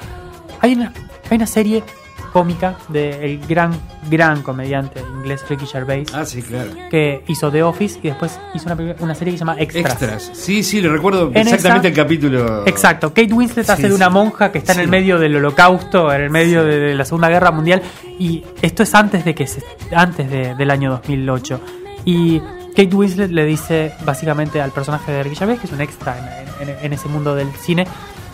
Hay 0.62 0.74
una, 0.74 0.94
hay 1.30 1.38
una 1.38 1.48
serie 1.48 1.84
cómica 2.32 2.76
del 2.90 3.40
gran, 3.48 3.72
gran 4.10 4.42
comediante 4.44 5.02
inglés 5.02 5.44
Ricky 5.50 5.66
Gervais 5.66 6.08
Ah, 6.14 6.26
sí, 6.26 6.42
claro. 6.42 6.72
que 6.90 7.24
hizo 7.28 7.52
The 7.52 7.64
Office 7.64 8.00
y 8.04 8.10
después 8.10 8.40
hizo 8.54 8.72
una, 8.74 8.96
una 9.00 9.16
serie 9.16 9.34
que 9.34 9.38
se 9.38 9.42
llama 9.42 9.56
Extras. 9.60 9.86
Extras. 9.94 10.32
Sí, 10.34 10.64
sí, 10.64 10.82
le 10.82 10.90
recuerdo 10.90 11.28
En 11.34 11.38
exactamente 11.38 11.88
esa- 11.90 12.00
el 12.00 12.04
capítulo. 12.06 12.68
Exacto, 12.68 13.10
Kate 13.10 13.34
Winslet 13.34 13.66
Sí, 13.66 13.72
hace 13.72 13.82
de 13.84 13.88
sí. 13.90 13.94
una 13.94 14.10
monja 14.10 14.52
que 14.52 14.60
está 14.60 14.74
en 14.74 14.78
Sí. 14.80 14.84
el 14.84 14.90
medio 14.90 15.20
del 15.20 15.36
holocausto, 15.36 16.12
en 16.14 16.22
el 16.22 16.30
medio 16.30 16.64
de, 16.64 16.80
de 16.80 16.96
la 16.96 17.06
Segunda 17.06 17.30
Guerra 17.30 17.52
Mundial, 17.52 17.82
y 18.18 18.44
esto 18.62 18.84
es 18.84 18.94
antes 18.96 19.26
de 19.26 19.34
que 19.36 19.48
se, 19.48 19.64
antes 19.96 20.30
de- 20.30 20.56
del 20.56 20.72
año 20.72 20.90
2008. 20.92 21.60
Y 22.06 22.40
Kate 22.76 22.96
Winslet 22.96 23.32
le 23.32 23.46
dice 23.46 23.92
básicamente 24.06 24.62
al 24.62 24.72
personaje 24.72 25.12
de 25.12 25.24
Ricky 25.24 25.36
Gervais, 25.36 25.60
que 25.60 25.66
es 25.68 25.74
un 25.74 25.82
extra 25.82 26.16
en, 26.62 26.70
en- 26.70 26.76
en 26.86 26.94
ese 26.94 27.08
mundo 27.10 27.36
del 27.36 27.52
cine, 27.54 27.86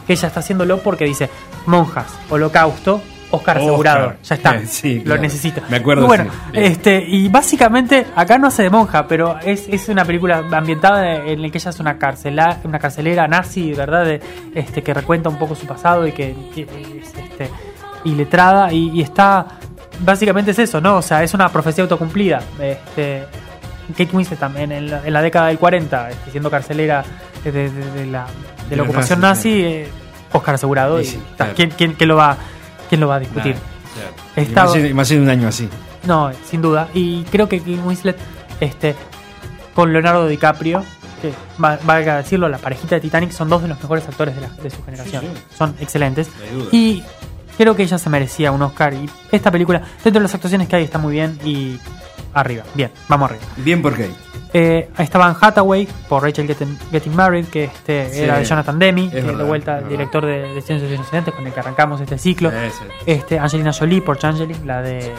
que 0.05 0.13
ella 0.13 0.27
está 0.27 0.41
haciéndolo 0.41 0.79
porque 0.79 1.05
dice, 1.05 1.29
monjas, 1.65 2.07
holocausto, 2.29 3.01
Oscar 3.31 3.57
Oscar. 3.57 3.57
asegurado, 3.57 4.13
ya 4.23 4.35
está, 4.35 4.59
Sí, 4.65 4.99
lo 4.99 5.03
claro. 5.05 5.21
necesito. 5.21 5.61
Me 5.69 5.77
acuerdo, 5.77 6.03
Y 6.03 6.07
bueno, 6.07 6.25
sí, 6.53 6.59
este, 6.59 7.03
y 7.07 7.27
básicamente 7.29 8.05
acá 8.15 8.37
no 8.37 8.47
hace 8.47 8.63
de 8.63 8.69
monja, 8.69 9.07
pero 9.07 9.37
es, 9.43 9.67
es 9.67 9.89
una 9.89 10.05
película 10.05 10.43
ambientada 10.51 11.15
en 11.25 11.41
la 11.41 11.49
que 11.49 11.57
ella 11.57 11.69
es 11.71 11.79
una 11.79 11.97
carcela, 11.97 12.59
una 12.63 12.79
carcelera 12.79 13.27
nazi, 13.27 13.73
¿verdad? 13.73 14.05
De, 14.05 14.21
este, 14.53 14.83
que 14.83 14.93
recuenta 14.93 15.29
un 15.29 15.37
poco 15.37 15.55
su 15.55 15.65
pasado 15.65 16.07
y 16.07 16.11
que, 16.11 16.35
que 16.53 16.61
es 16.61 17.13
este, 17.17 17.49
iletrada 18.03 18.71
y, 18.71 18.89
y 18.91 19.01
está 19.01 19.45
básicamente 19.99 20.51
es 20.51 20.59
eso, 20.59 20.81
¿no? 20.81 20.97
O 20.97 21.01
sea, 21.01 21.23
es 21.23 21.33
una 21.33 21.49
profecía 21.49 21.83
autocumplida. 21.83 22.41
Este, 22.59 23.23
Kate 23.97 24.09
Winslet 24.15 24.39
también 24.39 24.71
en 24.71 24.89
la, 24.91 25.01
en 25.05 25.13
la 25.13 25.21
década 25.21 25.47
del 25.47 25.57
40, 25.59 26.09
este, 26.11 26.31
siendo 26.31 26.49
carcelera 26.51 27.03
de, 27.43 27.51
de- 27.51 27.69
de 27.69 28.05
la, 28.07 28.25
ocupación 28.83 29.21
nazi, 29.21 29.61
eh, 29.63 29.87
Oscar 30.33 30.55
asegurado. 30.55 31.01
Sí, 31.03 31.17
y 31.17 31.35
claro. 31.37 31.53
¿quién, 31.55 31.69
quién- 31.71 31.93
quién 31.93 32.07
lo 32.09 32.15
va, 32.17 32.35
¿Quién 32.89 33.01
lo 33.01 33.07
va 33.07 33.15
a 33.15 33.19
discutir? 33.19 33.53
Claro, 33.55 34.11
claro. 34.13 34.31
Y 34.35 34.39
Estaba- 34.41 34.93
más, 34.93 35.11
un 35.11 35.29
año 35.29 35.47
así. 35.47 35.69
No, 36.05 36.31
sin 36.49 36.61
duda. 36.61 36.87
Y 36.93 37.23
creo 37.25 37.47
que 37.49 37.59
Kate 37.59 37.79
Winslet, 37.83 38.17
este, 38.59 38.95
con 39.73 39.91
Leonardo 39.91 40.27
DiCaprio, 40.27 40.83
que 41.21 41.33
va- 41.63 41.79
valga 41.83 42.17
decirlo, 42.17 42.47
la 42.49 42.57
parejita 42.57 42.95
de 42.95 43.01
Titanic 43.01 43.31
son 43.31 43.49
dos 43.49 43.61
de 43.61 43.67
los 43.69 43.79
mejores 43.81 44.07
actores 44.07 44.35
de, 44.35 44.41
la- 44.41 44.49
de 44.49 44.69
su 44.69 44.83
generación. 44.83 45.21
Sí, 45.23 45.27
sí. 45.33 45.55
Son 45.57 45.75
excelentes. 45.79 46.27
No 46.37 46.43
hay 46.43 46.49
duda. 46.59 46.69
Y 46.71 47.03
creo 47.57 47.75
que 47.75 47.83
ella 47.83 47.97
se 47.97 48.09
merecía 48.09 48.51
un 48.51 48.61
Oscar. 48.61 48.93
Y 48.93 49.09
esta 49.31 49.49
película, 49.51 49.79
dentro 50.03 50.19
de 50.19 50.23
las 50.23 50.35
actuaciones 50.35 50.67
que 50.67 50.75
hay, 50.75 50.83
está 50.83 50.99
muy 50.99 51.13
bien. 51.13 51.39
Y 51.43 51.79
arriba. 52.35 52.63
Bien, 52.75 52.91
vamos 53.07 53.31
arriba. 53.31 53.45
Bien 53.57 53.81
por 53.81 53.93
Kate. 53.93 54.13
Eh, 54.53 54.89
estaba 54.99 55.25
Anne 55.27 55.37
Hathaway 55.41 55.85
por 56.07 56.23
Rachel 56.23 56.47
Getting, 56.47 56.77
Getting 56.91 57.13
Married, 57.13 57.45
que 57.47 57.65
este 57.65 58.09
Sí, 58.09 58.21
era 58.21 58.37
de 58.37 58.45
Jonathan 58.45 58.79
Demi, 58.79 59.09
es 59.13 59.25
que 59.25 59.35
de 59.35 59.43
vuelta 59.43 59.81
director 59.81 60.25
de, 60.25 60.53
de 60.53 60.61
Ciencias 60.61 60.89
Inocentes, 60.89 61.33
con 61.33 61.45
el 61.45 61.51
que 61.51 61.59
arrancamos 61.59 61.99
este 61.99 62.17
ciclo. 62.17 62.51
Este, 63.05 63.37
Angelina 63.37 63.73
Jolie 63.73 64.01
por 64.01 64.17
Changeling, 64.17 64.65
la 64.65 64.81
de 64.81 64.99
eh, 65.07 65.13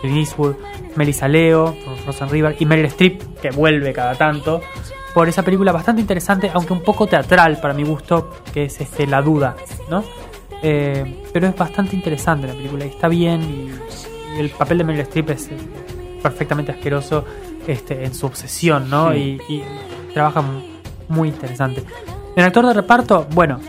Clint 0.00 0.16
Eastwood, 0.18 0.56
Melissa 0.96 1.28
Leo 1.28 1.76
por 1.84 1.96
Frozen 1.98 2.30
River 2.30 2.56
y 2.58 2.66
Meryl 2.66 2.86
Streep, 2.86 3.40
que 3.40 3.50
vuelve 3.50 3.92
cada 3.92 4.16
tanto, 4.16 4.60
por 5.14 5.28
esa 5.28 5.44
película 5.44 5.70
bastante 5.70 6.00
interesante, 6.00 6.50
aunque 6.52 6.72
un 6.72 6.82
poco 6.82 7.06
teatral 7.06 7.60
para 7.60 7.74
mi 7.74 7.84
gusto, 7.84 8.30
que 8.52 8.64
es 8.64 8.80
este, 8.80 9.06
La 9.06 9.22
Duda, 9.22 9.54
¿no? 9.88 10.02
Eh, 10.62 11.22
pero 11.32 11.46
es 11.46 11.54
bastante 11.54 11.94
interesante 11.94 12.48
la 12.48 12.54
película 12.54 12.84
y 12.84 12.88
está 12.88 13.06
bien 13.06 13.42
y, 13.42 14.36
y 14.36 14.40
el 14.40 14.50
papel 14.50 14.78
de 14.78 14.84
Meryl 14.84 15.02
Streep 15.02 15.30
es 15.30 15.48
perfectamente 16.22 16.72
asqueroso 16.72 17.24
este, 17.66 18.04
en 18.04 18.14
su 18.14 18.26
obsesión, 18.26 18.88
¿no? 18.90 19.12
Sí. 19.12 19.38
Y, 19.48 19.54
y 19.54 19.64
trabaja 20.14 20.40
mu- 20.42 20.62
muy 21.08 21.28
interesante. 21.28 21.84
En 22.36 22.44
actor 22.44 22.66
de 22.66 22.74
reparto, 22.74 23.26
bueno, 23.32 23.60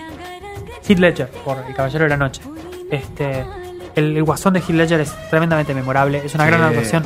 Heath 0.88 1.00
Ledger 1.00 1.30
por 1.44 1.58
El 1.68 1.74
Caballero 1.76 2.04
de 2.06 2.10
la 2.10 2.18
Noche. 2.18 2.42
Este, 2.92 3.46
el, 3.96 4.18
el 4.18 4.24
guasón 4.24 4.54
de 4.54 4.60
Heath 4.60 4.70
Ledger 4.70 5.00
es 5.02 5.14
tremendamente 5.30 5.74
memorable, 5.74 6.22
es 6.24 6.34
una 6.36 6.46
Sí. 6.46 6.50
gran 6.52 6.64
actuación. 6.64 7.04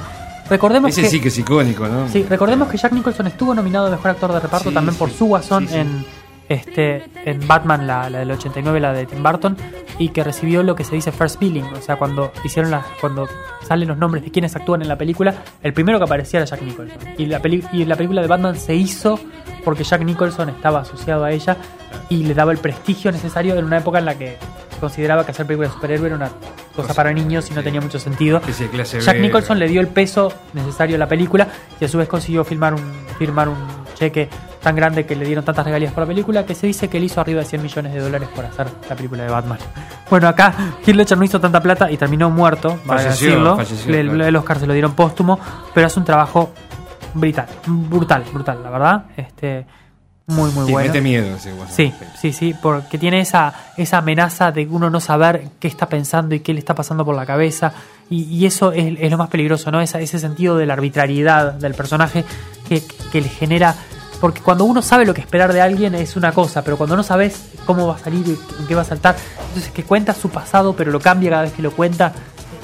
Recordemos 0.50 0.92
Ese 0.92 1.04
que 1.04 1.10
sí 1.10 1.20
que 1.22 1.30
es 1.30 1.38
icónico, 1.38 1.88
¿no? 1.88 2.08
sí, 2.10 2.26
recordemos 2.30 2.68
que 2.68 2.78
Jack 2.78 2.92
Nicholson 2.92 3.28
estuvo 3.28 3.56
nominado 3.56 3.88
a 3.88 3.90
mejor 3.90 4.12
actor 4.12 4.34
de 4.34 4.42
reparto 4.42 4.70
Sí, 4.70 4.74
también 4.76 4.96
por 4.98 5.10
su 5.10 5.26
guasón 5.26 5.68
en 5.72 6.06
este 6.50 7.04
en 7.26 7.48
Batman 7.48 7.88
la, 7.88 8.10
la 8.10 8.20
del 8.20 8.32
89 8.32 8.80
la 8.80 8.94
de 8.94 9.06
Tim 9.06 9.24
Burton 9.24 9.56
y 10.00 10.10
que 10.10 10.24
recibió 10.24 10.64
lo 10.64 10.76
que 10.76 10.84
se 10.84 10.96
dice 10.96 11.12
first 11.12 11.40
billing, 11.40 11.66
o 11.66 11.82
sea, 11.82 11.96
cuando 11.98 12.32
hicieron 12.44 12.72
las 12.72 12.86
cuando 13.00 13.28
salen 13.68 13.88
los 13.88 13.98
nombres 13.98 14.24
de 14.24 14.32
quienes 14.32 14.56
actúan 14.56 14.82
en 14.82 14.88
la 14.88 14.98
película, 14.98 15.36
el 15.62 15.74
primero 15.74 16.00
que 16.00 16.06
aparecía 16.06 16.40
era 16.40 16.46
Jack 16.48 16.62
Nicholson. 16.64 16.98
Y 17.18 17.28
la 17.28 17.40
peli- 17.40 17.64
y 17.72 17.86
la 17.86 17.96
película 17.96 18.22
de 18.22 18.28
Batman 18.28 18.56
se 18.58 18.76
hizo 18.76 19.20
porque 19.64 19.84
Jack 19.84 20.02
Nicholson 20.04 20.50
estaba 20.50 20.80
asociado 20.82 21.24
a 21.24 21.32
ella 21.32 21.58
y 22.10 22.24
le 22.24 22.34
daba 22.34 22.52
el 22.52 22.58
prestigio 22.58 23.12
necesario 23.12 23.56
en 23.56 23.66
una 23.66 23.78
época 23.78 24.00
en 24.00 24.06
la 24.06 24.18
que 24.18 24.38
consideraba 24.80 25.24
que 25.26 25.32
hacer 25.32 25.46
películas 25.46 25.72
de 25.72 25.76
superhéroe 25.76 26.08
era 26.08 26.16
una 26.18 26.32
cosa 26.76 26.94
para 26.94 27.14
niños 27.14 27.50
y 27.52 27.54
no 27.54 27.64
tenía 27.64 27.80
mucho 27.80 28.00
sentido. 28.00 28.42
Clase 28.42 29.00
Jack 29.00 29.16
B. 29.16 29.22
Nicholson 29.22 29.60
le 29.60 29.68
dio 29.70 29.80
el 29.80 29.88
peso 29.88 30.34
necesario 30.54 30.96
a 30.98 31.00
la 31.00 31.08
película 31.08 31.48
y 31.80 31.86
a 31.86 31.88
su 31.88 32.00
vez 32.00 32.10
consiguió 32.10 32.44
firmar 32.44 32.74
un, 32.74 32.82
firmar 33.18 33.48
un 33.48 33.56
cheque 33.94 34.28
tan 34.64 34.76
grande 34.76 35.06
que 35.06 35.16
le 35.16 35.26
dieron 35.26 35.44
tantas 35.46 35.66
regalías 35.66 35.92
por 35.94 36.04
la 36.04 36.08
película 36.08 36.46
que 36.46 36.56
se 36.56 36.66
dice 36.68 36.88
que 36.90 36.98
él 36.98 37.04
hizo 37.04 37.20
arriba 37.22 37.42
de 37.42 37.46
100 37.46 37.62
millones 37.62 37.94
de 37.94 38.00
dólares 38.00 38.30
por 38.34 38.46
hacer 38.46 38.68
la 38.90 38.96
película 38.96 39.24
de 39.24 39.30
Batman. 39.30 39.60
Bueno, 40.10 40.28
acá 40.28 40.54
Heath 40.86 40.96
Ledger 40.96 41.18
no 41.18 41.24
hizo 41.24 41.40
tanta 41.42 41.60
plata 41.62 41.90
y 41.92 41.98
terminó 41.98 42.30
muerto, 42.30 42.78
para 42.86 43.02
Falleció, 43.02 43.28
decirlo. 43.30 43.56
falleció, 43.58 43.96
el, 43.96 44.08
claro. 44.10 44.26
el 44.28 44.36
Oscar 44.36 44.60
se 44.60 44.68
lo 44.68 44.74
dieron 44.74 44.94
póstumo, 44.94 45.40
pero 45.74 45.88
hace 45.88 46.00
un 46.00 46.06
trabajo 46.06 46.54
brutal, 47.16 47.48
brutal, 47.66 48.24
brutal, 48.32 48.60
la 48.64 48.70
verdad. 48.70 49.04
Este, 49.18 49.66
muy, 50.28 50.52
muy 50.52 50.72
bueno. 50.72 50.88
mete 50.88 51.02
miedo 51.02 51.36
ese. 51.36 51.52
Sí, 51.70 51.92
sí, 52.22 52.32
sí, 52.32 52.54
porque 52.62 52.98
tiene 53.00 53.22
esa, 53.22 53.54
esa 53.76 53.98
amenaza 53.98 54.52
de 54.52 54.68
uno 54.68 54.90
no 54.92 55.00
saber 55.00 55.48
qué 55.60 55.68
está 55.68 55.88
pensando 55.90 56.36
y 56.36 56.42
qué 56.42 56.54
le 56.54 56.60
está 56.60 56.76
pasando 56.76 57.04
por 57.04 57.16
la 57.16 57.26
cabeza. 57.26 57.74
Y, 58.10 58.24
y 58.26 58.46
eso 58.46 58.72
es, 58.72 58.96
es 59.00 59.10
lo 59.12 59.18
más 59.18 59.30
peligroso, 59.30 59.72
¿no? 59.72 59.82
Esa- 59.82 60.00
ese 60.00 60.20
sentido 60.20 60.58
de 60.58 60.66
la 60.68 60.74
arbitrariedad 60.74 61.54
del 61.54 61.74
personaje 61.74 62.24
que, 62.70 62.84
que 63.12 63.20
le 63.22 63.30
genera. 63.30 63.74
Porque 64.24 64.40
cuando 64.40 64.64
uno 64.64 64.82
sabe 64.82 65.06
lo 65.06 65.14
que 65.14 65.20
esperar 65.20 65.52
de 65.52 65.60
alguien 65.60 65.96
es 65.96 66.16
una 66.16 66.32
cosa, 66.32 66.64
pero 66.64 66.78
cuando 66.78 66.96
no 66.96 67.04
sabes 67.04 67.50
cómo 67.66 67.88
va 67.88 67.96
a 67.96 68.00
salir 68.00 68.40
en 68.58 68.68
qué 68.68 68.74
va 68.74 68.84
a 68.84 68.86
saltar, 68.86 69.18
entonces 69.50 69.70
que 69.74 69.84
cuenta 69.84 70.14
su 70.14 70.30
pasado, 70.30 70.78
pero 70.78 70.92
lo 70.94 71.02
cambia 71.02 71.30
cada 71.32 71.42
vez 71.42 71.52
que 71.52 71.62
lo 71.62 71.72
cuenta, 71.72 72.14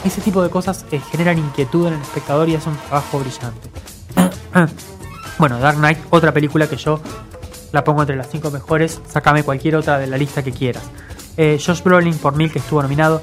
ese 0.05 0.21
tipo 0.21 0.41
de 0.41 0.49
cosas 0.49 0.85
eh, 0.89 1.01
generan 1.11 1.37
inquietud 1.37 1.87
en 1.87 1.95
el 1.95 2.01
espectador 2.01 2.47
y 2.47 2.55
es 2.55 2.65
un 2.65 2.77
trabajo 2.77 3.19
brillante. 3.19 3.69
Bueno, 5.37 5.59
Dark 5.59 5.77
Knight, 5.79 5.99
otra 6.11 6.31
película 6.31 6.65
que 6.67 6.77
yo 6.77 7.01
la 7.73 7.83
pongo 7.83 8.03
entre 8.03 8.15
las 8.15 8.29
cinco 8.29 8.51
mejores. 8.51 9.01
Sácame 9.09 9.43
cualquier 9.43 9.75
otra 9.75 9.99
de 9.99 10.07
la 10.07 10.15
lista 10.15 10.41
que 10.41 10.53
quieras. 10.53 10.83
Eh, 11.35 11.61
Josh 11.61 11.83
Brolin 11.83 12.17
por 12.19 12.37
Mil, 12.37 12.53
que 12.53 12.59
estuvo 12.59 12.81
nominado. 12.81 13.21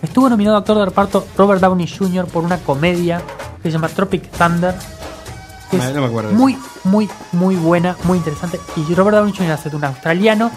Estuvo 0.00 0.30
nominado 0.30 0.56
actor 0.56 0.78
de 0.78 0.86
reparto 0.86 1.26
Robert 1.36 1.60
Downey 1.60 1.86
Jr. 1.86 2.24
por 2.28 2.44
una 2.44 2.56
comedia 2.56 3.20
que 3.62 3.68
se 3.68 3.72
llama 3.72 3.88
Tropic 3.88 4.30
Thunder. 4.30 4.74
Que 5.70 5.76
Ah, 5.78 5.88
es 5.88 5.94
no 5.94 6.00
me 6.02 6.06
acuerdo 6.06 6.30
de 6.30 6.36
muy, 6.36 6.58
muy, 6.84 7.08
muy 7.32 7.56
buena, 7.56 7.96
muy 8.04 8.18
interesante. 8.18 8.60
Y 8.76 8.94
Robert 8.94 9.16
Downey 9.16 9.34
Jr. 9.36 9.52
hace 9.52 9.70
de 9.70 9.76
un 9.76 9.84
australiano 9.84 10.50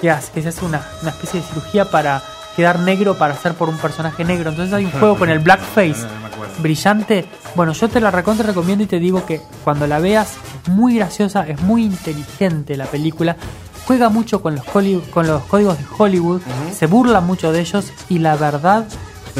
que, 0.00 0.10
hace, 0.10 0.32
que 0.32 0.42
se 0.42 0.48
hace 0.48 0.64
una, 0.64 0.82
una 1.02 1.10
especie 1.10 1.40
de 1.40 1.46
cirugía 1.46 1.90
para 1.90 2.22
quedar 2.56 2.78
negro 2.80 3.16
para 3.16 3.34
hacer 3.34 3.54
por 3.54 3.68
un 3.68 3.76
personaje 3.78 4.24
negro. 4.24 4.50
Entonces 4.50 4.72
hay 4.72 4.84
un 4.84 4.92
juego 4.92 5.16
con 5.16 5.28
el 5.30 5.40
blackface 5.40 6.06
brillante. 6.58 7.26
Bueno, 7.54 7.72
yo 7.72 7.88
te 7.88 8.00
la 8.00 8.10
recontra 8.10 8.46
recomiendo 8.46 8.84
y 8.84 8.86
te 8.86 8.98
digo 8.98 9.26
que 9.26 9.40
cuando 9.64 9.86
la 9.86 9.98
veas 9.98 10.34
es 10.62 10.68
muy 10.72 10.96
graciosa, 10.96 11.46
es 11.48 11.60
muy 11.62 11.84
inteligente 11.84 12.76
la 12.76 12.86
película. 12.86 13.36
Juega 13.86 14.08
mucho 14.08 14.40
con 14.40 14.54
los, 14.54 14.64
con 14.64 15.26
los 15.26 15.42
códigos 15.44 15.78
de 15.78 15.84
Hollywood, 15.98 16.40
se 16.74 16.86
burla 16.86 17.20
mucho 17.20 17.52
de 17.52 17.60
ellos 17.60 17.92
y 18.08 18.18
la 18.18 18.34
verdad 18.36 18.86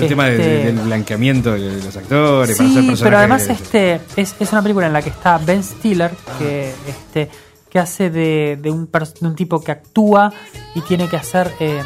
El 0.02 0.08
tema 0.08 0.24
de- 0.26 0.36
Este, 0.36 0.48
de- 0.48 0.64
del 0.72 0.78
blanqueamiento 0.80 1.52
de 1.52 1.82
los 1.82 1.96
actores, 1.96 2.56
para 2.56 2.68
hacer 2.68 2.82
personajes. 2.86 3.02
pero 3.02 3.18
además 3.18 3.42
este 3.48 4.00
es, 4.16 4.34
es 4.40 4.52
una 4.52 4.62
película 4.62 4.86
en 4.86 4.92
la 4.92 5.02
que 5.02 5.10
está 5.10 5.38
Ben 5.38 5.62
Stiller, 5.62 6.10
que 6.38 6.72
este 6.88 7.30
que 7.70 7.78
hace 7.80 8.08
de, 8.08 8.56
de 8.62 8.70
un, 8.70 8.88
de 8.90 9.26
un 9.26 9.34
tipo 9.34 9.60
que 9.62 9.72
actúa 9.72 10.32
y 10.76 10.80
tiene 10.82 11.08
que 11.08 11.16
hacer 11.16 11.50
eh, 11.58 11.80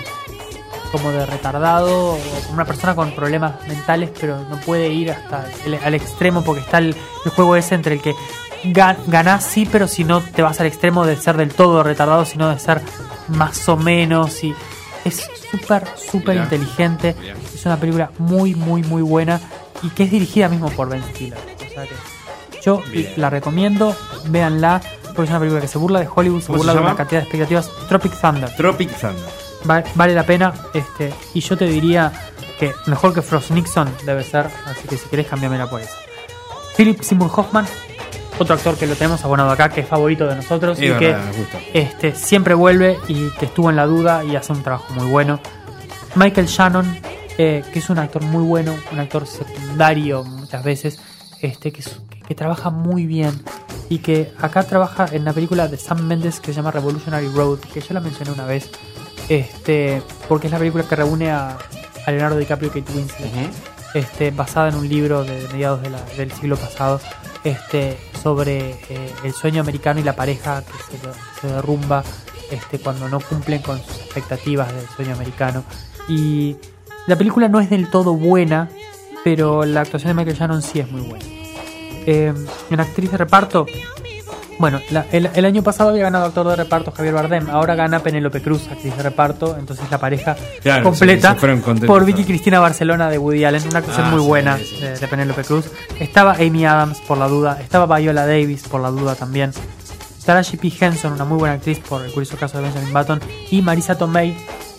como 0.93 1.11
de 1.11 1.25
retardado 1.27 2.13
o 2.15 2.19
como 2.43 2.55
una 2.55 2.65
persona 2.67 2.95
con 2.95 3.13
problemas 3.13 3.67
mentales, 3.67 4.11
pero 4.19 4.39
no 4.51 4.57
puede 4.61 4.89
ir 4.89 5.11
hasta 5.13 5.47
el, 5.65 5.75
al 5.77 5.95
extremo 5.95 6.45
porque 6.45 6.61
está 6.61 6.77
el, 6.79 6.95
el 7.25 7.31
juego 7.31 7.57
ese 7.57 7.75
entre 7.75 7.95
el 7.95 8.03
que 8.03 8.15
ga- 8.65 8.97
ganás 9.07 9.45
sí, 9.45 9.67
pero 9.71 9.89
si 9.89 10.05
no 10.05 10.21
te 10.23 10.43
vas 10.43 10.61
al 10.61 10.67
extremo 10.67 11.07
de 11.07 11.17
ser 11.17 11.37
del 11.39 11.55
todo 11.55 11.83
retardado, 11.83 12.25
sino 12.27 12.51
de 12.51 12.59
ser 12.59 12.83
más 13.29 13.67
o 13.71 13.77
menos 13.79 14.45
y 14.45 14.55
es 15.07 15.27
súper, 15.51 15.85
súper 16.11 16.37
inteligente. 16.45 17.15
Mirá. 17.21 17.35
Es 17.59 17.67
una 17.67 17.77
película 17.77 18.11
muy, 18.19 18.55
muy, 18.55 18.83
muy 18.83 19.03
buena 19.03 19.41
y 19.83 19.89
que 19.91 20.05
es 20.05 20.11
dirigida 20.11 20.49
mismo 20.49 20.71
por 20.71 20.89
Ben 20.89 21.03
Stiller. 21.11 21.39
O 21.39 21.71
sea 21.73 21.85
que 21.85 21.95
yo 22.63 22.83
Bien. 22.93 23.13
la 23.17 23.31
recomiendo, 23.31 23.95
véanla, 24.27 24.81
porque 25.07 25.23
es 25.25 25.31
una 25.31 25.39
película 25.41 25.61
que 25.61 25.69
se 25.69 25.79
burla 25.79 26.01
de 26.01 26.09
Hollywood, 26.13 26.41
se 26.41 26.47
¿Cómo 26.49 26.59
se 26.59 26.65
burla 26.65 26.75
de 26.75 26.81
una 26.81 26.97
cantidad 26.97 27.21
de 27.21 27.25
expectativas. 27.25 27.71
Tropic 27.89 28.21
Thunder. 28.21 28.55
Tropic 28.57 28.91
Thunder. 29.01 29.25
Va- 29.69 29.85
vale 29.95 30.15
la 30.15 30.25
pena. 30.25 30.53
este 30.75 31.13
Y 31.35 31.41
yo 31.41 31.57
te 31.57 31.67
diría 31.67 32.13
que 32.59 32.73
mejor 32.87 33.13
que 33.15 33.23
Frost 33.23 33.51
Nixon 33.51 33.89
debe 34.05 34.23
ser, 34.25 34.47
así 34.67 34.87
que 34.89 34.97
si 34.97 35.09
querés 35.09 35.27
cambiamela 35.27 35.69
por 35.69 35.81
eso. 35.81 35.95
Philip 36.77 37.01
Seymour 37.03 37.31
Hoffman, 37.35 37.67
otro 38.39 38.55
actor 38.55 38.77
que 38.77 38.87
lo 38.87 38.95
tenemos 38.95 39.25
abonado 39.25 39.51
acá, 39.51 39.69
que 39.69 39.81
es 39.83 39.89
favorito 39.89 40.27
de 40.29 40.37
nosotros 40.37 40.79
y 40.81 40.89
verdad, 40.91 41.21
que 41.33 41.81
este, 41.81 42.15
siempre 42.15 42.55
vuelve 42.55 42.99
y 43.09 43.31
que 43.31 43.47
estuvo 43.47 43.71
en 43.71 43.77
la 43.77 43.87
duda 43.87 44.25
y 44.25 44.37
hace 44.37 44.53
un 44.53 44.63
trabajo 44.63 44.93
muy 44.95 45.07
bueno. 45.09 45.41
Michael 46.15 46.47
Shannon, 46.47 46.99
eh, 47.39 47.63
que 47.73 47.79
es 47.79 47.89
un 47.91 47.99
actor 47.99 48.23
muy 48.23 48.43
bueno, 48.43 48.75
un 48.93 48.99
actor 48.99 49.27
secundario 49.27 50.25
muchas 50.25 50.63
veces, 50.65 50.99
este, 51.41 51.73
que, 51.73 51.81
es- 51.81 52.01
que- 52.11 52.21
que 52.21 52.35
trabaja 52.35 52.71
muy 52.71 53.07
bien 53.07 53.41
y 53.89 53.99
que 54.01 54.33
acá 54.41 54.65
trabaja 54.65 55.07
en 55.13 55.25
la 55.25 55.33
película 55.33 55.67
de 55.69 55.79
Sam 55.79 56.03
Mendes 56.07 56.41
que 56.41 56.49
se 56.53 56.55
llama 56.57 56.71
Revolutionary 56.73 57.29
Road, 57.29 57.61
que 57.61 57.81
yo 57.81 57.95
la 57.95 58.01
mencioné 58.01 58.33
una 58.33 58.45
vez, 58.45 58.69
este, 59.29 60.03
porque 60.29 60.47
es 60.49 60.53
la 60.53 60.59
película 60.59 60.85
que 60.85 60.97
reúne 60.97 61.31
a, 61.31 61.57
a 62.07 62.11
Leonardo 62.11 62.37
DiCaprio 62.39 62.71
y 62.75 62.81
Kate 62.81 62.93
Winslet 62.97 63.51
este, 63.95 64.31
basada 64.31 64.69
en 64.69 64.75
un 64.75 64.89
libro 64.89 65.25
de 65.25 65.47
mediados 65.53 65.81
de 65.83 65.91
la- 65.91 66.03
del 66.17 66.31
siglo 66.33 66.57
pasado 66.57 67.01
este, 67.45 67.97
sobre 68.23 68.73
eh, 68.91 69.15
el 69.25 69.33
sueño 69.33 69.61
americano 69.63 70.01
y 70.01 70.03
la 70.03 70.15
pareja 70.17 70.63
que 70.63 70.99
se, 70.99 71.07
de- 71.07 71.15
se 71.41 71.47
derrumba 71.47 72.03
este, 72.51 72.79
cuando 72.79 73.09
no 73.09 73.21
cumplen 73.21 73.63
con 73.63 73.79
sus 73.83 73.97
expectativas 73.97 74.73
del 74.75 74.87
sueño 74.89 75.15
americano. 75.15 75.65
Y 76.09 76.57
la 77.09 77.17
película 77.17 77.49
no 77.49 77.59
es 77.61 77.69
del 77.71 77.91
todo 77.91 78.15
buena, 78.15 78.69
pero 79.25 79.65
la 79.65 79.81
actuación 79.81 80.11
de 80.11 80.15
Michael 80.15 80.37
Shannon 80.39 80.63
sí 80.63 80.79
es 80.81 80.91
muy 80.91 81.01
buena. 81.01 81.25
Eh, 82.07 82.33
en 82.71 82.81
actriz 82.81 83.11
de 83.11 83.19
reparto, 83.19 83.67
bueno, 84.59 84.81
la- 84.91 85.07
el, 85.13 85.29
el 85.35 85.45
año 85.45 85.63
pasado 85.63 85.91
había 85.91 86.05
ganado 86.05 86.25
actor 86.27 86.47
de 86.49 86.57
reparto 86.57 86.91
Javier 86.91 87.15
Bardem, 87.15 87.49
ahora 87.51 87.75
gana 87.75 88.01
Penélope 88.01 88.41
Cruz, 88.43 88.67
actriz 88.71 88.97
de 88.97 89.03
reparto, 89.03 89.57
entonces 89.59 89.91
la 89.91 89.99
pareja 89.99 90.37
Claro, 90.63 90.85
completa 90.85 91.37
por 91.87 92.05
Vicky. 92.05 92.25
Cristina 92.25 92.59
Barcelona 92.61 93.11
de 93.11 93.19
Woody 93.19 93.45
Allen, 93.45 93.63
una 93.69 93.79
actuación 93.81 94.07
Ah, 94.07 94.11
muy 94.11 94.21
sí, 94.23 94.27
buena 94.27 94.57
sí, 94.59 94.77
de, 94.81 94.97
de 94.99 95.09
Penélope 95.09 95.45
Cruz. 95.45 95.67
Estaba 96.01 96.33
Amy 96.35 96.65
Adams 96.65 96.99
por 97.07 97.19
la 97.19 97.29
duda, 97.29 97.59
estaba 97.61 97.99
Viola 97.99 98.27
Davis 98.27 98.63
por 98.69 98.81
la 98.81 98.91
duda 98.91 99.15
también. 99.15 99.53
Taraji 100.25 100.57
P. 100.59 100.71
Henson, 100.81 101.13
una 101.15 101.25
muy 101.25 101.39
buena 101.39 101.55
actriz 101.55 101.79
por 101.79 102.05
el 102.05 102.13
curioso 102.13 102.37
caso 102.37 102.59
de 102.59 102.65
Benjamin 102.65 102.93
Button, 102.93 103.21
y 103.51 103.63
Marisa 103.63 103.97
Tomei 103.97 104.37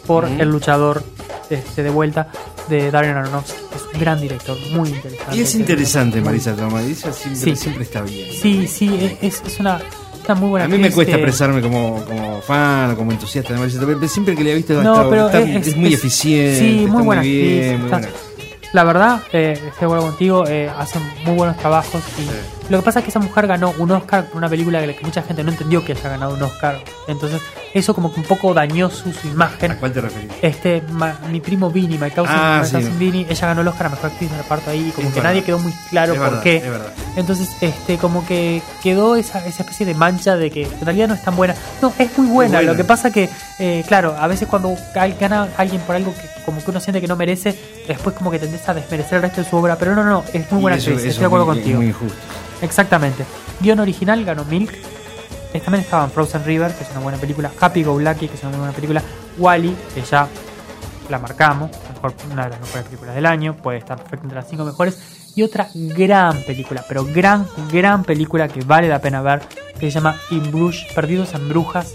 por. 0.09 0.25
El 0.25 0.49
luchador 0.49 1.03
este, 1.51 1.83
de 1.83 1.89
vuelta 1.91 2.27
de 2.67 2.89
Darren 2.91 3.15
Aronofsky. 3.15 3.57
Es 3.75 3.93
un 3.93 3.99
gran 3.99 4.19
director, 4.19 4.57
muy 4.73 4.89
interesante. 4.89 5.35
Y 5.37 5.41
es 5.41 5.55
interesante, 5.55 6.21
Marisa. 6.21 6.51
Ella 6.51 7.13
siempre, 7.13 7.35
Sí. 7.35 7.55
siempre 7.55 7.83
está 7.83 8.01
bien. 8.01 8.27
Sí, 8.41 8.67
sí, 8.67 9.17
es, 9.21 9.41
es 9.45 9.59
una, 9.59 9.79
muy 10.35 10.49
buena 10.49 10.65
A 10.65 10.67
mí 10.67 10.77
me 10.77 10.91
cuesta 10.91 11.13
eh, 11.13 11.15
expresarme 11.15 11.61
como, 11.61 12.03
como 12.05 12.41
fan 12.41 12.91
o 12.91 12.95
como 12.97 13.11
entusiasta 13.11 13.53
de 13.53 13.59
Marisa 13.59 13.79
Tomei, 13.79 13.95
pero 13.95 14.07
siempre 14.07 14.35
que 14.35 14.43
le 14.43 14.51
he 14.51 14.55
visto 14.55 14.73
No, 14.81 14.93
está- 14.95 15.09
pero 15.09 15.25
está- 15.27 15.39
es- 15.41 15.67
es, 15.67 15.75
muy 15.75 15.87
es- 15.93 15.99
eficiente. 15.99 16.59
sí, 16.59 16.85
muy 16.87 17.03
buena 17.03 17.21
muy 17.21 17.51
actriz, 17.61 17.79
muy 17.79 17.89
buena. 17.89 18.09
La 18.73 18.83
verdad, 18.83 19.21
eh, 19.33 19.53
estoy 19.53 19.69
de 19.79 19.85
acuerdo 19.85 20.05
contigo, 20.05 20.47
eh, 20.47 20.69
hacen 20.77 21.01
muy 21.25 21.35
buenos 21.35 21.57
trabajos. 21.57 22.03
Y 22.19 22.27
Lo 22.69 22.77
que 22.79 22.83
pasa 22.85 22.99
es 22.99 23.05
que 23.05 23.09
esa 23.09 23.19
mujer 23.19 23.47
ganó 23.47 23.73
un 23.79 23.89
Oscar 23.91 24.25
por 24.25 24.37
una 24.37 24.47
película 24.47 24.79
que, 24.85 24.95
que 24.95 25.03
mucha 25.05 25.23
gente 25.23 25.43
no 25.43 25.49
entendió 25.51 25.83
que 25.83 25.93
haya 25.93 26.07
ganado 26.09 26.35
un 26.35 26.41
Oscar. 26.43 26.77
Entonces, 27.07 27.41
eso 27.73 27.95
como 27.95 28.13
que 28.13 28.19
un 28.19 28.25
poco 28.27 28.53
dañó 28.53 28.89
su, 28.91 29.11
su 29.11 29.27
imagen. 29.27 29.71
¿A 29.71 29.77
cuál 29.77 29.91
te 29.91 30.01
referís? 30.01 30.29
Este, 30.41 30.83
ma- 30.91 31.17
mi 31.31 31.39
primo 31.41 31.71
Vini, 31.71 31.97
my 31.97 32.11
cousin, 32.11 32.25
Ah, 32.35 32.63
sí. 32.63 32.77
Vini, 32.99 33.25
ella 33.27 33.47
ganó 33.47 33.61
el 33.61 33.67
Oscar 33.67 33.87
a 33.87 33.89
mejor 33.89 34.11
actriz 34.11 34.29
de 34.31 34.37
reparto 34.37 34.69
ahí 34.69 34.89
y 34.89 34.91
como 34.91 35.07
Es 35.07 35.13
que 35.13 35.19
verdad. 35.19 35.31
nadie 35.31 35.43
quedó 35.43 35.57
muy 35.59 35.73
claro 35.89 36.13
Es 36.13 36.19
por 36.19 36.27
verdad, 36.29 36.43
qué. 36.43 36.57
es 36.57 36.69
verdad. 36.69 36.93
Entonces, 37.15 37.49
este, 37.61 37.97
como 37.97 38.23
que 38.25 38.61
quedó 38.83 39.15
esa, 39.15 39.39
esa 39.47 39.63
especie 39.63 39.85
de 39.87 39.95
mancha 39.95 40.35
de 40.37 40.51
que 40.51 40.63
en 40.63 40.85
realidad 40.85 41.07
no 41.07 41.15
es 41.15 41.23
tan 41.23 41.35
buena. 41.35 41.55
No, 41.81 41.91
es 41.97 42.15
muy 42.19 42.27
buena. 42.27 42.57
buena. 42.59 42.71
Lo 42.71 42.77
que 42.77 42.83
pasa 42.83 43.09
que, 43.11 43.29
eh, 43.57 43.83
claro, 43.87 44.15
a 44.19 44.27
veces 44.27 44.47
cuando 44.47 44.75
gana 44.93 45.47
alguien 45.57 45.81
por 45.81 45.95
algo 45.95 46.13
que 46.13 46.29
como 46.45 46.63
que 46.63 46.69
uno 46.69 46.79
siente 46.79 47.01
que 47.01 47.07
no 47.07 47.15
merece, 47.15 47.57
después 47.87 48.15
como 48.15 48.29
que 48.29 48.37
tendés 48.37 48.67
a 48.69 48.73
desmerecer 48.75 49.15
el 49.17 49.21
resto 49.23 49.41
de 49.43 49.49
su 49.49 49.55
obra. 49.55 49.75
Pero 49.77 49.95
no, 49.95 50.03
no, 50.03 50.23
es 50.33 50.51
muy 50.51 50.61
buena 50.61 50.77
eso- 50.77 50.91
actriz, 50.91 50.99
eso 51.01 51.09
estoy 51.09 51.21
de 51.21 51.25
acuerdo 51.25 51.45
es 51.45 51.47
muy- 51.49 51.57
contigo. 51.57 51.77
muy 51.77 51.87
injusto. 51.87 52.17
Exactamente. 52.61 53.25
Guión 53.59 53.79
original 53.79 54.23
ganó 54.25 54.43
Milk. 54.45 54.71
Eh, 55.53 55.59
También 55.59 55.83
estaba 55.83 56.03
en 56.05 56.11
Frozen 56.11 56.43
River, 56.45 56.73
que 56.73 56.83
es 56.83 56.91
una 56.91 56.99
buena 56.99 57.17
película. 57.17 57.51
Happy 57.59 57.83
Go 57.83 57.99
Lucky, 57.99 58.27
que 58.27 58.35
es 58.35 58.41
una 58.41 58.51
muy 58.51 58.59
buena 58.59 58.73
película. 58.73 59.01
Wally, 59.37 59.75
que 59.95 60.01
ya 60.03 60.27
la 61.09 61.17
marcamos, 61.17 61.71
mejor- 61.93 62.13
una 62.31 62.43
de 62.45 62.49
las 62.51 62.59
mejores 62.61 62.85
películas 62.85 63.15
del 63.15 63.25
año, 63.25 63.55
puede 63.55 63.79
estar 63.79 63.97
perfecto 63.97 64.25
entre 64.25 64.35
las 64.39 64.47
cinco 64.49 64.63
mejores. 64.63 64.99
Y 65.35 65.41
otra 65.43 65.69
gran 65.73 66.43
película, 66.43 66.83
pero 66.87 67.05
gran, 67.05 67.47
gran 67.71 68.03
película 68.03 68.47
que 68.47 68.61
vale 68.61 68.87
la 68.89 68.99
pena 68.99 69.21
ver, 69.21 69.41
que 69.79 69.87
se 69.89 69.91
llama 69.91 70.17
In 70.31 70.51
Bruges, 70.51 70.85
Perdidos 70.93 71.33
en 71.33 71.47
Brujas, 71.49 71.93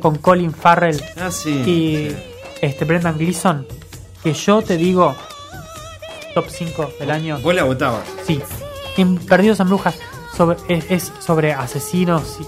con 0.00 0.18
Colin 0.18 0.52
Farrell 0.52 1.02
Ah, 1.20 1.30
sí. 1.30 1.50
y 1.50 2.10
sí. 2.10 2.16
este 2.60 2.84
Brendan 2.84 3.16
Gleeson, 3.18 3.66
que 4.22 4.32
yo 4.34 4.62
te 4.62 4.76
digo, 4.76 5.14
top 6.34 6.46
5 6.48 6.90
del 7.00 7.10
año. 7.10 7.38
Vos 7.40 7.54
la 7.54 7.64
votabas. 7.64 8.02
Sí, 8.26 8.40
en 8.96 9.16
Perdidos 9.16 9.60
en 9.60 9.68
Brujas 9.68 9.96
es, 10.68 11.12
sobre 11.20 11.52
asesinos, 11.52 12.38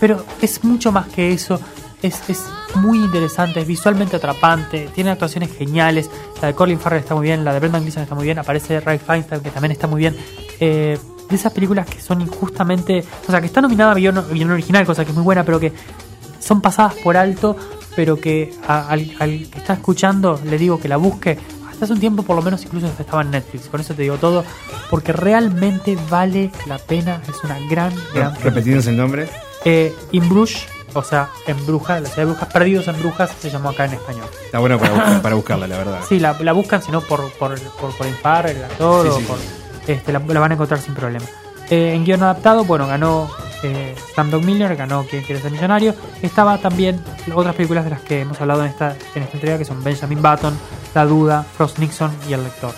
pero 0.00 0.24
es 0.40 0.62
mucho 0.64 0.92
más 0.92 1.06
que 1.08 1.32
eso. 1.32 1.58
Es, 2.02 2.28
es 2.28 2.44
muy 2.76 2.98
interesante, 2.98 3.60
es 3.60 3.66
visualmente 3.66 4.16
atrapante, 4.16 4.90
tiene 4.94 5.10
actuaciones 5.10 5.50
geniales. 5.56 6.10
La 6.42 6.48
de 6.48 6.54
Colin 6.54 6.78
Farrell 6.78 7.00
está 7.00 7.14
muy 7.14 7.24
bien, 7.26 7.42
la 7.44 7.54
de 7.54 7.58
Brendan 7.60 7.80
Gleeson 7.82 8.02
está 8.02 8.14
muy 8.14 8.24
bien, 8.24 8.38
aparece 8.38 8.80
Ray 8.80 8.98
Feinstein 8.98 9.40
que 9.40 9.50
también 9.50 9.72
está 9.72 9.86
muy 9.86 10.00
bien. 10.00 10.14
Eh, 10.60 10.98
de 11.28 11.34
esas 11.34 11.52
películas 11.52 11.86
que 11.86 12.00
son 12.00 12.20
injustamente, 12.20 13.02
o 13.26 13.30
sea, 13.30 13.40
que 13.40 13.46
está 13.46 13.60
nominada 13.62 13.92
a 13.92 13.94
guion, 13.94 14.18
original, 14.50 14.84
cosa 14.86 15.04
que 15.04 15.10
es 15.10 15.16
muy 15.16 15.24
buena, 15.24 15.42
pero 15.42 15.58
que 15.58 15.72
son 16.38 16.60
pasadas 16.60 16.94
por 17.02 17.16
alto, 17.16 17.56
pero 17.96 18.20
que 18.20 18.54
a- 18.68 18.88
al 18.90 19.06
que 19.16 19.58
está 19.58 19.72
escuchando 19.72 20.38
le 20.44 20.58
digo 20.58 20.78
que 20.78 20.88
la 20.88 20.98
busque. 20.98 21.38
Hace 21.82 21.92
un 21.92 22.00
tiempo, 22.00 22.22
por 22.22 22.36
lo 22.36 22.42
menos, 22.42 22.64
incluso 22.64 22.86
estaba 22.98 23.22
en 23.22 23.30
Netflix. 23.30 23.68
Con 23.68 23.80
eso 23.80 23.94
te 23.94 24.02
digo 24.02 24.16
todo, 24.16 24.44
porque 24.90 25.12
realmente 25.12 25.96
vale 26.10 26.50
la 26.66 26.78
pena. 26.78 27.20
Es 27.28 27.42
una 27.44 27.58
gran, 27.68 27.92
gran. 28.14 28.34
Repetidos 28.42 28.86
el 28.86 28.96
nombre. 28.96 29.28
Eh, 29.64 29.94
In 30.12 30.28
Bruges, 30.28 30.66
o 30.94 31.02
sea, 31.02 31.28
en 31.46 31.66
Brujas, 31.66 32.00
la 32.02 32.08
ciudad 32.08 32.26
de 32.28 32.32
Brujas, 32.32 32.52
Perdidos 32.52 32.88
en 32.88 32.98
Brujas, 33.00 33.30
se 33.40 33.50
llamó 33.50 33.70
acá 33.70 33.84
en 33.86 33.94
español. 33.94 34.26
Está 34.44 34.58
bueno 34.60 34.78
para, 34.78 34.92
buscar- 34.94 35.22
para 35.22 35.34
buscarla, 35.34 35.66
la 35.66 35.76
verdad. 35.78 36.00
Sí, 36.08 36.18
la, 36.20 36.32
la 36.40 36.52
buscan, 36.52 36.82
si 36.82 36.90
no 36.92 37.00
por, 37.00 37.30
por, 37.32 37.60
por 37.72 37.96
Colin 37.96 38.14
Farrell, 38.14 38.56
el 38.56 38.64
actor, 38.64 39.02
Sí, 39.06 39.12
o 39.12 39.18
sí, 39.18 39.24
por, 39.24 39.38
sí. 39.38 39.44
este, 39.88 40.12
la, 40.12 40.20
la 40.20 40.40
van 40.40 40.52
a 40.52 40.54
encontrar 40.54 40.80
sin 40.80 40.94
problema. 40.94 41.26
Eh, 41.68 41.94
en 41.94 42.04
guion 42.04 42.22
adaptado, 42.22 42.64
bueno, 42.64 42.86
ganó 42.86 43.28
eh, 43.64 43.94
Dog 44.30 44.44
Miller, 44.44 44.76
ganó 44.76 45.04
Quien 45.04 45.22
quiere 45.24 45.42
ser 45.42 45.50
millonario. 45.50 45.94
Estaba 46.22 46.58
también 46.58 47.00
otras 47.34 47.54
películas 47.56 47.84
de 47.84 47.90
las 47.90 48.00
que 48.02 48.20
hemos 48.20 48.40
hablado 48.40 48.62
en 48.64 48.70
esta, 48.70 48.96
en 49.16 49.24
esta 49.24 49.36
entrega, 49.36 49.58
que 49.58 49.64
son 49.64 49.82
Benjamin 49.82 50.22
Button, 50.22 50.56
La 50.96 51.04
Duda, 51.04 51.44
Frost 51.56 51.78
Nixon 51.78 52.10
y 52.26 52.32
El 52.32 52.42
Lector. 52.42 52.72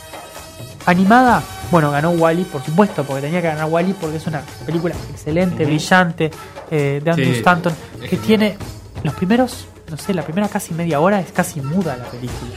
Animada, 0.87 1.41
bueno, 1.71 1.93
ganó 1.93 2.11
Wally, 2.11 2.43
por 2.43 2.65
supuesto, 2.65 3.05
porque 3.05 3.23
tenía 3.23 3.41
que 3.41 3.47
ganar 3.47 3.67
Wally 3.67 3.93
porque 3.93 4.17
es 4.17 4.27
una 4.27 4.41
película 4.67 4.93
excelente, 5.09 5.65
brillante, 5.65 6.29
eh, 6.69 7.01
de 7.05 7.11
Andrew 7.11 7.33
Sí, 7.33 7.39
Stanton, 7.39 7.73
que 8.11 8.17
tiene 8.17 8.57
los 9.05 9.15
primeros, 9.15 9.69
no 9.89 9.97
sé, 9.97 10.15
la 10.15 10.23
primera 10.23 10.49
casi 10.49 10.75
media 10.75 10.99
hora 10.99 11.21
es 11.21 11.31
casi 11.31 11.61
muda 11.61 11.97
la 11.97 12.07
película. 12.07 12.51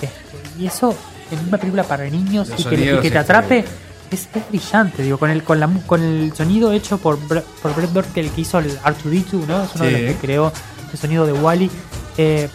Este, 0.00 0.10
y 0.58 0.66
eso 0.66 0.92
en 1.30 1.46
una 1.46 1.58
película 1.58 1.84
para 1.84 2.04
niños 2.10 2.48
y 2.48 2.54
que, 2.54 2.60
y 2.60 2.64
sonidos 2.64 3.00
que 3.00 3.10
te 3.12 3.18
es 3.18 3.22
atrape 3.22 3.64
es, 4.10 4.28
es 4.34 4.48
brillante, 4.48 5.04
digo, 5.04 5.16
con 5.16 5.30
el, 5.30 5.44
con, 5.44 5.60
la, 5.60 5.68
con 5.86 6.02
el 6.02 6.32
sonido 6.34 6.72
hecho 6.72 6.98
por, 6.98 7.18
por 7.18 7.74
Brett 7.74 8.12
que 8.12 8.18
el 8.18 8.30
que 8.30 8.40
hizo 8.40 8.58
el 8.58 8.76
R2D2, 8.80 9.46
¿no? 9.46 9.62
Es 9.62 9.74
uno 9.76 9.84
de 9.84 9.92
los 9.92 10.00
que 10.00 10.14
creó 10.14 10.52
el 10.92 10.98
sonido 10.98 11.24
de 11.24 11.34
Wally. 11.34 11.70
Eh, 12.16 12.48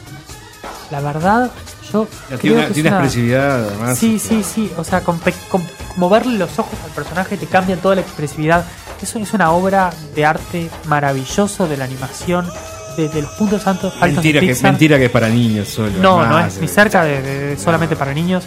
la 0.91 0.99
verdad, 0.99 1.49
yo 1.93 2.07
Tiene 2.39 2.57
una, 2.57 2.67
tiene 2.69 2.89
una 2.89 2.97
expresividad, 2.99 3.67
además. 3.69 3.97
Sí, 3.97 4.15
este, 4.15 4.29
sí, 4.29 4.43
sí. 4.43 4.71
O 4.77 4.83
sea, 4.83 5.01
con, 5.01 5.19
con- 5.49 5.63
como 5.93 6.09
verle 6.09 6.37
los 6.37 6.57
ojos 6.59 6.77
al 6.83 6.91
personaje 6.91 7.37
te 7.37 7.45
cambia 7.47 7.77
toda 7.77 7.95
la 7.95 8.01
expresividad. 8.01 8.65
Eso 9.01 9.19
es 9.19 9.33
una 9.33 9.51
obra 9.51 9.91
de 10.15 10.25
arte 10.25 10.69
maravilloso 10.85 11.67
de 11.67 11.77
la 11.77 11.85
animación. 11.85 12.47
de, 12.97 13.09
de 13.09 13.23
los 13.23 13.31
puntos 13.31 13.65
altos, 13.65 13.91
Mentira 13.99 14.39
de 14.39 14.45
que, 14.45 14.53
Pixar. 14.53 14.71
mentira 14.71 14.97
que 14.99 15.05
es 15.05 15.11
para 15.11 15.27
niños 15.27 15.67
solo. 15.67 15.89
No, 15.99 16.23
no 16.23 16.29
más, 16.35 16.53
es 16.53 16.59
ni 16.59 16.67
eh, 16.67 16.69
cerca 16.69 17.03
de, 17.03 17.21
de- 17.23 17.57
solamente 17.57 17.95
no, 17.95 17.99
para 17.99 18.13
niños. 18.13 18.43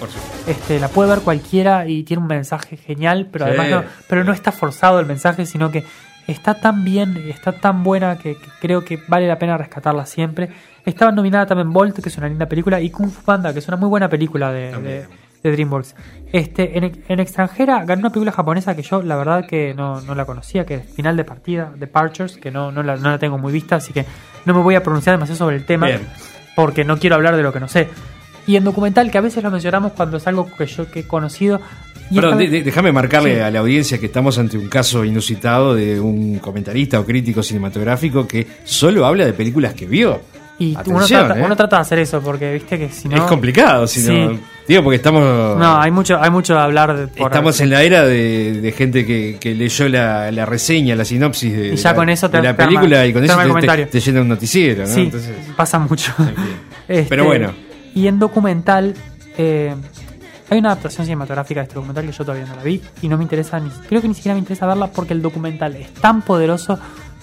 Este, 0.47 0.79
la 0.79 0.87
puede 0.87 1.11
ver 1.11 1.19
cualquiera 1.23 1.85
y 1.89 2.05
tiene 2.05 2.23
un 2.23 2.29
mensaje 2.29 2.77
genial, 2.77 3.27
pero 3.33 3.45
Sí. 3.47 3.51
además 3.51 3.71
no, 3.71 3.85
pero 4.09 4.23
no 4.23 4.33
está 4.33 4.53
forzado 4.53 5.01
el 5.01 5.07
mensaje, 5.07 5.47
sino 5.47 5.73
que 5.73 5.85
está 6.29 6.55
tan 6.61 6.85
bien, 6.85 7.17
está 7.29 7.51
tan 7.59 7.83
buena 7.83 8.19
que, 8.19 8.37
que 8.37 8.47
creo 8.61 8.85
que 8.85 9.03
vale 9.09 9.27
la 9.27 9.37
pena 9.37 9.59
rescatarla 9.59 10.07
siempre. 10.07 10.49
Estaba 10.87 11.13
nominada 11.13 11.45
también 11.47 11.71
Bolt, 11.73 11.99
que 12.01 12.09
es 12.09 12.17
una 12.17 12.29
linda 12.29 12.47
película, 12.47 12.81
y 12.81 12.89
Kung 12.91 13.11
Fu 13.11 13.23
Panda, 13.23 13.53
que 13.53 13.59
es 13.59 13.69
una 13.69 13.77
muy 13.77 13.89
buena 13.91 14.09
película 14.09 14.51
de, 14.53 14.71
de- 14.81 15.05
de 15.43 15.53
DreamWorks. 15.53 15.95
Este, 16.33 16.79
en, 16.79 17.03
en 17.09 17.21
extranjera 17.21 17.85
ganó 17.85 18.01
una 18.01 18.11
película 18.11 18.33
japonesa 18.33 18.75
que 18.75 18.83
yo 18.83 19.03
la 19.03 19.17
verdad 19.17 19.47
que 19.47 19.75
no, 19.75 20.01
no 20.01 20.15
la 20.15 20.25
conocía, 20.25 20.65
que 20.65 20.75
es 20.77 20.87
Final 20.95 21.17
de 21.17 21.25
Partida, 21.25 21.73
Departures, 21.77 22.37
que 22.39 22.51
no, 22.51 22.73
no, 22.73 22.83
la, 22.83 22.97
no 22.97 23.11
la 23.11 23.19
tengo 23.19 23.37
muy 23.39 23.53
vista, 23.53 23.77
así 23.77 23.93
que 23.93 24.05
no 24.45 24.55
me 24.55 24.61
voy 24.63 24.75
a 24.77 24.83
pronunciar 24.83 25.15
demasiado 25.17 25.39
sobre 25.39 25.57
el 25.57 25.67
tema, 25.67 25.87
Bien. 25.87 26.01
porque 26.57 26.85
no 26.85 26.99
quiero 26.99 27.17
hablar 27.17 27.37
de 27.37 27.43
lo 27.43 27.53
que 27.53 27.61
no 27.61 27.69
sé. 27.69 27.89
Y 28.47 28.57
en 28.57 28.65
documental, 28.65 29.11
que 29.11 29.19
a 29.19 29.21
veces 29.21 29.43
lo 29.43 29.51
mencionamos 29.51 29.93
cuando 29.93 30.17
es 30.19 30.27
algo 30.29 30.49
que 30.57 30.67
yo 30.67 30.89
que 30.91 31.01
he 31.01 31.07
conocido. 31.07 31.61
Vez- 32.11 32.51
de- 32.51 32.63
déjame 32.63 32.93
marcarle 32.93 33.35
Sí. 33.35 33.41
a 33.41 33.51
la 33.51 33.59
audiencia 33.59 33.99
que 33.99 34.07
estamos 34.07 34.39
ante 34.39 34.57
un 34.57 34.69
caso 34.69 35.05
inusitado 35.05 35.75
de 35.75 35.99
un 36.01 36.39
comentarista 36.39 37.01
o 37.01 37.05
crítico 37.05 37.43
cinematográfico 37.43 38.27
que 38.29 38.47
solo 38.65 39.05
habla 39.05 39.27
de 39.27 39.33
películas 39.33 39.75
que 39.75 39.87
vio. 39.87 40.21
Y 40.59 40.77
uno 40.87 41.07
trata, 41.07 41.39
¿eh? 41.39 41.43
uno 41.45 41.55
trata 41.57 41.77
de 41.77 41.83
hacer 41.83 41.99
eso, 41.99 42.21
porque 42.23 42.53
viste 42.55 42.79
que 42.79 42.89
si 42.89 43.09
no. 43.09 43.17
es 43.17 43.23
complicado, 43.23 43.87
si 43.87 44.01
no- 44.01 44.31
Sí. 44.31 44.41
Digo, 44.67 44.83
porque 44.83 44.97
estamos. 44.97 45.57
No, 45.57 45.81
hay 45.81 45.91
mucho, 45.93 46.21
hay 46.21 46.31
mucho 46.31 46.55
de 46.55 46.61
hablar 46.61 46.97
de, 46.97 47.07
por- 47.07 47.31
Estamos 47.31 47.61
en 47.61 47.71
la 47.71 47.83
era 47.85 48.05
de, 48.05 48.61
de 48.61 48.73
gente 48.73 49.07
que, 49.07 49.37
que 49.39 49.55
leyó 49.55 49.89
la, 49.89 50.33
la 50.33 50.45
reseña, 50.45 50.97
la 50.97 51.05
sinopsis 51.05 51.57
de, 51.57 51.69
Y 51.75 51.77
ya 51.77 51.91
la, 51.91 51.97
con 51.97 52.09
eso 52.09 52.29
te- 52.29 52.39
de 52.39 52.43
la 52.43 52.57
película 52.57 53.07
y 53.07 53.13
con 53.13 53.23
eso 53.25 53.39
te, 53.61 53.67
te, 53.69 53.87
te 53.87 54.01
llena 54.01 54.23
un 54.23 54.29
noticiero, 54.29 54.83
¿no? 54.83 54.89
Sí, 54.89 55.03
Entonces, 55.03 55.35
pasa 55.57 55.79
mucho. 55.79 56.13
Este, 56.89 57.09
Pero 57.09 57.25
bueno. 57.27 57.53
Y 57.95 58.07
en 58.09 58.19
documental, 58.19 58.95
eh, 59.39 59.75
hay 60.51 60.59
una 60.59 60.71
adaptación 60.71 61.05
cinematográfica 61.07 61.61
de 61.61 61.65
este 61.65 61.75
documental 61.75 62.07
que 62.07 62.13
yo 62.13 62.25
todavía 62.25 62.47
no 62.47 62.55
la 62.57 62.63
vi 62.63 62.81
y 63.03 63.09
no 63.09 63.17
me 63.17 63.25
interesa, 63.25 63.59
ni, 63.59 63.71
creo 63.89 64.01
que 64.01 64.07
ni 64.09 64.15
siquiera 64.15 64.35
me 64.35 64.39
interesa 64.39 64.67
verla 64.67 64.87
porque 64.89 65.13
el 65.13 65.21
documental 65.23 65.75
es 65.77 65.93
tan 65.95 66.23
poderoso 66.23 66.79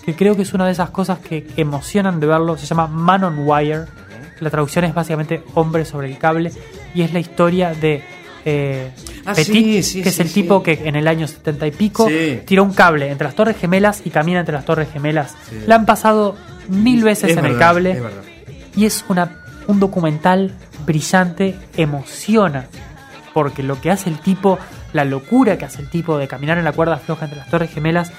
que 0.06 0.16
creo 0.16 0.36
que 0.36 0.41
es 0.41 0.54
una 0.54 0.66
de 0.66 0.72
esas 0.72 0.89
cosas 0.89 1.20
que 1.20 1.47
emocionan 1.58 2.20
de 2.20 2.28
verlo. 2.28 2.58
Se 2.58 2.66
llama 2.66 2.88
Man 2.88 3.24
on 3.24 3.47
Wire. 3.47 3.86
La 4.39 4.49
traducción 4.49 4.86
es 4.86 4.93
básicamente 4.93 5.43
Hombre 5.54 5.86
sobre 5.86 6.10
el 6.10 6.18
cable 6.18 6.51
y 6.93 7.01
es 7.01 7.14
la 7.14 7.20
historia 7.20 7.74
de 7.74 8.04
eh, 8.45 8.91
Ah, 9.26 9.34
Petit, 9.34 9.56
sí, 9.56 9.84
sí, 9.84 10.04
que 10.04 10.10
es 10.10 10.20
el 10.20 10.32
tipo 10.32 10.62
que 10.62 10.82
en 10.84 10.95
el 10.95 11.08
año 11.08 11.28
70 11.28 11.68
y 11.68 11.72
pico 11.72 12.10
tiró 12.45 12.64
un 12.64 12.74
cable 12.74 13.10
entre 13.10 13.26
las 13.26 13.36
Torres 13.36 13.58
Gemelas 13.58 14.01
y 14.04 14.10
camina 14.10 14.41
entre 14.41 14.54
las 14.54 14.66
Torres 14.66 14.89
Gemelas. 14.91 15.36
La 15.66 15.76
han 15.76 15.86
pasado 15.86 16.36
mil 16.68 17.04
veces 17.04 17.32
Es 17.32 17.38
en 17.38 17.45
el 17.45 17.58
cable 17.58 17.91
es 17.91 18.01
y 18.76 18.86
es 18.86 19.06
una, 19.08 19.43
un 19.68 19.80
documental 19.80 20.51
brillante, 20.86 21.56
emociona, 21.78 22.68
porque 23.34 23.64
lo 23.64 23.80
que 23.80 23.91
hace 23.91 24.10
el 24.10 24.20
tipo, 24.20 24.60
la 24.91 25.06
locura 25.06 25.58
que 25.58 25.66
hace 25.66 25.82
el 25.82 25.89
tipo 25.89 26.18
de 26.18 26.28
caminar 26.28 26.58
en 26.58 26.66
la 26.66 26.74
cuerda 26.74 26.97
floja 26.97 27.26
entre 27.26 27.39
las 27.39 27.49
torres 27.49 27.72
gemelas, 27.72 28.12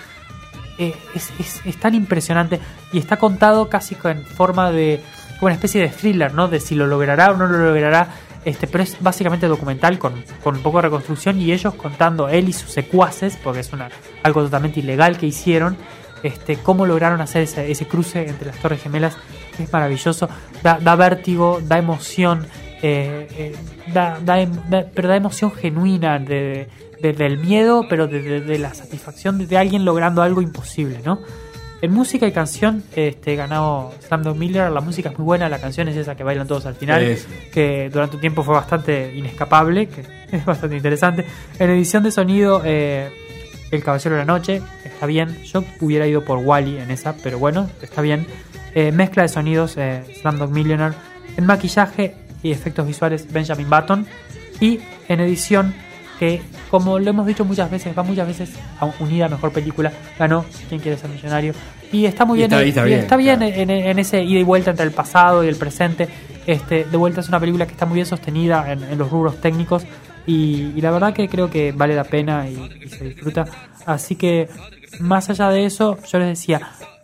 eh, 0.79 0.95
es, 1.15 1.77
tan 1.79 1.95
impresionante 1.95 2.61
y 2.93 2.99
está 2.99 3.17
contado 3.17 3.69
casi 3.69 3.97
en 4.05 4.25
forma 4.25 4.71
de 4.71 5.01
como 5.39 5.47
una 5.47 5.55
especie 5.55 5.81
de 5.81 5.89
thriller, 5.89 6.35
¿no? 6.35 6.49
De 6.49 6.61
si 6.61 6.75
lo 6.75 6.87
logrará 6.87 7.31
o 7.31 7.37
no 7.37 7.47
lo 7.47 7.59
logrará. 7.59 8.09
Este, 8.45 8.67
pero 8.67 8.85
es 8.85 8.97
básicamente 9.01 9.47
documental 9.47 9.99
con, 9.99 10.23
con 10.43 10.57
un 10.57 10.63
poco 10.63 10.79
de 10.79 10.83
reconstrucción 10.83 11.41
y 11.41 11.51
ellos 11.53 11.75
contando 11.75 12.29
él 12.29 12.49
y 12.49 12.53
sus 12.53 12.71
secuaces, 12.71 13.39
porque 13.43 13.61
es 13.61 13.73
una, 13.73 13.89
algo 14.23 14.43
totalmente 14.43 14.81
ilegal 14.81 15.17
que 15.17 15.25
hicieron, 15.27 15.79
este, 16.23 16.57
cómo 16.57 16.85
lograron 16.85 17.23
hacer 17.23 17.43
ese, 17.43 17.87
cruce 17.87 18.29
entre 18.29 18.49
las 18.49 18.57
Torres 18.59 18.83
Gemelas. 18.83 19.17
Es 19.59 19.73
maravilloso, 19.73 20.29
da, 20.63 20.79
da 20.79 20.95
vértigo, 20.95 21.61
da 21.63 21.79
emoción, 21.79 22.47
eh, 22.83 23.29
eh, 23.39 23.57
da 23.95 24.41
em- 24.41 24.61
da- 24.69 24.85
pero 24.95 25.09
da 25.09 25.17
emoción 25.17 25.51
genuina 25.51 26.19
de, 26.19 26.69
de- 27.05 27.13
del 27.13 27.39
miedo, 27.39 27.87
pero 27.89 28.07
de, 28.07 28.23
de- 28.23 28.41
de 28.41 28.59
la 28.59 28.73
satisfacción 28.75 29.39
de, 29.39 29.47
de 29.47 29.59
alguien 29.59 29.85
logrando 29.85 30.23
algo 30.23 30.41
imposible, 30.43 31.01
¿no? 31.05 31.21
En 31.83 31.93
música 31.93 32.27
y 32.27 32.33
canción, 32.33 32.83
este, 32.97 33.37
ganó 33.37 33.93
Slumdog 34.09 34.37
Miller. 34.37 34.71
La 34.71 34.81
música 34.81 35.11
es 35.11 35.19
muy 35.19 35.25
buena, 35.27 35.51
la 35.51 35.59
canción 35.59 35.87
es 35.89 35.97
esa 35.97 36.15
que 36.17 36.25
bailan 36.25 36.47
todos 36.49 36.65
al 36.65 36.77
final, 36.77 37.03
que 37.53 37.91
durante 37.93 38.17
un 38.17 38.21
tiempo 38.23 38.43
fue 38.43 38.55
bastante 38.55 39.13
inescapable, 39.15 39.89
que 39.89 40.03
es 40.37 40.45
bastante 40.47 40.77
interesante. 40.77 41.27
En 41.59 41.69
edición 41.71 42.03
de 42.03 42.11
sonido, 42.11 42.63
eh, 42.65 43.11
El 43.71 43.85
Caballero 43.85 44.15
de 44.17 44.21
la 44.23 44.25
Noche, 44.25 44.63
está 44.85 45.05
bien. 45.05 45.43
Yo 45.45 45.63
hubiera 45.81 46.07
ido 46.07 46.25
por 46.25 46.39
Wally 46.39 46.79
en 46.79 46.91
esa, 46.91 47.17
pero 47.23 47.39
bueno, 47.39 47.69
está 47.83 48.01
bien. 48.01 48.27
Eh, 48.75 48.91
mezcla 48.91 49.23
de 49.25 49.29
sonidos, 49.29 49.77
eh, 49.77 50.03
Slumdog 50.23 50.51
Millionaire. 50.51 50.95
En 51.37 51.45
maquillaje 51.45 52.15
y 52.43 52.51
efectos 52.51 52.87
visuales, 52.87 53.31
Benjamin 53.31 53.69
Button. 53.69 54.07
Y 54.59 54.81
en 55.09 55.21
edición, 55.21 55.75
que 56.25 56.43
como 56.71 56.99
lo 56.99 57.11
hemos 57.11 57.27
dicho 57.27 57.45
muchas 57.45 57.71
veces, 57.71 57.97
va 57.97 58.03
muchas 58.03 58.27
veces 58.27 58.51
a 58.81 58.87
unida 59.01 59.27
a 59.27 59.29
mejor 59.29 59.53
película, 59.53 59.93
ganó 60.19 60.45
Quien 60.69 60.81
quiere 60.81 60.97
ser 60.99 61.11
millonario. 61.11 61.53
Y 61.93 62.07
está 62.07 62.25
muy 62.25 62.39
Y 62.39 62.47
bien, 62.47 62.53
está- 62.53 62.63
y 62.65 62.67
y 62.67 62.69
está 62.71 62.83
y 62.83 62.89
bien, 62.89 63.01
está 63.01 63.17
bien 63.17 63.37
claro. 63.39 63.55
en, 63.55 63.71
en 63.71 63.99
ese 63.99 64.23
ida 64.23 64.41
y 64.41 64.43
vuelta 64.43 64.71
entre 64.71 64.85
el 64.87 64.93
pasado 64.93 65.45
y 65.45 65.49
el 65.49 65.57
presente. 65.57 66.09
Este, 66.47 66.85
de 66.85 66.97
vuelta 66.97 67.21
es 67.21 67.29
una 67.29 67.39
película 67.41 67.67
que 67.67 67.73
está 67.73 67.87
muy 67.87 67.95
bien 67.97 68.07
sostenida 68.07 68.71
en, 68.73 68.83
en 68.83 68.99
los 68.99 69.11
rubros 69.11 69.41
técnicos 69.41 69.85
y, 70.27 70.73
y 70.75 70.81
la 70.81 70.91
verdad 70.91 71.13
que 71.15 71.29
creo 71.29 71.49
que 71.51 71.73
vale 71.73 71.95
la 71.95 72.05
pena 72.05 72.49
y, 72.49 72.55
y 72.85 72.89
se 72.89 73.05
disfruta. 73.05 73.45
Así 73.87 74.17
que 74.17 74.49
más 75.01 75.31
allá 75.31 75.49
de 75.51 75.65
eso, 75.67 75.99
yo 76.11 76.19
les 76.19 76.29
decía, 76.29 76.61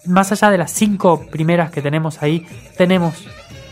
más 0.06 0.32
allá 0.32 0.50
de 0.50 0.58
las 0.58 0.72
cinco 0.72 1.26
primeras 1.30 1.70
que 1.70 1.82
tenemos 1.82 2.22
ahí, 2.22 2.46
tenemos 2.76 3.14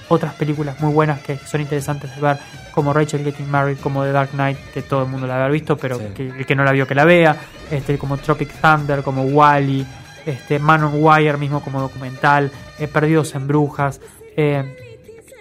otras 0.08 0.34
películas 0.34 0.80
muy 0.80 0.92
buenas 0.92 1.20
que 1.20 1.36
son 1.38 1.60
interesantes 1.60 2.14
de 2.14 2.20
ver, 2.22 2.38
como 2.72 2.92
Rachel 2.92 3.22
Getting 3.24 3.50
Married, 3.50 3.78
como 3.78 4.04
The 4.04 4.12
Dark 4.12 4.30
Knight, 4.30 4.58
que 4.72 4.82
todo 4.82 5.02
el 5.02 5.08
mundo 5.08 5.26
la 5.26 5.36
haber 5.36 5.52
visto, 5.52 5.76
pero 5.76 5.98
Sí. 5.98 6.04
que 6.14 6.26
el 6.28 6.46
que 6.46 6.54
no 6.54 6.64
la 6.64 6.72
vio 6.72 6.86
que 6.86 6.94
la 6.94 7.04
vea, 7.04 7.36
este, 7.70 7.98
como 7.98 8.16
Tropic 8.16 8.50
Thunder, 8.60 9.02
como 9.02 9.22
Wally, 9.22 9.86
este, 10.26 10.58
Man 10.58 10.82
on 10.84 10.92
Wire 10.96 11.36
mismo 11.36 11.60
como 11.62 11.80
documental, 11.80 12.50
eh, 12.78 12.88
Perdidos 12.88 13.34
en 13.34 13.46
Brujas, 13.46 14.00
eh, 14.36 14.76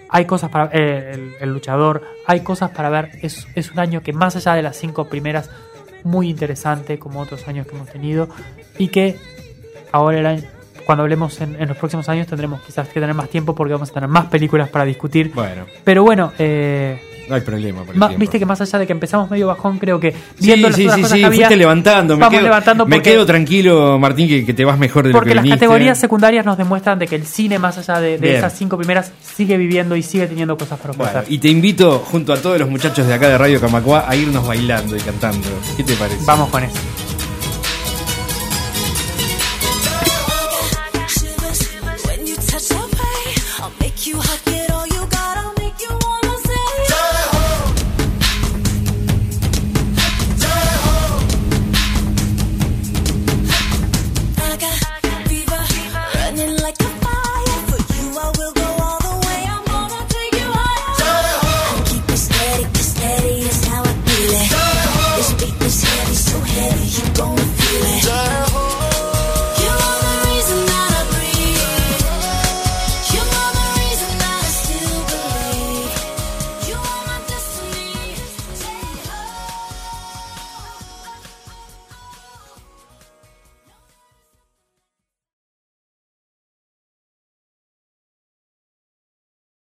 hay 0.10 0.26
cosas 0.26 0.50
para 0.50 0.70
eh, 0.74 1.12
el, 1.14 1.34
el 1.40 1.54
luchador, 1.54 2.02
hay 2.26 2.42
cosas 2.42 2.72
para 2.72 2.90
ver, 2.90 3.12
es, 3.22 3.48
es 3.56 3.72
un 3.72 3.80
año 3.80 4.02
que 4.02 4.14
más 4.14 4.36
allá 4.36 4.54
de 4.54 4.62
las 4.64 4.78
cinco 4.78 5.08
primeras, 5.10 5.50
muy 6.04 6.30
interesante 6.30 6.98
como 7.00 7.20
otros 7.20 7.48
años 7.48 7.68
que 7.68 7.76
hemos 7.76 7.90
tenido 7.90 8.30
y 8.78 8.88
que 8.90 9.18
ahora 9.92 10.20
el 10.20 10.26
año- 10.26 10.44
cuando 10.88 11.04
hablemos 11.04 11.40
en, 11.42 11.62
en 11.62 11.68
los 11.68 11.78
próximos 11.78 12.10
años 12.10 12.26
tendremos 12.26 12.62
quizás 12.62 12.88
que 12.88 13.00
tener 13.00 13.14
más 13.14 13.30
tiempo 13.30 13.54
porque 13.54 13.74
vamos 13.74 13.92
a 13.92 13.94
tener 13.94 14.10
más 14.10 14.26
películas 14.26 14.70
para 14.70 14.86
discutir. 14.86 15.32
Bueno, 15.36 15.66
Pero 15.84 16.02
bueno, 16.04 16.32
eh, 16.40 17.00
no 17.30 17.36
hay 17.36 17.42
problema. 17.42 17.84
por 17.84 17.94
el 17.94 18.00
ma- 18.00 18.08
viste 18.08 18.40
que 18.40 18.46
más 18.46 18.62
allá 18.62 18.80
de 18.80 18.88
que 18.88 18.94
empezamos 18.94 19.30
medio 19.30 19.48
bajón, 19.48 19.80
creo 19.80 20.00
que 20.00 20.12
Sí, 20.14 20.18
viendo 20.46 20.70
las 20.70 20.78
sí, 20.78 20.84
sí, 20.84 20.88
cosas 20.88 21.12
sí, 21.12 21.20
que 21.20 21.26
había, 21.26 21.38
fuiste 21.40 21.56
levantando. 21.58 22.16
Me, 22.16 22.22
vamos 22.22 22.36
quedo, 22.38 22.44
levantando 22.48 22.86
me 22.86 22.96
porque- 22.96 23.12
quedo 23.12 23.26
tranquilo, 23.26 24.00
Martín, 24.00 24.30
que, 24.30 24.46
que 24.46 24.54
te 24.54 24.64
vas 24.64 24.80
mejor 24.80 25.04
de 25.04 25.10
lo 25.10 25.18
porque 25.18 25.32
que 25.32 25.36
las 25.36 25.44
viniste. 25.44 25.60
categorías 25.66 26.00
secundarias 26.00 26.46
nos 26.46 26.58
demuestran 26.58 26.98
de 27.00 27.06
que 27.08 27.16
el 27.18 27.26
cine, 27.26 27.60
más 27.60 27.78
allá 27.78 28.00
de, 28.00 28.18
de 28.18 28.38
esas 28.38 28.54
cinco 28.58 28.78
primeras, 28.78 29.12
sigue 29.22 29.58
viviendo 29.58 29.94
y 29.98 30.04
sigue 30.04 30.26
teniendo 30.28 30.58
cosas 30.58 30.80
para 30.80 30.94
Bueno, 30.94 31.12
ofrecer. 31.12 31.34
y 31.34 31.38
te 31.40 31.50
invito, 31.50 32.00
junto 32.00 32.32
a 32.32 32.38
todos 32.38 32.58
los 32.60 32.70
muchachos 32.70 33.06
de 33.06 33.14
acá 33.14 33.28
de 33.28 33.38
Radio 33.38 33.60
Camacua, 33.60 34.06
a 34.08 34.16
irnos 34.16 34.48
bailando 34.48 34.96
y 34.96 35.00
cantando. 35.02 35.50
¿Qué 35.76 35.84
te 35.84 35.96
parece? 35.96 36.24
Vamos 36.26 36.48
con 36.50 36.64
eso. 36.64 36.78